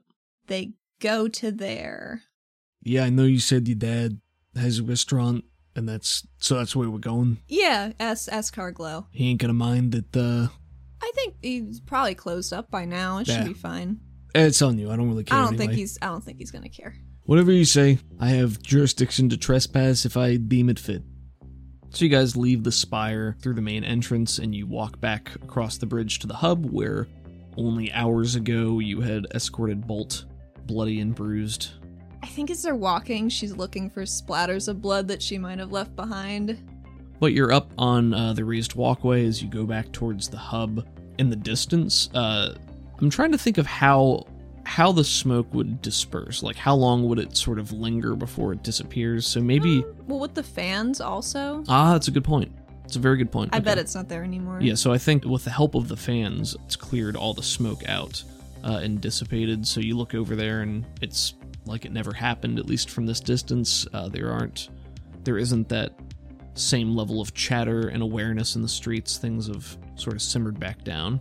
[0.47, 2.23] They go to there.
[2.81, 4.19] Yeah, I know you said your dad
[4.55, 5.43] has a restaurant,
[5.75, 7.37] and that's so that's where we're going.
[7.47, 9.05] Yeah, S Escarglow.
[9.11, 10.15] He ain't gonna mind that.
[10.17, 10.47] uh
[11.01, 13.17] I think he's probably closed up by now.
[13.19, 13.39] It Yeah.
[13.39, 13.99] should be fine.
[14.35, 14.89] It's on you.
[14.89, 15.37] I don't really care.
[15.37, 15.75] I don't think anyway.
[15.81, 16.95] he's I don't think he's gonna care.
[17.25, 21.03] Whatever you say, I have jurisdiction to trespass if I deem it fit.
[21.91, 25.77] So you guys leave the spire through the main entrance and you walk back across
[25.77, 27.07] the bridge to the hub where
[27.55, 30.25] only hours ago you had escorted Bolt,
[30.65, 31.69] bloody and bruised.
[32.23, 35.73] I think as they're walking, she's looking for splatters of blood that she might have
[35.73, 36.57] left behind.
[37.19, 40.87] But you're up on uh, the raised walkway as you go back towards the hub.
[41.17, 42.55] In the distance, uh,
[42.99, 44.25] I'm trying to think of how
[44.65, 46.41] how the smoke would disperse.
[46.41, 49.27] Like how long would it sort of linger before it disappears?
[49.27, 51.63] So maybe Well, with the fans also.
[51.67, 52.51] ah, that's a good point.
[52.85, 53.53] It's a very good point.
[53.53, 53.65] I Okay.
[53.65, 54.59] bet it's not there anymore.
[54.61, 57.87] Yeah, so I think with the help of the fans, it's cleared all the smoke
[57.89, 58.23] out
[58.63, 59.67] uh, and dissipated.
[59.67, 61.33] So you look over there, and it's
[61.65, 62.59] like it never happened.
[62.59, 64.69] At least from this distance, uh, there aren't,
[65.23, 65.91] there isn't that
[66.55, 69.17] same level of chatter and awareness in the streets.
[69.17, 71.19] Things have sort of simmered back down.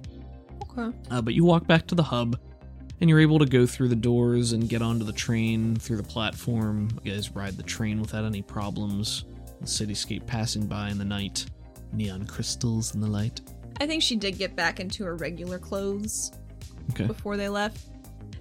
[0.76, 0.96] Okay.
[1.10, 2.38] Uh, but you walk back to the hub,
[3.00, 6.02] and you're able to go through the doors and get onto the train through the
[6.02, 6.88] platform.
[7.02, 9.24] You guys ride the train without any problems.
[9.60, 11.46] The cityscape passing by in the night,
[11.92, 13.40] neon crystals in the light.
[13.80, 16.32] I think she did get back into her regular clothes
[16.90, 17.06] Okay.
[17.06, 17.78] before they left.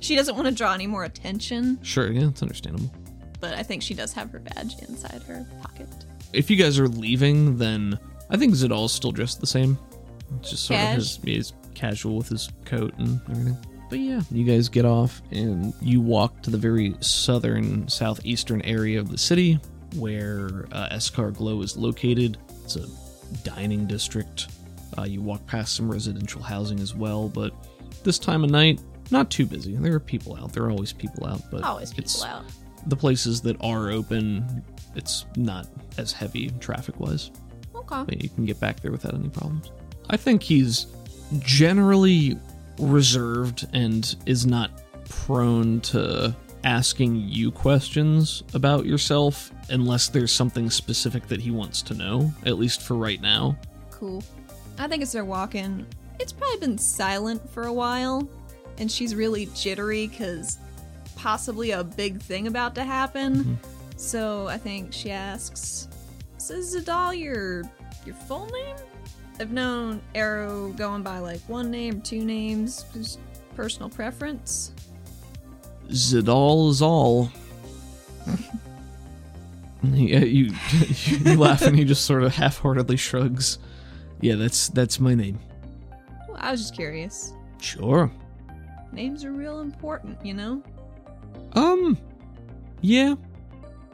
[0.02, 2.92] She doesn't want to draw any more attention, Sure, yeah, it's understandable.
[3.40, 5.88] but I think she does have her badge inside her pocket.
[6.34, 7.98] If you guys are leaving, then
[8.30, 9.78] I think Zadal's still dressed the same.
[10.40, 10.92] It's just sort Cash.
[10.92, 13.58] of his, he's casual with his coat and everything.
[13.90, 19.00] But yeah, you guys get off and you walk to the very southern, southeastern area
[19.00, 19.60] of the city
[19.96, 22.38] where uh, Escarglow is located.
[22.64, 22.86] It's a
[23.44, 24.48] dining district.
[24.98, 27.54] Uh, you walk past some residential housing as well, but
[28.04, 28.80] this time of night,
[29.12, 29.76] not too busy.
[29.76, 30.54] There are people out.
[30.54, 32.44] There are always people out, but Always people it's out.
[32.88, 34.64] the places that are open,
[34.96, 35.68] it's not
[35.98, 37.32] as heavy traffic wise.
[37.76, 38.04] Okay.
[38.06, 39.72] But you can get back there without any problems.
[40.10, 40.88] I think he's
[41.40, 42.38] generally
[42.80, 44.72] reserved and is not
[45.10, 51.94] prone to asking you questions about yourself unless there's something specific that he wants to
[51.94, 53.58] know, at least for right now.
[53.90, 54.24] Cool.
[54.78, 55.86] I think as they're walking,
[56.20, 58.28] it's probably been silent for a while,
[58.78, 60.58] and she's really jittery because
[61.16, 63.44] possibly a big thing about to happen.
[63.44, 63.58] Mhm.
[63.98, 65.88] So I think she asks,
[66.38, 67.64] "So is Zadal your
[68.06, 68.76] your full name?"
[69.40, 73.20] I've known Arrow going by like one name, two names, just
[73.56, 74.72] personal preference.
[75.90, 77.32] Zadal is all.
[79.84, 80.54] yeah, you,
[81.06, 83.58] you laugh and he just sort of half-heartedly shrugs.
[84.20, 85.40] Yeah, that's that's my name.
[86.28, 87.34] Well, I was just curious.
[87.60, 88.12] Sure.
[88.92, 90.62] Names are real important, you know.
[91.54, 91.98] Um,
[92.82, 93.16] yeah.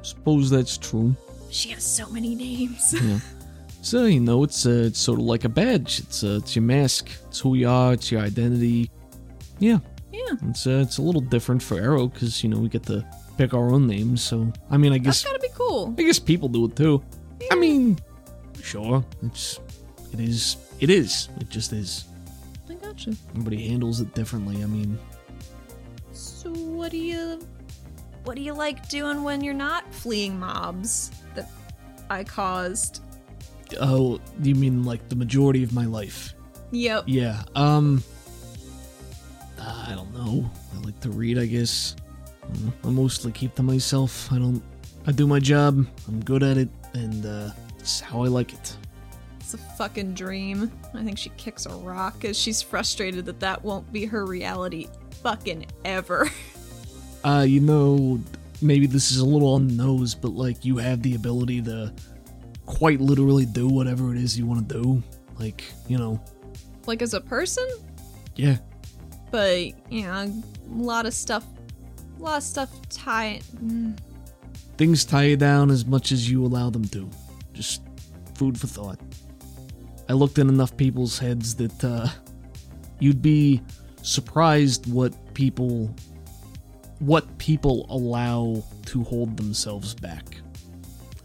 [0.01, 1.15] Suppose that's true.
[1.49, 2.93] She has so many names.
[2.93, 3.19] Yeah.
[3.81, 5.99] so you know, it's uh, it's sort of like a badge.
[5.99, 7.09] It's uh, it's your mask.
[7.27, 7.93] It's who you are.
[7.93, 8.89] It's your identity.
[9.59, 9.79] Yeah.
[10.11, 13.05] yeah, It's uh, it's a little different for Arrow because you know we get to
[13.37, 14.21] pick our own names.
[14.21, 15.95] So I mean, I that's guess gotta be cool.
[15.97, 17.03] I guess people do it too.
[17.51, 17.97] I mean,
[18.61, 19.59] sure, it's
[20.13, 22.05] it is it is it just is.
[22.97, 23.15] Gotcha.
[23.31, 24.63] Everybody handles it differently.
[24.63, 24.97] I mean,
[26.13, 27.39] So what do you
[28.23, 31.49] what do you like doing when you're not fleeing mobs that
[32.09, 33.01] I caused?
[33.81, 36.33] oh, you mean like the majority of my life?
[36.71, 37.03] Yep.
[37.07, 37.43] Yeah.
[37.55, 38.03] Um.
[39.59, 40.49] I don't know.
[40.75, 41.37] I like to read.
[41.37, 41.95] I guess.
[42.83, 44.31] I mostly keep to myself.
[44.31, 44.63] I don't.
[45.05, 45.85] I do my job.
[46.07, 48.75] I'm good at it, and uh, it's how I like it.
[49.47, 50.69] It's a fucking dream.
[50.93, 54.89] I think she kicks a rock as she's frustrated that that won't be her reality
[55.23, 56.29] fucking ever.
[57.23, 58.21] Uh, you know,
[58.61, 61.91] maybe this is a little on the nose, but like you have the ability to
[62.65, 65.03] quite literally do whatever it is you want to do.
[65.37, 66.21] Like, you know,
[66.85, 67.67] like as a person,
[68.35, 68.57] yeah.
[69.29, 69.57] but
[69.91, 70.33] you know, a
[70.71, 71.43] lot of stuff
[72.17, 73.97] a lot of stuff tie mm,
[74.77, 77.09] Things tie you down as much as you allow them to.
[77.51, 77.81] Just
[78.35, 78.99] food for thought.
[80.09, 82.07] I looked in enough people's heads that uh,
[82.99, 83.61] you'd be
[84.01, 85.93] surprised what people
[86.99, 90.25] what people allow to hold themselves back.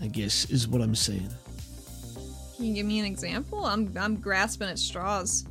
[0.00, 1.30] I guess is what I'm saying.
[2.56, 3.64] Can you give me an example?
[3.64, 5.46] I'm I'm grasping at straws.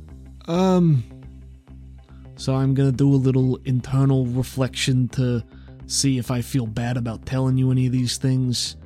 [0.46, 1.04] Um
[2.36, 5.44] so I'm going to do a little internal reflection to
[5.86, 8.76] see if I feel bad about telling you any of these things.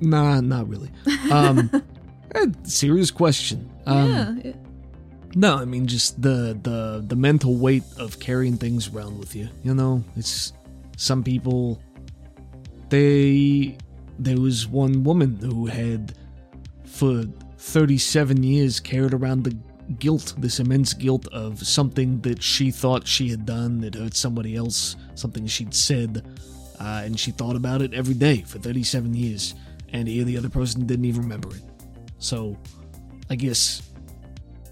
[0.00, 0.90] Nah, not really.
[1.30, 1.70] Um
[2.34, 3.70] eh, serious question.
[3.86, 4.52] Um yeah.
[5.34, 9.48] No, I mean just the the the mental weight of carrying things around with you.
[9.62, 10.52] You know, it's
[10.96, 11.80] some people.
[12.90, 13.78] They
[14.18, 16.14] there was one woman who had
[16.84, 17.24] for
[17.58, 19.56] 37 years carried around the
[19.98, 24.56] guilt, this immense guilt of something that she thought she had done that hurt somebody
[24.56, 26.24] else, something she'd said,
[26.80, 29.54] uh, and she thought about it every day for 37 years,
[29.92, 31.62] and here the other person didn't even remember it.
[32.22, 32.56] So,
[33.28, 33.82] I guess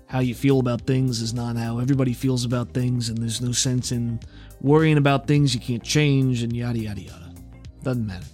[0.06, 3.50] how you feel about things is not how everybody feels about things, and there's no
[3.50, 4.20] sense in
[4.60, 7.34] worrying about things you can't change, and yada yada yada.
[7.82, 8.26] Doesn't matter.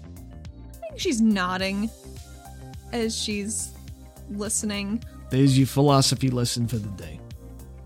[0.75, 1.89] I think she's nodding
[2.93, 3.73] as she's
[4.31, 5.03] listening.
[5.31, 7.19] There's your philosophy lesson for the day.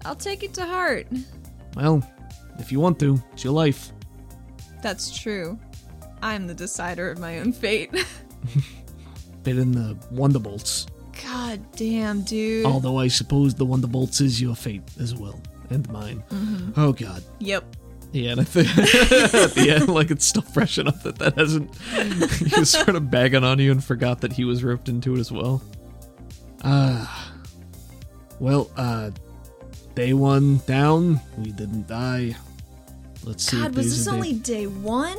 [0.05, 1.07] I'll take it to heart.
[1.77, 2.03] Well,
[2.59, 3.93] if you want to, it's your life.
[4.83, 5.61] That's true.
[6.23, 7.93] I'm the decider of my own fate.
[9.45, 10.89] Bit in the Wonderbolts.
[11.25, 12.65] God damn, dude.
[12.67, 15.41] Although I suppose the Wonderbolts is your fate as well,
[15.71, 16.23] and mine.
[16.77, 17.23] Oh god.
[17.41, 17.77] Yep.
[18.13, 21.75] Yeah, and I think at the end, like it's still fresh enough that that hasn't.
[22.49, 25.21] he was sort of bagging on you and forgot that he was roped into it
[25.21, 25.63] as well.
[26.65, 27.33] Ah,
[28.41, 29.11] well, uh,
[29.95, 32.35] day one down, we didn't die.
[33.25, 33.59] Let's see.
[33.61, 35.19] God, was this day- only day one?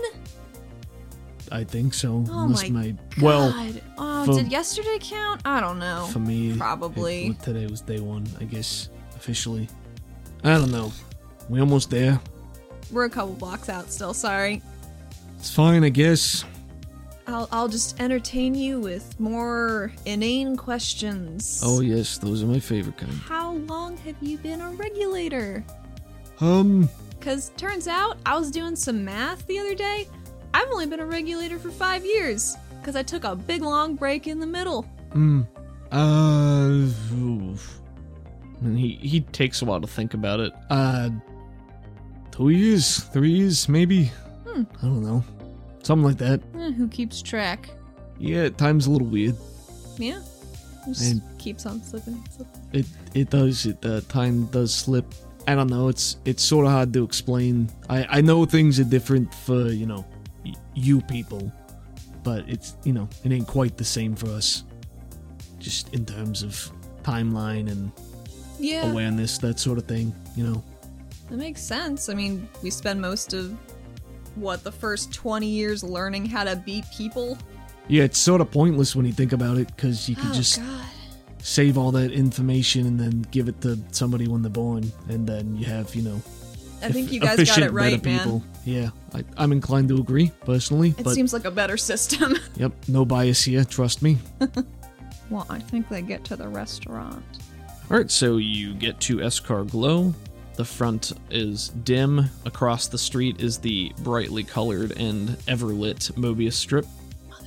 [1.51, 2.23] I think so.
[2.29, 2.97] Oh unless my God.
[3.21, 5.41] well, oh, for- did yesterday count?
[5.45, 6.07] I don't know.
[6.11, 7.27] for me, Probably.
[7.27, 8.25] it- today was day one.
[8.39, 9.67] I guess officially.
[10.43, 10.91] I don't know.
[11.49, 12.19] We almost there.
[12.91, 14.13] We're a couple blocks out still.
[14.13, 14.61] Sorry.
[15.37, 16.43] It's fine, I guess.
[17.27, 21.61] I'll I'll just entertain you with more inane questions.
[21.63, 23.11] Oh yes, those are my favorite kind.
[23.13, 25.63] How long have you been a regulator?
[26.39, 30.07] Um, Cause turns out I was doing some math the other day.
[30.53, 32.55] I've only been a regulator for five years.
[32.83, 34.83] Cause I took a big long break in the middle.
[35.13, 35.41] Hmm.
[35.91, 36.87] Uh.
[37.13, 37.79] oof.
[38.61, 40.51] And he he takes a while to think about it.
[40.69, 41.09] Uh.
[42.31, 44.05] Two years, three years, maybe.
[44.47, 44.63] Hmm.
[44.79, 45.23] I don't know.
[45.83, 46.41] Something like that.
[46.57, 47.69] Eh, who keeps track?
[48.19, 49.35] Yeah, time's a little weird.
[49.97, 50.21] Yeah.
[50.87, 52.23] Just And- keeps on slipping.
[52.35, 52.61] slipping.
[52.73, 53.65] It it does.
[53.65, 55.05] It uh, time does slip.
[55.47, 55.87] I don't know.
[55.89, 57.69] It's it's sort of hard to explain.
[57.89, 60.10] I I know things are different for you know, y-
[60.73, 61.51] you people,
[62.23, 64.63] but it's you know it ain't quite the same for us.
[65.59, 66.71] Just in terms of
[67.03, 67.91] timeline and
[68.59, 68.89] Yeah.
[68.91, 70.13] awareness, that sort of thing.
[70.35, 70.63] You know.
[71.29, 72.09] That makes sense.
[72.09, 73.55] I mean, we spend most of
[74.35, 77.37] what the first 20 years learning how to beat people.
[77.87, 80.59] Yeah, it's sort of pointless when you think about it, because you can oh just
[80.59, 80.85] god.
[81.41, 85.55] save all that information and then give it to somebody when they're born, and then
[85.55, 86.21] you have, you know,
[86.83, 88.19] I think you guys got it right, man.
[88.19, 88.43] people.
[88.65, 92.35] Yeah, I, I'm inclined to agree personally, It seems like a better system.
[92.55, 93.63] yep, no bias here.
[93.63, 94.17] Trust me.
[95.29, 97.23] well, I think they get to the restaurant.
[97.89, 100.13] All right, so you get to Escarglow.
[100.55, 102.29] The front is dim.
[102.45, 106.85] Across the street is the brightly colored and ever lit Mobius strip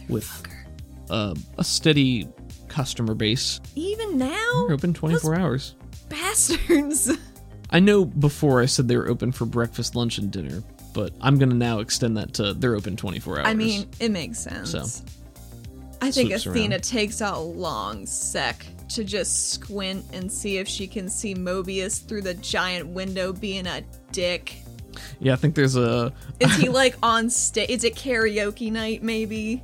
[0.09, 0.65] with Motherfucker.
[1.11, 2.29] uh, a steady
[2.69, 3.61] customer base.
[3.77, 4.65] Even now?
[4.67, 5.75] They're open 24 hours.
[6.09, 7.11] Bastards.
[7.75, 11.39] I know before I said they were open for breakfast, lunch, and dinner, but I'm
[11.39, 13.49] gonna now extend that to they're open 24 hours.
[13.49, 14.71] I mean, it makes sense.
[14.71, 14.87] So.
[16.01, 16.85] I think Athena around.
[16.85, 22.23] takes a long sec to just squint and see if she can see Mobius through
[22.23, 23.83] the giant window being a
[24.13, 24.55] dick.
[25.19, 27.71] Yeah, I think there's a Is he like on stage?
[27.71, 29.03] Is it karaoke night?
[29.03, 29.61] Maybe.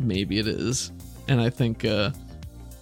[0.00, 0.90] maybe it is,
[1.28, 2.10] and I think uh,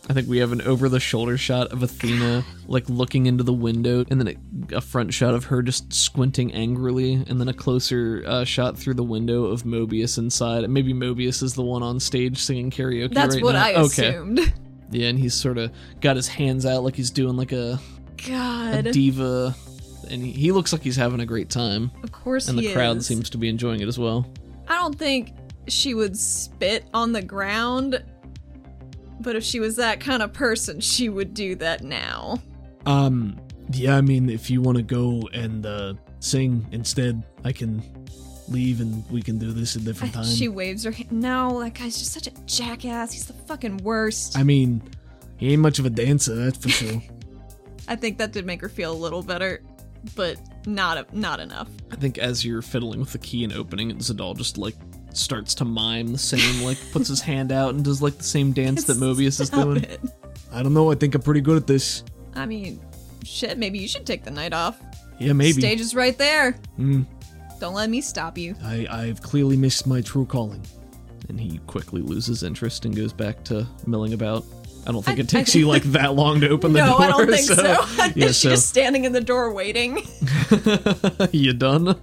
[0.09, 3.53] I think we have an over the shoulder shot of Athena like looking into the
[3.53, 4.37] window, and then
[4.73, 8.79] a, a front shot of her just squinting angrily, and then a closer uh, shot
[8.79, 10.63] through the window of Mobius inside.
[10.65, 13.13] And maybe Mobius is the one on stage singing karaoke.
[13.15, 13.65] That's right what now.
[13.65, 14.11] I Okay.
[14.11, 14.53] assumed.
[14.93, 17.81] Yeah, and he's sort of got his hands out like he's doing like a,
[18.29, 19.57] God a diva,
[20.09, 22.73] and he, he looks like he's having a great time, of course and he the
[22.75, 23.07] crowd is.
[23.07, 24.31] seems to be enjoying it as well.
[24.69, 25.33] I don't think
[25.67, 28.01] she would spit on the ground,
[29.21, 32.41] but if she was that kind of person, she would do that now.
[32.85, 33.41] Um,
[33.73, 37.83] yeah, I mean, if you want to go and uh, sing instead, I can
[38.49, 40.25] leave and we can do this a different time.
[40.25, 41.11] She waves her hand.
[41.13, 43.13] No, that guy's just such a jackass.
[43.13, 44.39] He's the fucking worst.
[44.39, 44.83] I mean,
[45.37, 47.03] he ain't much of a dancer, that's for sure.
[47.89, 49.63] I think that did make her feel a little better,
[50.15, 51.69] but not not enough.
[51.91, 54.75] I think as you're fiddling with the key and opening it, Zadal just like
[55.17, 58.53] starts to mime the same, like puts his hand out and does like the same
[58.53, 59.85] dance that Mobius is Stop doing.
[59.85, 60.01] it.
[60.53, 62.03] I don't know, I think I'm pretty good at this.
[62.35, 62.81] I mean,
[63.25, 63.59] shit.
[63.59, 64.79] Maybe you should take the night off.
[65.19, 65.61] Yeah, maybe.
[65.61, 66.55] Stage is right there.
[66.79, 67.07] Mm,
[67.61, 68.55] Don't let me stop you.
[68.63, 70.63] I, I've clearly missed my true calling.
[71.29, 74.45] And he quickly loses interest and goes back to milling about.
[74.87, 76.89] I don't think I- it takes I- you like that long to open the door.
[76.91, 77.03] no, door.
[77.03, 77.73] I don't think so.
[77.81, 80.07] I think yeah, she's so just standing in the door waiting.
[81.33, 81.99] you done?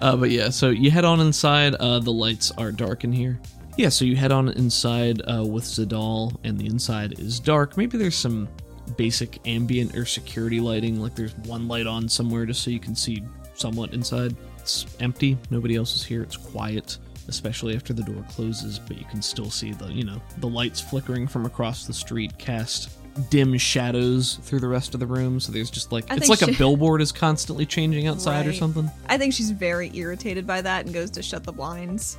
[0.00, 1.74] Uh, but yeah, so you head on inside.
[1.74, 3.38] Uh, the lights are dark in here.
[3.76, 7.76] Yeah, so you head on inside uh, with Zadal, and the inside is dark.
[7.76, 8.48] Maybe there's some
[8.96, 12.94] basic ambient or security lighting, like there's one light on somewhere just so you can
[12.94, 13.22] see
[13.54, 14.34] somewhat inside.
[14.58, 15.36] It's empty.
[15.50, 16.22] Nobody else is here.
[16.22, 16.98] It's quiet,
[17.28, 20.80] especially after the door closes, but you can still see the, you know, the lights
[20.80, 22.98] flickering from across the street cast
[23.30, 25.40] dim shadows through the rest of the room.
[25.40, 28.90] So there's just like I it's like a billboard is constantly changing outside or something.
[29.08, 32.18] I think she's very irritated by that and goes to shut the blinds.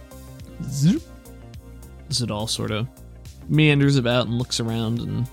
[0.64, 1.04] Zoop.
[2.10, 2.88] Zadal sort of
[3.50, 5.28] meanders about and looks around and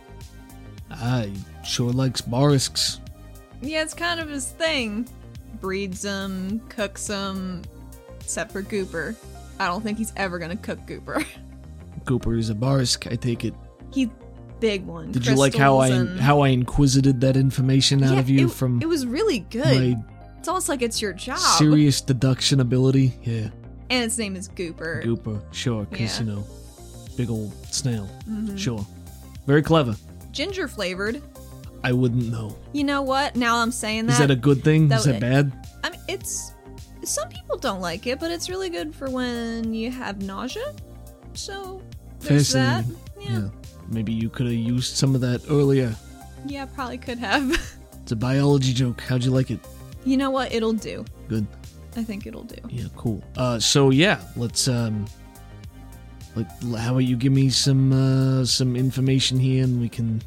[0.90, 1.34] Ah, he
[1.64, 3.00] sure likes barisks.
[3.62, 5.08] Yeah, it's kind of his thing.
[5.60, 7.62] Breeds them, cooks them,
[8.20, 9.16] except for Gooper.
[9.58, 11.24] I don't think he's ever gonna cook Gooper.
[12.04, 13.54] Gooper is a barisk, I take it.
[13.92, 14.08] He's
[14.64, 15.12] big one.
[15.12, 18.46] Did you like how I and- how I inquisited that information out Yeah, of you
[18.46, 20.02] it, from It was really good.
[20.38, 21.38] It's almost like it's your job.
[21.58, 23.12] serious deduction ability?
[23.22, 23.48] Yeah,
[23.90, 25.04] And its name is Gooper.
[25.04, 26.24] Gooper, sure, because Yeah.
[26.24, 26.44] you know,
[27.16, 28.56] big old snail, Mhm.
[28.58, 28.86] sure,
[29.46, 29.94] very clever.
[30.32, 31.20] Ginger flavored.
[31.82, 32.56] I wouldn't know.
[32.72, 33.36] You know what?
[33.36, 34.12] Now I'm saying that.
[34.14, 34.88] Is that a good thing?
[34.88, 35.52] that Is that bad?
[35.84, 36.52] I mean, it's.
[37.04, 40.72] Some people don't like it, but it's really good for when you have nausea.
[41.34, 41.82] So
[42.20, 42.86] there's that.
[43.20, 43.28] Yeah.
[43.30, 43.48] Yeah.
[43.88, 45.94] Maybe you could have used some of that earlier.
[46.46, 47.56] Yeah, probably could have.
[48.04, 49.00] It's a biology joke.
[49.00, 49.60] How'd you like it?
[50.04, 50.52] you know what?
[50.52, 51.06] It'll do.
[51.26, 51.46] Good.
[51.96, 52.56] I think it'll do.
[52.68, 53.24] Yeah, cool.
[53.34, 55.06] Uh, so yeah, let's um,
[56.36, 56.46] like,
[56.76, 60.20] how about you give me some uh some information here, and we can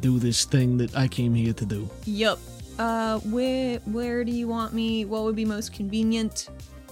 [0.00, 1.88] do this thing that I came here to do.
[2.04, 2.38] Yup.
[2.78, 5.06] Uh, where where do you want me?
[5.06, 6.50] What would be most convenient?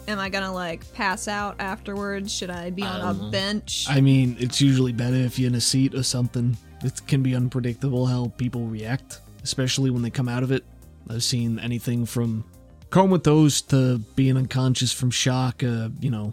[0.08, 2.34] Am I gonna like pass out afterwards?
[2.34, 3.84] Should I be on I don't a bench?
[3.90, 6.56] I mean, it's usually better if you're in a seat or something.
[6.82, 10.64] It can be unpredictable how people react, especially when they come out of it.
[11.10, 12.44] I've seen anything from
[12.88, 16.32] comatose to being unconscious from shock, uh, you know,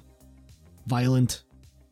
[0.88, 1.43] violent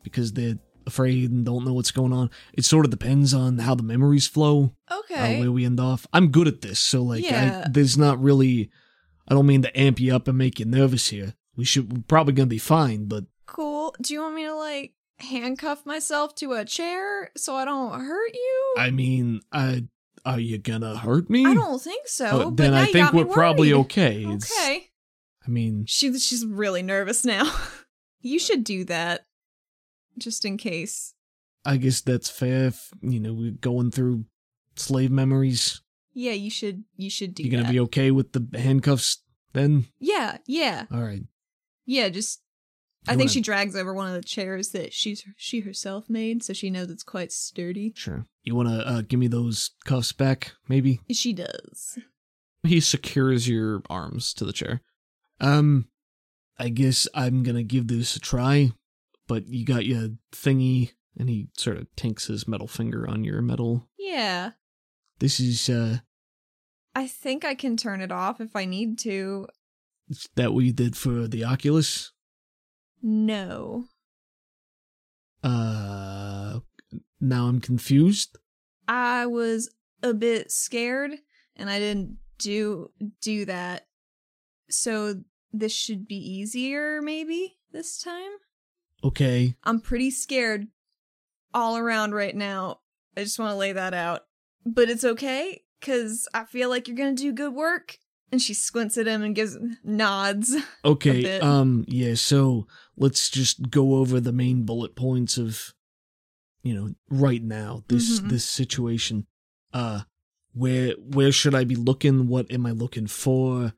[0.02, 2.30] because they're afraid and don't know what's going on.
[2.54, 5.38] It sort of depends on how the memories flow, uh, okay.
[5.38, 6.06] where we end off.
[6.14, 7.64] I'm good at this, so like, Yeah.
[7.66, 8.70] I, there's not really.
[9.28, 11.34] I don't mean to amp you up and make you nervous here.
[11.56, 13.94] We should we're probably gonna be fine, but cool.
[14.00, 18.32] Do you want me to like handcuff myself to a chair so I don't hurt
[18.34, 18.74] you?
[18.78, 19.84] I mean, I
[20.24, 21.44] are you gonna hurt me?
[21.46, 22.50] I don't think so.
[22.50, 24.22] But then I think we're probably okay.
[24.24, 24.88] It's- Okay.
[25.46, 27.52] I mean, She she's really nervous now.
[28.20, 29.26] you should do that,
[30.16, 31.12] just in case.
[31.66, 32.66] I guess that's fair.
[32.68, 34.24] If, you know, we're going through
[34.76, 35.82] slave memories.
[36.14, 36.84] Yeah, you should.
[36.96, 37.72] You should do You gonna that.
[37.72, 39.18] be okay with the handcuffs
[39.52, 39.86] then?
[40.00, 41.22] yeah, yeah, All right.
[41.86, 42.08] Yeah.
[42.08, 42.40] Just.
[43.06, 46.08] I You think wanna- she drags over one of the chairs that she's she herself
[46.08, 47.92] made, so she knows it's quite sturdy.
[47.94, 48.26] Sure.
[48.44, 51.00] You wanna uh, give me those cuffs back, maybe?
[51.12, 51.98] She does.
[52.62, 54.80] he secures your arms to the chair.
[55.38, 55.88] Um,
[56.58, 58.72] I guess I'm gonna give this a try.
[59.26, 60.92] But you got your thingy.
[61.16, 63.88] And he sort of tinks his metal finger on your metal.
[63.98, 64.52] Yeah,
[65.20, 65.98] This is uh,
[66.94, 69.46] I think I can turn it off if I need to.
[70.08, 72.12] Is that what you did for the Oculus?
[73.02, 73.84] No.
[75.42, 76.60] Uh,
[77.20, 78.38] now I'm confused.
[78.88, 79.70] I was
[80.02, 81.12] a bit scared
[81.56, 82.90] and I didn't do
[83.20, 83.86] do that.
[84.70, 85.16] So
[85.52, 88.30] this should be easier maybe this time.
[89.02, 89.54] Okay.
[89.64, 90.68] I'm pretty scared
[91.52, 92.80] all around right now.
[93.16, 94.22] I just want to lay that out.
[94.66, 97.98] But it's okay cuz I feel like you're going to do good work.
[98.32, 100.56] And she squints at him and gives nods.
[100.84, 101.38] Okay.
[101.40, 101.84] Um.
[101.88, 102.14] Yeah.
[102.14, 105.72] So let's just go over the main bullet points of,
[106.62, 108.28] you know, right now this Mhm.
[108.30, 109.26] this situation.
[109.72, 110.02] Uh,
[110.52, 112.26] where where should I be looking?
[112.28, 113.74] What am I looking for?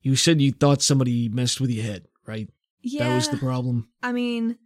[0.00, 2.48] You said you thought somebody messed with your head, right?
[2.80, 3.08] Yeah.
[3.08, 3.88] That was the problem.
[4.02, 4.58] I mean,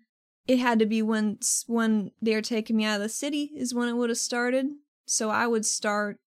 [0.46, 3.74] it had to be when when they were taking me out of the city is
[3.74, 4.66] when it would have started.
[5.06, 6.20] So I would start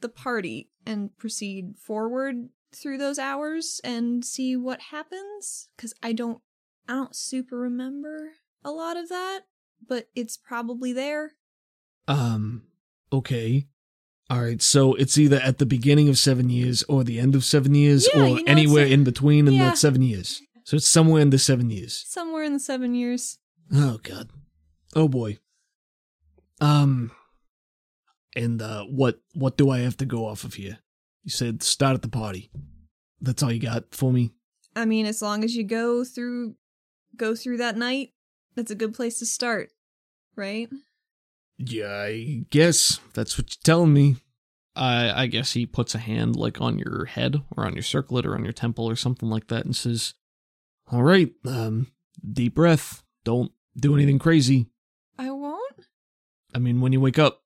[0.00, 6.40] the party and proceed forward through those hours and see what happens cuz I don't
[6.86, 8.32] I don't super remember
[8.64, 9.40] a lot of that,
[9.86, 11.34] but it's probably there.
[12.06, 12.64] Um.
[13.12, 13.68] Okay.
[14.30, 14.60] All right.
[14.60, 18.08] So it's either at the beginning of seven years or the end of seven years,
[18.12, 19.70] Yeah, or you know, anywhere in between in yeah.
[19.70, 20.42] that seven years.
[20.64, 22.04] So it's somewhere in the seven years.
[22.06, 23.38] Somewhere in the 7 years.
[23.72, 24.28] Oh god.
[24.94, 25.38] Oh boy.
[26.60, 27.10] Um
[28.38, 30.78] and uh what what do I have to go off of here?
[31.24, 32.50] You said start at the party.
[33.20, 34.30] That's all you got for me?
[34.76, 36.54] I mean, as long as you go through
[37.16, 38.10] go through that night,
[38.54, 39.70] that's a good place to start,
[40.36, 40.68] right?
[41.58, 44.16] Yeah, I guess that's what you're telling me.
[44.76, 48.24] I I guess he puts a hand like on your head or on your circlet
[48.24, 50.14] or on your temple or something like that and says,
[50.92, 51.32] All right.
[51.44, 51.88] Um
[52.32, 53.02] deep breath.
[53.24, 54.66] Don't do anything crazy.
[55.18, 55.86] I won't.
[56.54, 57.42] I mean when you wake up,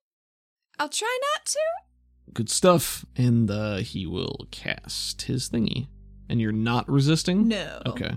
[0.83, 1.61] I'll try not to.
[2.35, 3.05] good stuff.
[3.17, 5.87] and uh, he will cast his thingy.
[6.29, 7.47] And you're not resisting?
[7.47, 7.83] No.
[7.87, 8.17] Okay.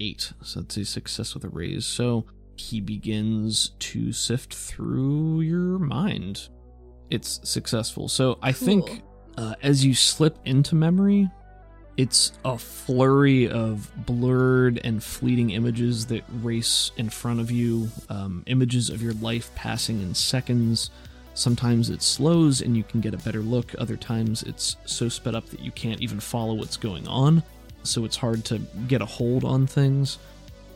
[0.00, 0.32] Eight.
[0.44, 1.86] So that's a success with a raise.
[1.86, 6.48] So he begins to sift through your mind.
[7.10, 8.06] It's successful.
[8.06, 9.02] So I think
[9.36, 11.28] uh, as you slip into memory,
[11.96, 18.44] it's a flurry of blurred and fleeting images that race in front of you, um,
[18.46, 20.92] images of your life passing in seconds.
[21.34, 25.34] Sometimes it slows and you can get a better look, other times it's so sped
[25.34, 27.42] up that you can't even follow what's going on,
[27.82, 28.58] so it's hard to
[28.88, 30.18] get a hold on things.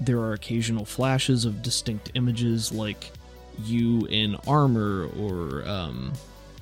[0.00, 3.10] There are occasional flashes of distinct images like
[3.62, 6.12] you in armor or um,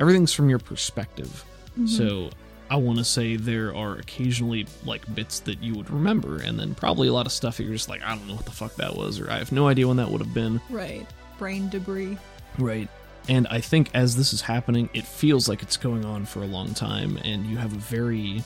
[0.00, 1.44] everything's from your perspective.
[1.86, 2.28] So
[2.70, 6.74] I want to say there are occasionally like bits that you would remember, and then
[6.74, 8.74] probably a lot of stuff that you're just like, I don't know what the fuck
[8.76, 10.60] that was, or I have no idea when that would have been.
[10.68, 11.06] Right.
[11.38, 12.18] Brain debris.
[12.58, 12.88] Right.
[13.28, 16.46] And I think as this is happening, it feels like it's going on for a
[16.46, 18.42] long time, and you have a very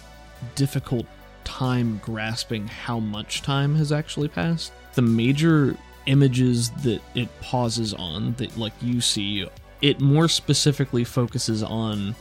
[0.54, 1.06] difficult
[1.44, 4.72] time grasping how much time has actually passed.
[4.94, 5.76] The major
[6.06, 9.46] images that it pauses on, that like you see,
[9.82, 12.14] it more specifically focuses on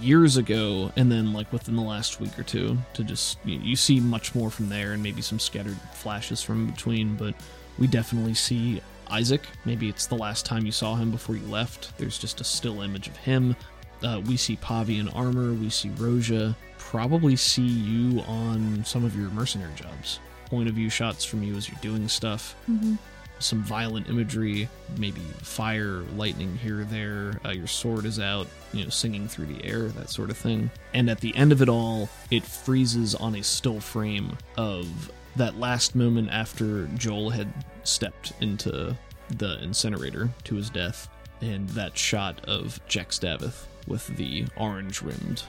[0.00, 4.00] years ago and then like within the last week or two to just you, see
[4.00, 7.34] much more from there and maybe some scattered flashes from between but
[7.78, 8.80] we definitely see
[9.10, 9.42] isaac.
[9.64, 11.96] Maybe it's the last time you saw him before you left.
[11.98, 13.56] There's just a still image of him.
[14.02, 15.52] Uh, we see pavi in armor.
[15.52, 16.54] We see roja.
[16.78, 20.20] Probably see you on some of your mercenary jobs.
[20.46, 22.54] Point of view shots from you as you're doing stuff.
[22.70, 22.94] Mm-hmm.
[23.38, 27.40] some violent imagery, maybe fire, lightning here or there.
[27.44, 30.70] Uh, your sword is out, you know, singing through the air, that sort of thing.
[30.94, 35.58] And at the end of it all, it freezes on a still frame of that
[35.58, 37.52] last moment after Joel had
[37.86, 38.96] stepped into
[39.36, 41.08] the incinerator to his death,
[41.40, 45.42] and that shot of Jack Davith with the orange rimmed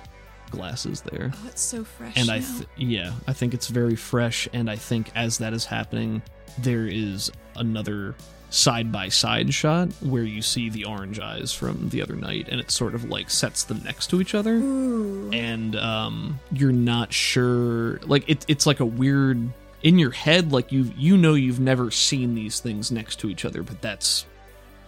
[0.49, 1.31] glasses there.
[1.33, 2.13] Oh, it's so fresh.
[2.15, 4.47] And I, th- yeah, I think it's very fresh.
[4.53, 6.21] And I think as that is happening,
[6.57, 8.15] there is another
[8.49, 12.61] side by side shot where you see the orange eyes from the other night, and
[12.61, 14.53] it sort of like sets them next to each other.
[14.53, 15.29] Ooh.
[15.33, 19.49] And um, you're not sure, like it, it's like a weird
[19.83, 23.45] in your head, like you you know you've never seen these things next to each
[23.45, 24.25] other, but that's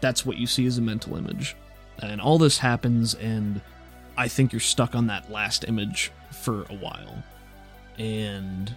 [0.02, 1.56] that's what you see as a mental image.
[2.02, 3.62] And all this happens, and
[4.18, 7.24] I think you're stuck on that last image for a while.
[7.98, 8.74] And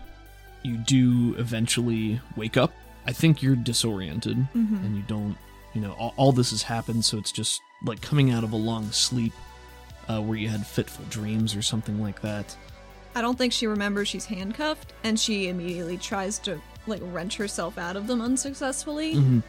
[0.62, 2.72] you do eventually wake up.
[3.06, 4.84] I think you're disoriented Mhm.
[4.84, 5.36] and you don't,
[5.74, 8.56] you know, all, all this has happened, so it's just like coming out of a
[8.56, 9.32] long sleep
[10.08, 12.56] uh, where you had fitful dreams or something like that.
[13.14, 17.78] I don't think she remembers she's handcuffed, and she immediately tries to like wrench herself
[17.78, 19.42] out of them unsuccessfully, Mhm.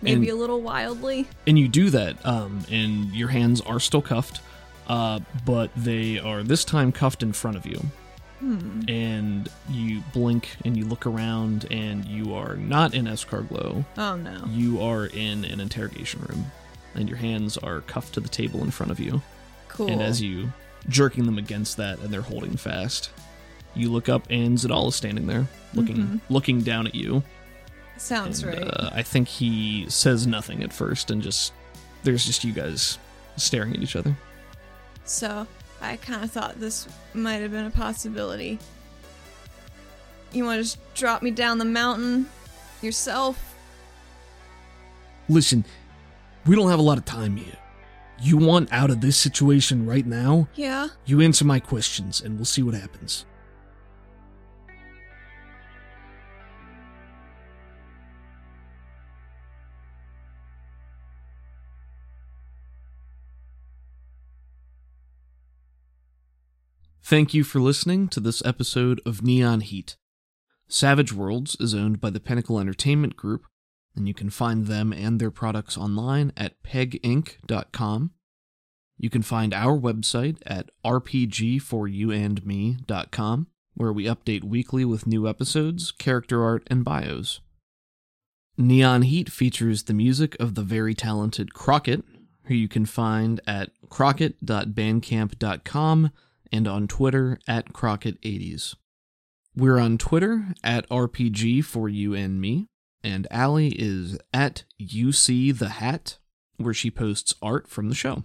[0.00, 1.26] maybe And- a little wildly.
[1.46, 4.40] and you do that um, and your hands are still cuffed
[4.88, 7.78] uh, but they are this time cuffed in front of you
[8.88, 13.84] and you blink and you look around and you are not in Escarglow.
[13.96, 14.44] Oh no.
[14.48, 16.46] You are in an interrogation room,
[16.94, 19.22] and your hands are cuffed to the table in front of you.
[19.68, 19.88] Cool.
[19.90, 20.52] And as you
[20.88, 23.10] jerking them against that, and they're holding fast,
[23.74, 27.22] you look up, and Zadal is standing there, looking looking down at you.
[27.96, 28.68] Sounds And, right.
[28.68, 31.52] uh, I think he says nothing at first, and just
[32.04, 32.98] there's just you guys
[33.36, 34.16] staring at each other.
[35.04, 35.46] So,
[35.80, 38.58] I kind of thought this might have been a possibility.
[40.32, 42.28] You want to just drop me down the mountain
[42.82, 43.54] yourself?
[45.28, 45.64] Listen,
[46.46, 47.56] we don't have a lot of time here.
[48.20, 50.48] You want out of this situation right now?
[50.54, 50.88] Yeah.
[51.06, 53.24] You answer my questions, and we'll see what happens.
[67.04, 69.96] Thank you for listening to this episode of Neon Heat.
[70.68, 73.46] Savage Worlds is owned by the Pinnacle Entertainment Group,
[73.96, 78.12] and you can find them and their products online at peginc.com.
[78.98, 86.42] You can find our website at rpgforyouandme.com, where we update weekly with new episodes, character
[86.42, 87.40] art, and bios.
[88.56, 92.02] Neon Heat features the music of the very talented Crockett,
[92.46, 96.10] who you can find at crockett.bandcamp.com
[96.50, 98.74] and on Twitter at Crockett80s.
[99.54, 102.66] We're on Twitter at RPG for you and me,
[103.02, 106.18] and Allie is at UC the Hat,
[106.56, 108.24] where she posts art from the show.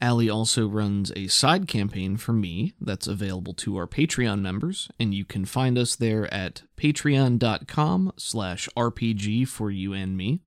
[0.00, 5.14] Allie also runs a side campaign for me that's available to our Patreon members, and
[5.14, 10.40] you can find us there at patreon.com slash RPG for you and me.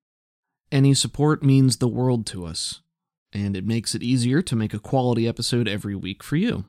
[0.73, 2.81] Any support means the world to us,
[3.31, 6.65] and it makes it easier to make a quality episode every week for you.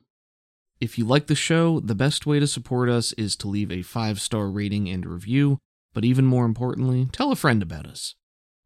[0.81, 3.83] If you like the show, the best way to support us is to leave a
[3.83, 5.59] five star rating and review,
[5.97, 8.17] but even more importantly, tell a friend about us.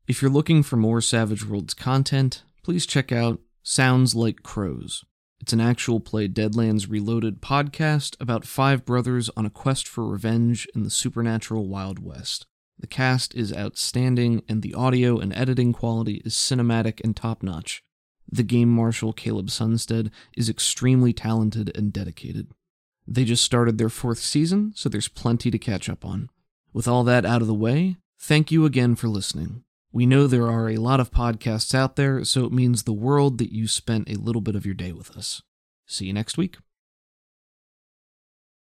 [0.09, 5.05] If you're looking for more Savage Worlds content, please check out Sounds Like Crows.
[5.40, 10.66] It's an actual play Deadlands Reloaded podcast about five brothers on a quest for revenge
[10.74, 12.47] in the supernatural Wild West.
[12.81, 17.85] The cast is outstanding, and the audio and editing quality is cinematic and top notch.
[18.28, 22.48] The game marshal, Caleb Sunstead, is extremely talented and dedicated.
[23.07, 26.28] They just started their fourth season, so there's plenty to catch up on.
[26.72, 29.64] With all that out of the way, thank you again for listening.
[29.92, 33.38] We know there are a lot of podcasts out there, so it means the world
[33.38, 35.42] that you spent a little bit of your day with us.
[35.86, 36.59] See you next week.